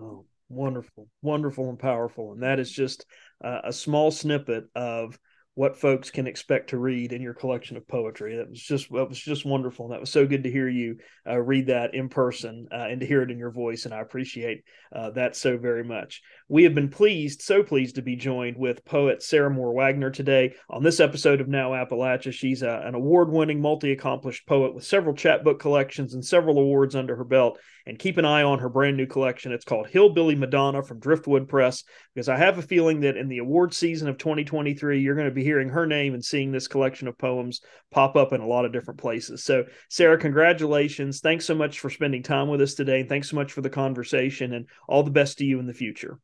Oh, 0.00 0.24
wonderful, 0.48 1.08
wonderful, 1.22 1.68
and 1.68 1.78
powerful. 1.78 2.32
And 2.32 2.42
that 2.42 2.58
is 2.58 2.70
just 2.70 3.06
uh, 3.42 3.60
a 3.64 3.72
small 3.72 4.10
snippet 4.10 4.64
of 4.74 5.18
what 5.56 5.76
folks 5.76 6.10
can 6.10 6.26
expect 6.26 6.70
to 6.70 6.78
read 6.78 7.12
in 7.12 7.22
your 7.22 7.34
collection 7.34 7.76
of 7.76 7.86
poetry. 7.86 8.36
That 8.36 8.50
was 8.50 8.60
just 8.60 8.90
that 8.90 9.08
was 9.08 9.18
just 9.18 9.44
wonderful. 9.44 9.86
And 9.86 9.94
that 9.94 10.00
was 10.00 10.10
so 10.10 10.26
good 10.26 10.44
to 10.44 10.50
hear 10.50 10.68
you 10.68 10.96
uh, 11.28 11.38
read 11.38 11.68
that 11.68 11.94
in 11.94 12.08
person 12.08 12.66
uh, 12.72 12.86
and 12.90 13.00
to 13.00 13.06
hear 13.06 13.22
it 13.22 13.30
in 13.30 13.38
your 13.38 13.52
voice. 13.52 13.84
And 13.84 13.94
I 13.94 14.00
appreciate 14.00 14.64
uh, 14.94 15.10
that 15.10 15.36
so 15.36 15.56
very 15.56 15.84
much. 15.84 16.22
We 16.48 16.64
have 16.64 16.74
been 16.74 16.88
pleased, 16.88 17.42
so 17.42 17.62
pleased 17.62 17.94
to 17.96 18.02
be 18.02 18.16
joined 18.16 18.56
with 18.56 18.84
poet 18.84 19.22
Sarah 19.22 19.50
Moore 19.50 19.74
Wagner 19.74 20.10
today 20.10 20.54
on 20.68 20.82
this 20.82 20.98
episode 20.98 21.40
of 21.40 21.48
Now 21.48 21.70
Appalachia. 21.70 22.32
She's 22.32 22.62
a, 22.62 22.82
an 22.84 22.94
award-winning, 22.94 23.60
multi-accomplished 23.60 24.46
poet 24.46 24.74
with 24.74 24.84
several 24.84 25.14
chapbook 25.14 25.60
collections 25.60 26.14
and 26.14 26.24
several 26.24 26.58
awards 26.58 26.96
under 26.96 27.14
her 27.16 27.24
belt. 27.24 27.58
And 27.86 27.98
keep 27.98 28.16
an 28.16 28.24
eye 28.24 28.42
on 28.42 28.60
her 28.60 28.70
brand 28.70 28.96
new 28.96 29.06
collection. 29.06 29.52
It's 29.52 29.64
called 29.64 29.88
Hillbilly 29.88 30.36
Madonna 30.36 30.82
from 30.82 31.00
Driftwood 31.00 31.48
Press 31.48 31.84
because 32.14 32.30
I 32.30 32.36
have 32.36 32.56
a 32.56 32.62
feeling 32.62 33.00
that 33.00 33.18
in 33.18 33.28
the 33.28 33.38
award 33.38 33.74
season 33.74 34.08
of 34.08 34.16
2023, 34.16 35.00
you're 35.00 35.14
going 35.14 35.28
to 35.28 35.34
be 35.34 35.44
hearing 35.44 35.68
her 35.68 35.86
name 35.86 36.14
and 36.14 36.24
seeing 36.24 36.50
this 36.50 36.66
collection 36.66 37.08
of 37.08 37.18
poems 37.18 37.60
pop 37.90 38.16
up 38.16 38.32
in 38.32 38.40
a 38.40 38.46
lot 38.46 38.64
of 38.64 38.72
different 38.72 39.00
places. 39.00 39.44
So, 39.44 39.64
Sarah, 39.90 40.18
congratulations. 40.18 41.20
Thanks 41.20 41.44
so 41.44 41.54
much 41.54 41.80
for 41.80 41.90
spending 41.90 42.22
time 42.22 42.48
with 42.48 42.62
us 42.62 42.72
today. 42.72 43.00
And 43.00 43.08
thanks 43.08 43.28
so 43.28 43.36
much 43.36 43.52
for 43.52 43.60
the 43.60 43.68
conversation 43.68 44.54
and 44.54 44.66
all 44.88 45.02
the 45.02 45.10
best 45.10 45.38
to 45.38 45.44
you 45.44 45.58
in 45.58 45.66
the 45.66 45.74
future. 45.74 46.18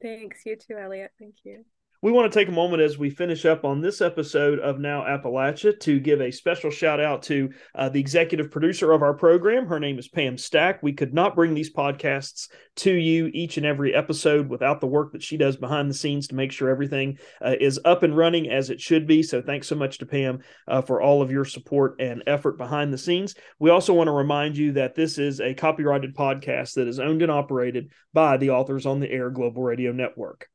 Thanks. 0.00 0.40
You 0.46 0.56
too, 0.56 0.78
Elliot. 0.78 1.10
Thank 1.18 1.36
you. 1.44 1.64
We 2.02 2.10
want 2.10 2.32
to 2.32 2.36
take 2.36 2.48
a 2.48 2.52
moment 2.52 2.82
as 2.82 2.98
we 2.98 3.10
finish 3.10 3.44
up 3.44 3.64
on 3.64 3.80
this 3.80 4.00
episode 4.00 4.58
of 4.58 4.80
Now 4.80 5.02
Appalachia 5.02 5.78
to 5.78 6.00
give 6.00 6.20
a 6.20 6.32
special 6.32 6.68
shout 6.68 6.98
out 6.98 7.22
to 7.24 7.50
uh, 7.76 7.90
the 7.90 8.00
executive 8.00 8.50
producer 8.50 8.90
of 8.90 9.02
our 9.02 9.14
program. 9.14 9.68
Her 9.68 9.78
name 9.78 10.00
is 10.00 10.08
Pam 10.08 10.36
Stack. 10.36 10.82
We 10.82 10.94
could 10.94 11.14
not 11.14 11.36
bring 11.36 11.54
these 11.54 11.72
podcasts 11.72 12.48
to 12.78 12.92
you 12.92 13.30
each 13.32 13.56
and 13.56 13.64
every 13.64 13.94
episode 13.94 14.48
without 14.48 14.80
the 14.80 14.88
work 14.88 15.12
that 15.12 15.22
she 15.22 15.36
does 15.36 15.56
behind 15.56 15.88
the 15.88 15.94
scenes 15.94 16.26
to 16.26 16.34
make 16.34 16.50
sure 16.50 16.70
everything 16.70 17.18
uh, 17.40 17.54
is 17.60 17.78
up 17.84 18.02
and 18.02 18.16
running 18.16 18.50
as 18.50 18.68
it 18.68 18.80
should 18.80 19.06
be. 19.06 19.22
So 19.22 19.40
thanks 19.40 19.68
so 19.68 19.76
much 19.76 19.98
to 19.98 20.06
Pam 20.06 20.40
uh, 20.66 20.82
for 20.82 21.00
all 21.00 21.22
of 21.22 21.30
your 21.30 21.44
support 21.44 22.00
and 22.00 22.24
effort 22.26 22.58
behind 22.58 22.92
the 22.92 22.98
scenes. 22.98 23.36
We 23.60 23.70
also 23.70 23.94
want 23.94 24.08
to 24.08 24.12
remind 24.12 24.56
you 24.56 24.72
that 24.72 24.96
this 24.96 25.18
is 25.18 25.40
a 25.40 25.54
copyrighted 25.54 26.16
podcast 26.16 26.74
that 26.74 26.88
is 26.88 26.98
owned 26.98 27.22
and 27.22 27.30
operated 27.30 27.92
by 28.12 28.38
the 28.38 28.50
Authors 28.50 28.86
on 28.86 28.98
the 28.98 29.08
Air 29.08 29.30
Global 29.30 29.62
Radio 29.62 29.92
Network. 29.92 30.48